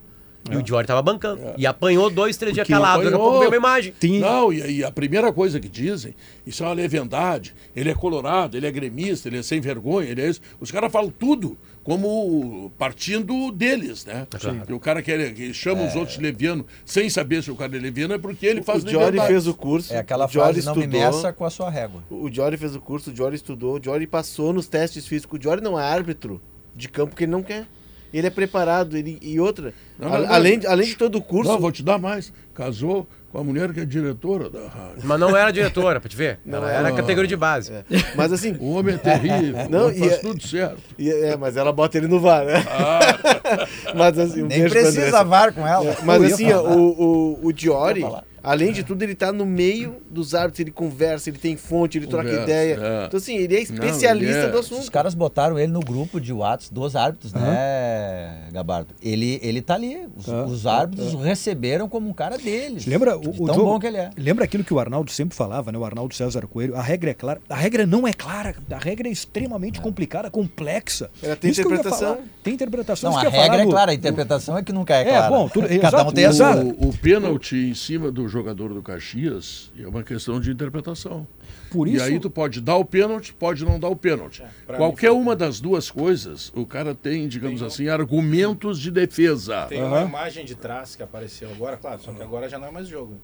[0.49, 1.41] E o Diori tava bancando.
[1.57, 3.03] E apanhou dois, três dias calado.
[3.03, 3.93] Daqui a pouco veio uma imagem.
[4.21, 8.55] Não, e, e a primeira coisa que dizem, isso é uma leviandade, ele é colorado,
[8.55, 10.39] ele é gremista, ele é sem vergonha, ele é isso.
[10.59, 14.25] Os caras falam tudo como partindo deles, né?
[14.69, 17.75] E o cara que, que chama os outros de leviano sem saber se o cara
[17.75, 19.27] é leviano é porque ele faz O Jory leviandade.
[19.33, 22.03] fez o curso, É aquela frase, não me meça com a sua régua.
[22.09, 25.39] o Jory fez o curso, o Jory estudou, o Jory passou nos testes físicos.
[25.39, 26.39] O Jory não é árbitro
[26.77, 27.65] de campo que ele não quer.
[28.13, 30.33] Ele é preparado, ele, e outra, Não, a- não, não.
[30.33, 32.31] além, de- além de todo o curso, Não, vou te dar mais.
[32.55, 35.01] Casou com a mulher que é diretora da rádio.
[35.03, 36.39] Mas não era diretora, pra te ver.
[36.45, 36.91] Não Ela era.
[36.93, 37.73] categoria de base.
[37.73, 37.83] é.
[38.15, 40.77] mas assim, O homem é terrível, Não, faz e é- tudo certo.
[40.97, 42.63] e- é, mas ela bota ele no VAR, né?
[43.93, 45.23] mas assim, um Nem precisa.
[45.23, 45.95] VAR com ela.
[46.03, 47.01] Mas assim, ó, o,
[47.41, 48.05] o, o Diori,
[48.49, 52.07] Além de tudo, ele tá no meio dos árbitros, ele conversa, ele tem fonte, ele
[52.07, 52.79] troca Conversa, ideia.
[52.81, 53.05] é.
[53.07, 54.91] Então, assim, ele é especialista ele é- do Os assunto.
[54.91, 58.89] caras botaram ele no grupo de Whats dos árbitros, né, Gabardo?
[59.01, 60.07] Ele, ele tá ali.
[60.15, 62.85] Os, Ah, os árbitros o receberam como um cara deles.
[62.85, 64.09] Lembra o, de o tão jogo- bom que ele é.
[64.17, 65.77] Lembra aquilo que o Arnaldo sempre falava, né?
[65.77, 66.75] O Arnaldo César Coelho.
[66.75, 67.41] A regra é clara.
[67.49, 68.55] A regra não é clara.
[68.71, 71.09] A regra é extremamente complicada, complexa.
[71.21, 72.17] Ela tem Isso interpretação.
[72.43, 73.11] Tem interpretação.
[73.11, 75.29] Não, a regra falar é clara, a interpretação é que nunca é É, clara.
[75.29, 76.51] bom, tudo- Cada um exato, tem a sua.
[76.51, 76.67] exato.
[76.79, 81.27] O, o pênalti em cima do jogador do Caxias é uma questão de interpretação.
[81.71, 84.43] Por E isso, aí tu pode dar o pênalti, pode não dar o pênalti.
[84.65, 89.65] pra Qualquer uma das duas coisas, o cara tem, digamos assim, argumentos de defesa.
[89.67, 92.71] Tem uma imagem de trás que apareceu agora, claro, só que agora já não é
[92.71, 93.15] mais jogo.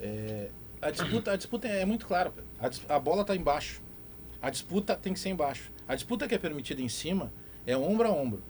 [0.00, 0.48] É,
[0.80, 2.32] a, disputa, a disputa é muito clara.
[2.58, 3.80] A, dis- a bola está embaixo.
[4.40, 5.70] A disputa tem que ser embaixo.
[5.86, 7.32] A disputa que é permitida em cima
[7.66, 8.42] é ombro a ombro.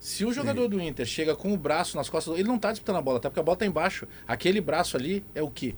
[0.00, 2.96] Se o jogador do Inter chega com o braço nas costas, ele não está disputando
[2.96, 4.06] a bola, até porque a bola está embaixo.
[4.26, 5.74] Aquele braço ali é o quê?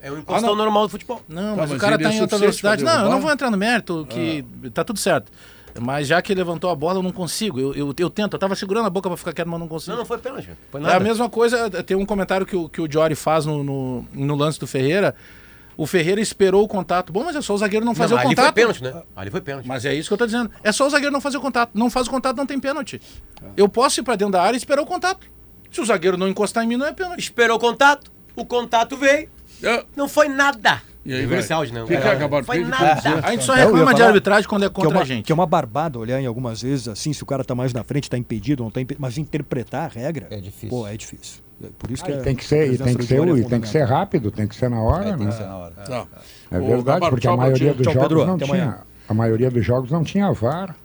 [0.00, 1.20] É um encostão Ah, normal do futebol.
[1.28, 2.84] Não, Tá, mas, o mas cara ele tá é em outra velocidade.
[2.84, 5.32] Não, eu não vou entrar no mérito, que tá tudo certo.
[5.80, 7.58] Mas já que ele levantou a bola, eu não consigo.
[7.60, 9.90] Eu, eu, eu tento, eu tava segurando a boca pra ficar quieto, mas não consigo.
[9.92, 10.50] Não, não foi pênalti.
[10.70, 10.96] Foi É nada.
[10.96, 14.34] a mesma coisa, tem um comentário que o, que o Jory faz no, no, no
[14.36, 15.14] lance do Ferreira.
[15.78, 17.12] O Ferreira esperou o contato.
[17.12, 18.44] Bom, mas é só o zagueiro não fazer Não, o ali contato.
[18.46, 19.02] foi pênalti, né?
[19.14, 19.66] Ali foi pênalti.
[19.68, 20.50] Mas é isso que eu tô dizendo.
[20.62, 21.70] É só o zagueiro não fazer o contato.
[21.72, 23.00] Não faz o contato, não tem pênalti.
[23.56, 25.24] Eu posso ir pra dentro da área e esperar o contato.
[25.70, 27.20] Se o zagueiro não encostar em mim, não é pênalti.
[27.20, 29.28] Esperou o contato, o contato veio,
[29.62, 30.82] É, não foi nada.
[31.06, 31.38] E aí vai.
[31.52, 31.84] out, não.
[31.84, 33.00] O que, que É, acabaram Foi de nada.
[33.22, 35.24] A gente só É, reclama de arbitragem quando é que é, contra uma, a gente.
[35.24, 37.82] que é uma barbada olhar em algumas vezes assim, se o cara tá mais na
[37.84, 39.00] frente, tá impedido, não tá impedido.
[39.00, 40.26] Mas interpretar a regra.
[40.30, 40.68] É difícil.
[40.68, 41.40] Pô, é difícil.
[41.62, 43.14] É Por isso Ah, que e a- tem que ser, e tem presença que ser,
[43.28, 45.30] é e tem que ser rápido, tem que ser na hora, É, tem né?
[45.32, 45.72] que ser na hora.
[45.74, 46.06] Tá.
[46.50, 48.26] É Ô, verdade, Gabardo, porque a maioria dos Tchau, jogos Pedro.
[48.26, 48.48] não tinha.
[48.48, 48.78] amanhã.
[49.08, 50.76] A maioria dos jogos não tinha VAR.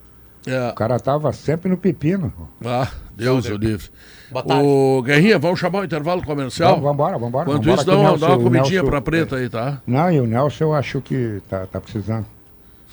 [0.45, 0.69] É.
[0.69, 2.33] O cara tava sempre no pepino.
[2.65, 3.87] Ah, Deus o livre.
[4.33, 6.71] Ô, Guerrinha, vamos chamar o intervalo comercial?
[6.71, 7.43] Vamos, vambora, vambora.
[7.49, 9.47] Enquanto vambora isso, dá o uma, Nelson- dá uma o comidinha Nelson- pra preta aí,
[9.49, 9.81] tá?
[9.87, 12.25] Não, e o Nelson eu acho que tá, tá precisando.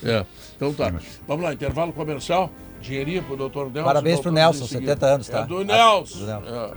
[0.04, 0.24] É.
[0.56, 0.92] Então tá.
[1.26, 2.50] Vamos lá, intervalo comercial.
[2.80, 3.84] Dinheirinho pro doutor Nelson.
[3.84, 4.92] Parabéns pro Nelson, em seguida.
[4.92, 5.40] 70 anos, tá?
[5.40, 6.18] É do Nelson.
[6.18, 6.74] do Nelson.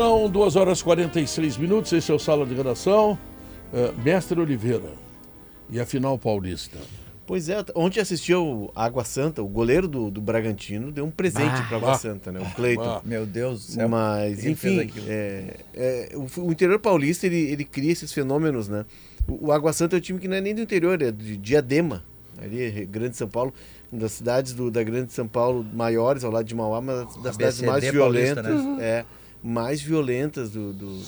[0.00, 3.18] São 2 horas e 46 minutos, esse é o Sala de Redação.
[3.70, 4.94] É, Mestre Oliveira
[5.68, 6.78] e a final paulista.
[7.26, 11.76] Pois é, ontem assistiu Água Santa, o goleiro do, do Bragantino, deu um presente para
[11.76, 12.40] Água ah, Santa, né?
[12.40, 12.82] O Cleiton.
[12.82, 13.02] ah.
[13.04, 13.88] Meu Deus do céu.
[13.90, 18.86] Mas, enfim, é, é, o, o interior paulista ele, ele cria esses fenômenos, né?
[19.28, 21.36] O, o Água Santa é um time que não é nem do interior, é de
[21.36, 22.02] Diadema,
[22.42, 23.52] ali, é Grande São Paulo,
[23.92, 27.34] uma das cidades do, da Grande São Paulo maiores, ao lado de Mauá, uma das,
[27.34, 29.04] cidades mais paulista, violentas, é,
[29.42, 31.00] mais violentas do, do-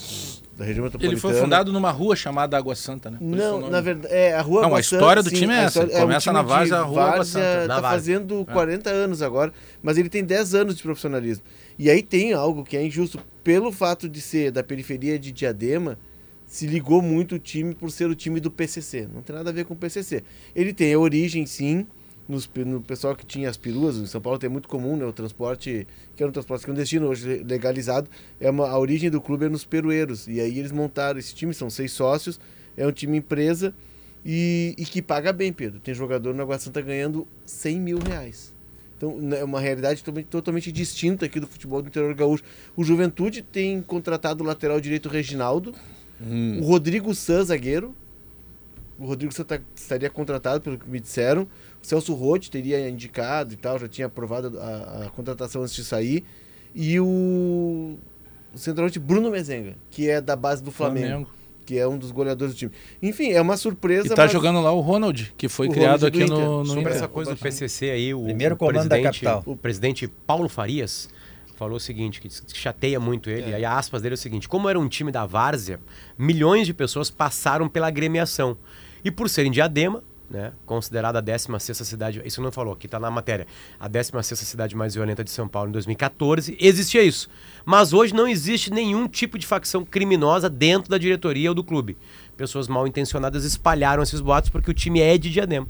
[0.57, 1.13] da região metropolitana.
[1.13, 3.19] Ele foi fundado numa rua chamada Água Santa, né?
[3.19, 5.59] Por Não, na verdade, é a Rua Não, Água a história do Santa, time é
[5.59, 7.67] a essa, história- começa um na time Várzea, de a Rua Água Várzea, Santa.
[7.69, 7.99] Na Tá Várzea.
[8.19, 9.53] fazendo 40 anos agora,
[9.83, 11.45] mas ele tem 10 anos de profissionalismo.
[11.79, 13.19] E aí tem algo que é injusto.
[13.45, 15.99] Pelo fato de ser da periferia de Diadema,
[16.47, 19.09] se ligou muito o time por ser o time do PCC.
[19.13, 20.23] Não tem nada a ver com o PCC.
[20.55, 21.87] Ele tem a origem, sim,
[22.29, 23.97] nos, no pessoal que tinha as peruas.
[23.97, 25.05] Em São Paulo tem muito comum, né?
[25.05, 25.87] O transporte,
[26.17, 28.09] que era um transporte clandestino, hoje legalizado.
[28.41, 30.27] É uma, a origem do clube é nos perueiros.
[30.29, 32.41] E aí eles montaram esse time, são seis sócios.
[32.77, 33.75] É um time empresa
[34.25, 35.81] e, e que paga bem, Pedro.
[35.81, 38.53] Tem jogador no Água Santa ganhando 100 mil reais.
[38.97, 42.45] Então, né, é uma realidade totalmente, totalmente distinta aqui do futebol do interior gaúcho.
[42.77, 45.75] O Juventude tem contratado o lateral direito Reginaldo,
[46.61, 47.95] o Rodrigo San, zagueiro.
[48.99, 51.43] O Rodrigo San tá- estaria contratado, pelo que me disseram.
[51.83, 55.85] O Celso Roth teria indicado e tal, já tinha aprovado a, a contratação antes de
[55.85, 56.25] sair.
[56.75, 57.99] E o,
[58.55, 61.31] o centroavante Bruno Mezenga, que é da base do Flamengo, Flamengo.
[61.67, 62.73] que é um dos goleadores do time.
[63.03, 64.07] Enfim, é uma surpresa.
[64.07, 66.67] E tá mas- jogando lá o Ronald, que foi O criado Ronald aqui no, no
[66.67, 66.93] Sobre Inter.
[66.95, 69.43] essa coisa do PCC aí, o, Primeiro o comando da capital.
[69.47, 71.09] o presidente Paulo Farias
[71.57, 74.19] falou o seguinte, que que chateia muito ele, e aí a aspas dele é o
[74.19, 75.81] seguinte, como era um time da Várzea,
[76.19, 78.57] milhões de pessoas passaram pela agremiação.
[79.05, 83.11] E por serem diadema, né, considerada a 16ª cidade, isso não falou, aqui tá na
[83.11, 83.47] matéria,
[83.79, 87.29] a 16ª cidade mais violenta de São Paulo em 2014, existia isso.
[87.67, 91.99] Mas hoje não existe nenhum tipo de facção criminosa dentro da diretoria ou do clube.
[92.35, 95.69] Pessoas mal intencionadas espalharam esses boatos porque o time é de diadema.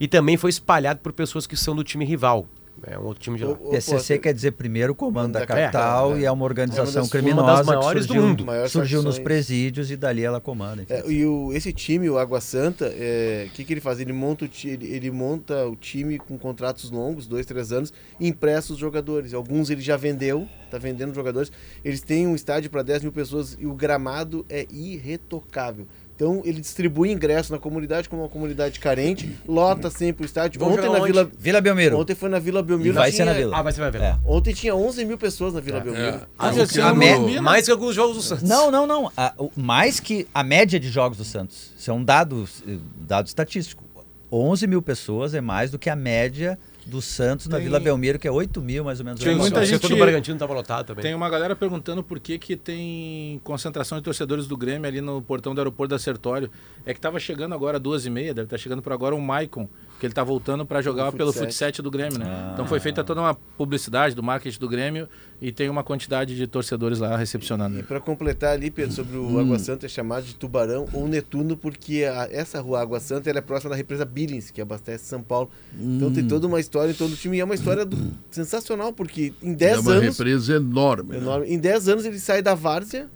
[0.00, 2.46] E também foi espalhado por pessoas que são do time rival.
[2.86, 3.50] É um outro time de lá.
[3.50, 5.70] O- o- PCC pô, quer dizer primeiro comando da da capital
[6.10, 6.26] capital, e é.
[6.26, 8.68] é uma organização É uma das- criminosa uma das maiores que do surgiu, mundo.
[8.68, 10.82] Surgiu nos presídios e dali ela comanda.
[10.82, 10.92] enfim.
[10.94, 14.00] É, e o, esse time, o Água Santa, o que, que ele faz?
[14.00, 17.92] Ele monta, o ti- ele, ele monta o time com contratos longos, dois, três anos,
[18.18, 19.34] e empresta os jogadores.
[19.34, 21.52] Alguns ele já vendeu, tá vendendo jogadores.
[21.84, 25.86] Eles têm um estádio para 10 mil pessoas e o gramado é irretocável.
[26.20, 30.60] Então ele distribui ingresso na comunidade como uma comunidade carente, lota sempre o estádio.
[30.60, 31.06] Vamos Ontem na onde?
[31.12, 31.30] Vila.
[31.38, 31.98] Vila Belmiro.
[31.98, 32.92] Ontem foi na Vila E Belmiro.
[32.92, 33.56] vai tinha- ser na Vila.
[33.56, 34.02] Ah, vai ser vai ver.
[34.02, 34.16] É.
[34.26, 36.04] Ontem tinha 11 mil pessoas na Vila Belmiro.
[36.16, 36.20] É.
[36.38, 38.46] Ah, já tinha Morumbi, Mais que alguns jogos do Santos.
[38.46, 39.10] Não, não, não.
[39.16, 41.72] A- o- mais que a média de jogos do Santos.
[41.78, 43.82] Isso é um dado, eh, dado estatístico.
[44.30, 46.58] 11 mil pessoas é mais do que a média
[46.90, 49.20] do Santos na Tem- Vila Belmiro, que é 8 mil mais ou menos.
[49.20, 49.62] Tem Olha muita só.
[49.62, 51.02] o gente- setor do Bragantino estava lotado também.
[51.02, 55.22] Tem uma galera perguntando por que, que tem concentração de torcedores do Grêmio ali no
[55.22, 56.50] portão do aeroporto da Sertório.
[56.84, 59.68] É que tava chegando agora duas e meia, deve estar chegando por agora o Maicon,
[60.00, 61.82] que ele tá voltando para jogar O pelo Futset.
[61.82, 62.24] do Grêmio, né?
[62.26, 62.50] Ah.
[62.54, 65.06] Então foi feita toda uma publicidade do marketing do Grêmio
[65.40, 67.78] e tem uma quantidade de torcedores lá recepcionando.
[67.78, 69.38] E para completar ali, Pedro, sobre o Hum.
[69.38, 73.38] Água Santa, é chamado de Tubarão ou Netuno, porque a- essa rua Água Santa ela
[73.38, 75.50] é próxima da represa Billings, que abastece São Paulo.
[75.78, 76.12] Então Hum.
[76.14, 77.36] tem toda uma história em todo o time.
[77.36, 77.96] E é uma história do-
[78.30, 80.16] sensacional, porque em É 10 uma anos.
[80.18, 81.10] represa enorme.
[81.10, 81.18] né?
[81.18, 83.08] enorme, em 10 anos ele sai da várzea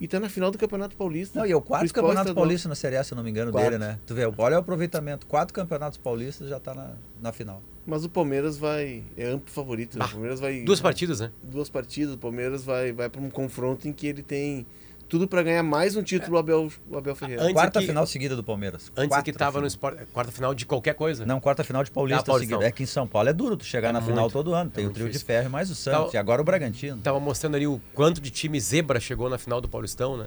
[0.00, 1.38] e tá na final do Campeonato Paulista.
[1.38, 2.44] Não, e é o quarto campeonato estadual.
[2.46, 3.66] paulista na Série A, se eu não me engano, Quarto.
[3.70, 3.98] dele, né?
[4.06, 5.26] Tu vê, olha o aproveitamento.
[5.26, 7.62] Quatro campeonatos paulistas já tá na, na final.
[7.86, 9.04] Mas o Palmeiras vai.
[9.16, 9.98] É amplo favorito.
[9.98, 10.00] Né?
[10.04, 10.62] Bah, O Palmeiras vai.
[10.62, 11.30] Duas partidas, né?
[11.42, 12.14] Duas partidas.
[12.14, 14.66] O Palmeiras vai, vai para um confronto em que ele tem
[15.10, 17.42] tudo para ganhar mais um título o Abel, o Abel Ferreira.
[17.42, 18.92] Antes quarta aqui- final seguida do Palmeiras.
[18.96, 19.60] Antes Quarta que tava final.
[19.62, 21.26] no esporte, quarta final de qualquer coisa.
[21.26, 22.58] Não, quarta final de Paulista Ah, Paulistão.
[22.58, 22.68] seguida.
[22.68, 24.70] É que em São Paulo é duro tu chegar É na final muito, todo ano.
[24.70, 25.26] Tem é o trio de difícil.
[25.26, 26.12] ferro e mais o Santos.
[26.12, 26.98] Tá- E agora o Bragantino.
[27.02, 30.26] Tava mostrando ali o quanto de time zebra chegou na final do Paulistão, né?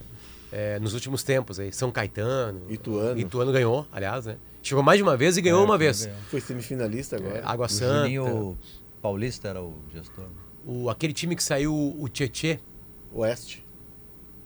[0.52, 1.72] É, nos últimos tempos aí.
[1.72, 2.62] São Caetano.
[2.70, 3.18] Ituano.
[3.20, 4.36] Ituano ganhou, aliás, né?
[4.62, 6.06] Chegou mais de uma vez e ganhou É, uma vez.
[6.06, 6.20] ganhou.
[6.30, 7.38] Foi semifinalista agora.
[7.40, 8.02] É, Água O Santa.
[8.02, 8.58] Juninho
[9.02, 10.26] Paulista era o gestor.
[10.66, 12.60] O, aquele time que saiu, o Tietê.
[13.14, 13.63] Oeste.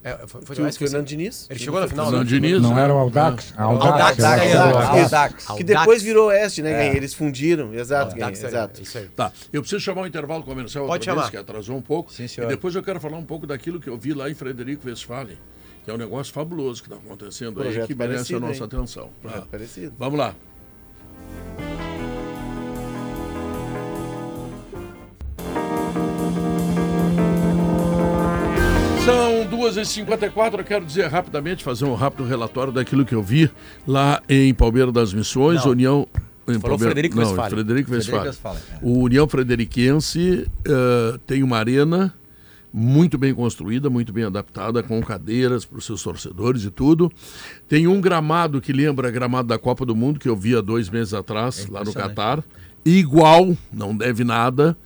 [0.08, 1.46] É, foi, foi o o Fernando Diniz.
[1.50, 2.30] Ele chegou na final, Fernando né?
[2.30, 2.82] Diniz, Não né?
[2.82, 3.54] era o Aldax?
[3.56, 5.46] Aldax, Aldax, que o Aldax.
[5.56, 6.76] Que depois virou Oeste, né, É.
[6.78, 6.96] Ganhei?
[6.96, 7.74] Eles fundiram.
[7.74, 8.82] Exato, exato.
[8.82, 9.08] Isso aí.
[9.08, 11.30] Tá, eu preciso chamar um intervalo comercial Pode outra vez, chamar.
[11.30, 12.12] que atrasou um pouco.
[12.12, 12.48] Sim, e senhor.
[12.48, 15.38] depois eu quero falar um pouco daquilo que eu vi lá em Frederico Westphalen,
[15.84, 18.64] que é um negócio fabuloso que está acontecendo aí, Projeto que merece a nossa hein?
[18.64, 19.10] atenção.
[19.22, 19.44] Tá.
[19.98, 20.34] Vamos lá.
[29.08, 33.50] São 2h54, eu quero dizer rapidamente, fazer um rápido relatório daquilo que eu vi
[33.86, 35.72] lá em Palmeira das Missões, Não.
[35.72, 36.08] União...
[36.46, 37.50] Em falou Frederico não, Westphalen.
[37.50, 38.60] Frederico Frederico Westphalen.
[38.70, 38.78] É.
[38.82, 42.14] O União Frederiquense eh, tem uma arena
[42.70, 47.10] muito bem construída, muito bem adaptada, com cadeiras para os seus torcedores e tudo.
[47.66, 50.90] Tem um gramado que lembra gramado da Copa do Mundo, que eu vi há dois
[50.90, 51.94] meses atrás, É lá no.
[51.94, 52.44] Catar.
[52.84, 54.76] Igual, não deve nada.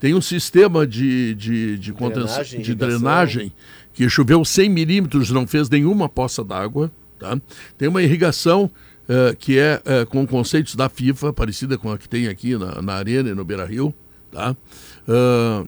[0.00, 3.52] Tem um sistema de, de, de, Drenagem, de drenagem
[3.92, 6.90] que choveu 100 milímetros, não fez nenhuma poça d'água.
[7.18, 7.38] Tá?
[7.76, 8.70] Tem uma irrigação
[9.06, 12.80] eh, que é eh, com conceitos da FIFA, parecida com a que tem aqui na,
[12.80, 13.94] na Arena e no Beira Rio.
[14.32, 14.56] Tá?
[15.06, 15.64] Ah,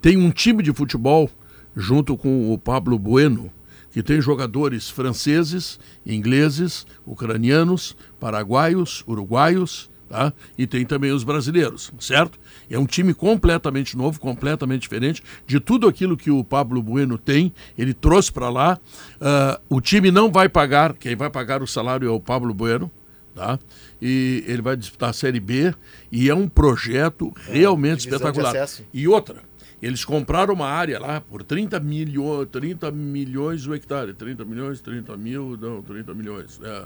[0.00, 1.30] tem um time de futebol
[1.76, 3.50] junto com o Pablo Bueno,
[3.92, 10.32] que tem jogadores franceses, ingleses, ucranianos, paraguaios, uruguaios, tá?
[10.56, 12.38] E tem também os brasileiros, certo?
[12.70, 17.52] É um time completamente novo, completamente diferente de tudo aquilo que o Pablo Bueno tem.
[17.76, 18.78] Ele trouxe para lá.
[19.20, 22.90] Ah, o time não vai pagar, quem vai pagar o salário é o Pablo Bueno,
[23.34, 23.58] tá?
[24.00, 25.74] E ele vai disputar a Série B
[26.10, 28.68] e é um projeto realmente divisão de espetacular.
[28.92, 29.42] E outra,
[29.80, 34.12] eles compraram uma área lá por 30, milho, 30 milhões o hectare.
[34.14, 36.60] 30 milhões, 30 mil, não, 30 milhões.
[36.62, 36.84] É,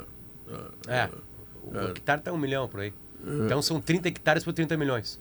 [0.89, 1.11] é,
[1.73, 1.85] É.
[1.86, 2.93] O hectare tá um milhão por aí.
[3.44, 5.20] Então são 30 hectares por 30 milhões.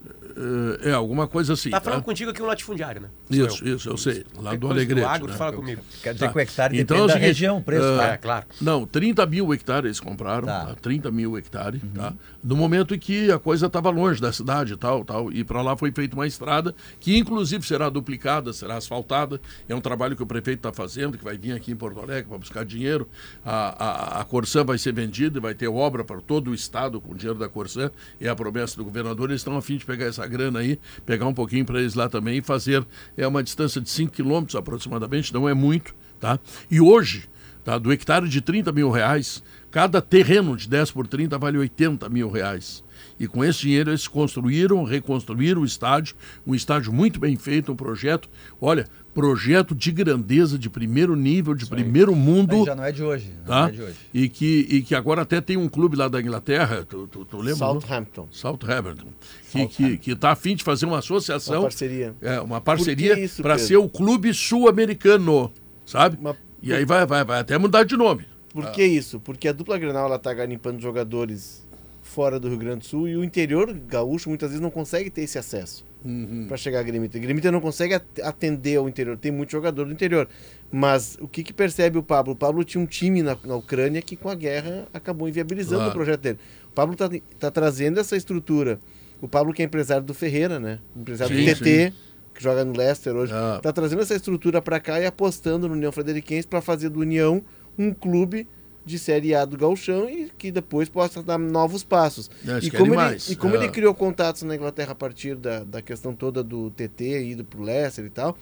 [0.82, 1.70] é, é alguma coisa assim.
[1.70, 1.90] Tá tá?
[1.90, 3.08] falando contigo aqui um latifundiário, né?
[3.30, 3.76] Isso, eu.
[3.76, 4.24] isso, eu sei.
[4.36, 5.06] Lá Qualquer do coisa Alegrete.
[5.06, 5.36] agro, né?
[5.36, 5.82] fala comigo.
[6.02, 6.32] Quer dizer Tá.
[6.32, 7.84] que o hectare Então depende é o da seguinte, região, o preço.
[7.84, 8.06] ah, tá?
[8.12, 8.46] É, claro.
[8.60, 10.66] Não, 30 mil hectares eles compraram, Tá.
[10.66, 12.14] tá, 30 mil hectares, tá?
[12.42, 15.60] No momento em que a coisa estava longe da cidade e tal, tal, e para
[15.62, 19.40] lá foi feita uma estrada que inclusive será duplicada, será asfaltada.
[19.68, 22.28] É um trabalho que o prefeito está fazendo, que vai vir aqui em Porto Alegre
[22.28, 23.08] para buscar dinheiro.
[23.44, 27.00] A, a, a Corsã vai ser vendida e vai ter obra para todo o estado
[27.00, 27.89] com o dinheiro da Corsã.
[28.20, 29.30] É a promessa do governador.
[29.30, 32.08] Eles estão a fim de pegar essa grana aí, pegar um pouquinho para eles lá
[32.08, 32.84] também e fazer.
[33.16, 36.38] É uma distância de 5 quilômetros aproximadamente, não é muito, tá?
[36.70, 37.28] E hoje
[37.64, 37.78] tá?
[37.78, 42.30] do hectare de 30 mil reais, cada terreno de 10 por 30 vale 80 mil
[42.30, 42.82] reais.
[43.18, 47.76] E com esse dinheiro eles construíram, reconstruíram o estádio, um estádio muito bem feito, um
[47.76, 48.28] projeto,
[48.60, 52.58] olha, projeto de grandeza, de primeiro nível, de primeiro mundo.
[52.58, 53.32] Mas já não é de hoje.
[53.40, 53.68] Não Tá?
[53.68, 53.96] é de hoje.
[54.14, 57.36] E, que, e que agora até tem um clube lá da Inglaterra, tu, tu, tu
[57.38, 57.66] lembra?
[57.66, 57.80] não?
[57.80, 58.28] Southampton.
[58.30, 59.06] Southampton,
[59.50, 62.14] que que que está a fim de fazer uma associação, Uma parceria.
[62.22, 65.52] é, uma parceria isso, para ser o clube sul-americano,
[65.84, 66.16] sabe?
[66.20, 68.24] Uma- E aí vai, vai, vai até mudar de nome.
[68.52, 69.18] Por que isso?
[69.20, 71.66] Porque a dupla Grenal ela tá garimpando jogadores
[72.02, 75.22] fora do Rio Grande do Sul e o interior gaúcho muitas vezes não consegue ter
[75.22, 75.84] esse acesso.
[76.04, 76.46] Uhum.
[76.48, 79.92] para chegar a Grêmio Inter não consegue at- atender ao interior, tem muito jogador do
[79.92, 80.26] interior.
[80.72, 82.32] Mas o que, que percebe o Pablo?
[82.32, 85.90] O Pablo tinha um time na, na Ucrânia que com a guerra acabou inviabilizando Claro.
[85.90, 86.38] o projeto dele.
[86.68, 88.80] O Pablo tá, tá trazendo essa estrutura.
[89.20, 90.78] O Pablo que é empresário do Ferreira, né?
[90.96, 91.92] Empresário Sim, do TT,
[92.34, 93.32] que joga no Leicester hoje.
[93.34, 93.60] Ah.
[93.62, 97.42] Tá trazendo essa estrutura para cá e apostando no União Frederiquense para fazer do União
[97.78, 98.46] um clube
[98.84, 102.30] de Série A do Gauchão e que depois possa dar novos passos.
[102.46, 103.58] Eles e, como ele, e como É.
[103.58, 107.62] ele criou contatos na Inglaterra a partir da, da questão toda do TT, ido pro
[107.62, 108.36] Leicester e tal,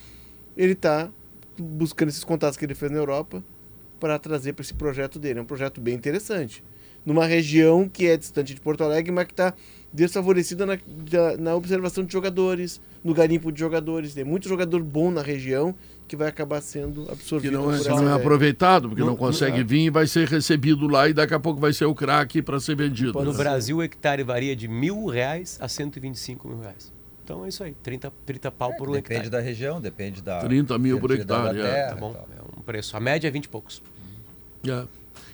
[0.56, 1.10] ele tá
[1.58, 3.42] buscando esses contatos que ele fez na Europa
[3.98, 5.40] para trazer para esse projeto dele.
[5.40, 6.62] É um projeto bem interessante.
[7.04, 9.54] Numa região que é distante de Porto Alegre, mas que está
[9.92, 10.76] desfavorecida na,
[11.10, 14.14] da- na observação de jogadores, no garimpo de jogadores.
[14.14, 15.74] Tem muito jogador bom na região
[16.08, 19.16] que vai acabar sendo Que absorvido não é, que não é aproveitado, porque não, Não-
[19.16, 21.94] consegue não- vir e vai ser recebido lá e daqui a pouco vai ser o
[21.94, 23.12] craque para ser vendido.
[23.22, 23.36] No né?
[23.38, 26.90] Brasil, o hectare varia de mil reais a 125 mil reais.
[27.22, 29.30] Então é isso aí, 30, 30 pau por um Depende hectare.
[29.30, 30.38] da região, depende da.
[30.40, 31.62] 30 mil por hectare, é.
[31.62, 32.96] terra Tá e bom, é um preço.
[32.96, 33.82] A média é 20 e poucos.
[34.66, 34.84] É.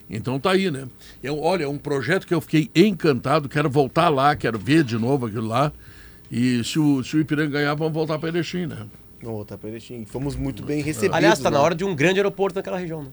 [0.09, 0.87] Então tá aí, né?
[1.23, 4.97] Eu, olha, é um projeto que eu fiquei encantado, quero voltar lá, quero ver de
[4.97, 5.71] novo aquilo lá.
[6.29, 8.85] E se o, se o Ipiranga ganhar, vamos voltar para Erechim, né?
[9.21, 10.05] Voltar para Erechim.
[10.05, 11.15] Fomos muito bem recebidos.
[11.15, 11.63] Aliás, tá na né?
[11.63, 13.09] hora de um grande aeroporto naquela região, né?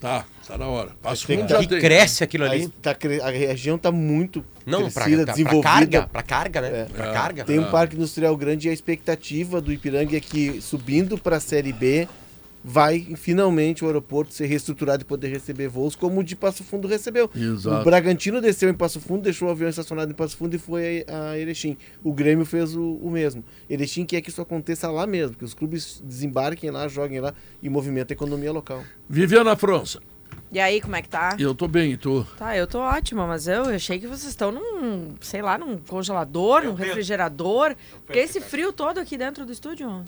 [0.00, 0.90] Tá, tá na hora.
[1.02, 1.80] Passo Tem que- já Que tem.
[1.80, 2.68] cresce aquilo A, ali.
[2.68, 5.68] tá a região está muito Não, pra, crescida, pra, pra desenvolvida.
[5.68, 6.68] carga, pra carga, né?
[6.68, 6.84] É.
[6.84, 7.44] Pra carga.
[7.44, 7.70] Tem um Ah.
[7.70, 12.06] parque industrial grande e a expectativa do Ipiranga é que, subindo para a Série B,
[12.68, 16.86] vai finalmente o aeroporto ser reestruturado e poder receber voos como o de Passo Fundo
[16.86, 17.30] recebeu.
[17.34, 17.80] Exato.
[17.80, 21.02] O Bragantino desceu em Passo Fundo, deixou o avião estacionado em Passo Fundo e foi
[21.08, 21.78] a Erechim.
[22.04, 23.42] O Grêmio fez o, o mesmo.
[23.70, 27.32] Erechim quer que isso aconteça lá mesmo, que os clubes desembarquem lá, joguem lá
[27.62, 28.84] e movimentem a economia local.
[29.08, 30.00] Viviana França,
[30.50, 31.36] E aí, como é que tá?
[31.38, 32.26] eu tô bem, e tu?
[32.38, 36.62] Tá, eu tô ótima, mas eu achei que vocês estão num, sei lá, num congelador,
[36.64, 37.74] num refrigerador.
[38.06, 40.02] Porque esse frio todo aqui dentro do estúdio.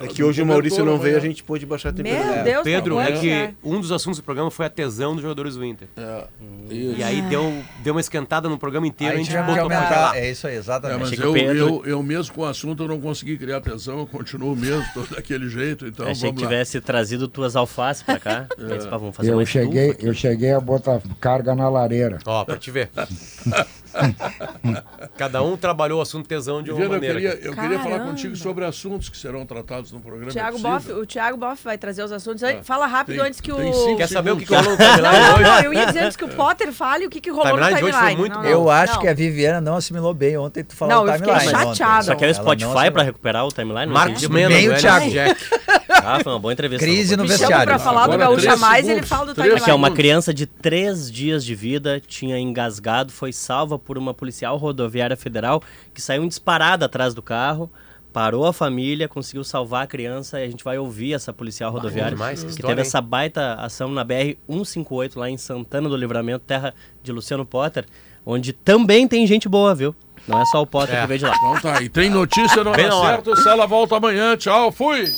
[0.00, 2.42] É que hoje o Maurício não veio, a gente pôde baixar a Meu temperatura.
[2.42, 5.64] Deus, Pedro, é que um dos assuntos do programa foi a tesão dos jogadores do
[5.64, 5.88] Inter.
[6.70, 6.98] Isso.
[6.98, 9.90] E aí deu, deu uma esquentada no programa inteiro, Aí a gente que botou pra
[9.90, 10.16] lá.
[10.16, 10.98] É isso aí, É, exatamente.
[11.00, 13.58] mas Achei que eu, Pedro- eu, eu mesmo com o assunto eu não consegui criar
[13.58, 18.18] atenção, eu continuo mesmo, tô daquele jeito, então Achei que tivesse trazido tuas alfaces pra
[18.18, 18.46] cá.
[18.58, 20.06] Mas, pá, vamos fazer Eu uma cheguei, aqui.
[20.06, 22.18] eu cheguei a botar carga na lareira.
[22.26, 22.90] Ó, pra te ver.
[25.16, 27.34] Cada um trabalhou o assunto tesão de uma Viviana, eu maneira.
[27.36, 30.30] queria, eu queria falar contigo sobre assuntos que serão tratados no programa.
[30.30, 30.98] Thiago é Boff, possível?
[31.02, 32.42] o Thiago Boff vai trazer os assuntos.
[32.42, 32.62] aí.
[32.62, 33.96] Fala rápido Tem- antes que o.
[33.96, 34.76] Quer saber o que, que segundos.
[34.76, 35.42] rolou no timeline não, hoje?
[35.44, 37.76] não, eu ia dizer antes que o Potter fale o que, que rolou Timeline no
[37.78, 38.06] timeline.
[38.06, 38.48] foi muito não, bom.
[38.48, 39.00] não, Eu acho não.
[39.00, 42.02] que a Viviana não assimilou bem ontem tu falou Não, o eu fiquei chateada.
[42.02, 43.86] Só quer o Ela não Spotify pra recuperar o timeline?
[43.86, 44.28] Não Marcos.
[44.28, 45.10] Mena, Nem o do Thiago.
[45.10, 45.40] Jack.
[45.88, 46.84] Ah, foi uma boa entrevista.
[46.84, 47.66] Crise não no Me chama vestiário.
[47.66, 49.60] pra falar do Agora, Gaúcha três Mais, ele segundos, fala do timeline.
[49.60, 54.12] Aqui é uma criança de três dias de vida, tinha engasgado, foi salva por uma
[54.14, 55.62] policial rodoviária federal
[55.94, 57.70] que saiu disparada atrás do carro,
[58.12, 62.12] parou a família, conseguiu salvar a criança e a gente vai ouvir essa policial rodoviária
[62.12, 62.86] demais, que que história, teve hein?
[62.88, 67.84] essa baita ação na BR 158 lá em Santana do Livramento, terra de Luciano Potter,
[68.24, 69.94] onde também tem gente boa, viu?
[70.26, 71.00] Não é só o Potter É.
[71.02, 71.34] que veio de lá.
[71.36, 73.14] Então tá, e tem notícia no Bem Hora na hora.
[73.16, 75.14] Certa, o Sala volta amanhã, tchau, fui!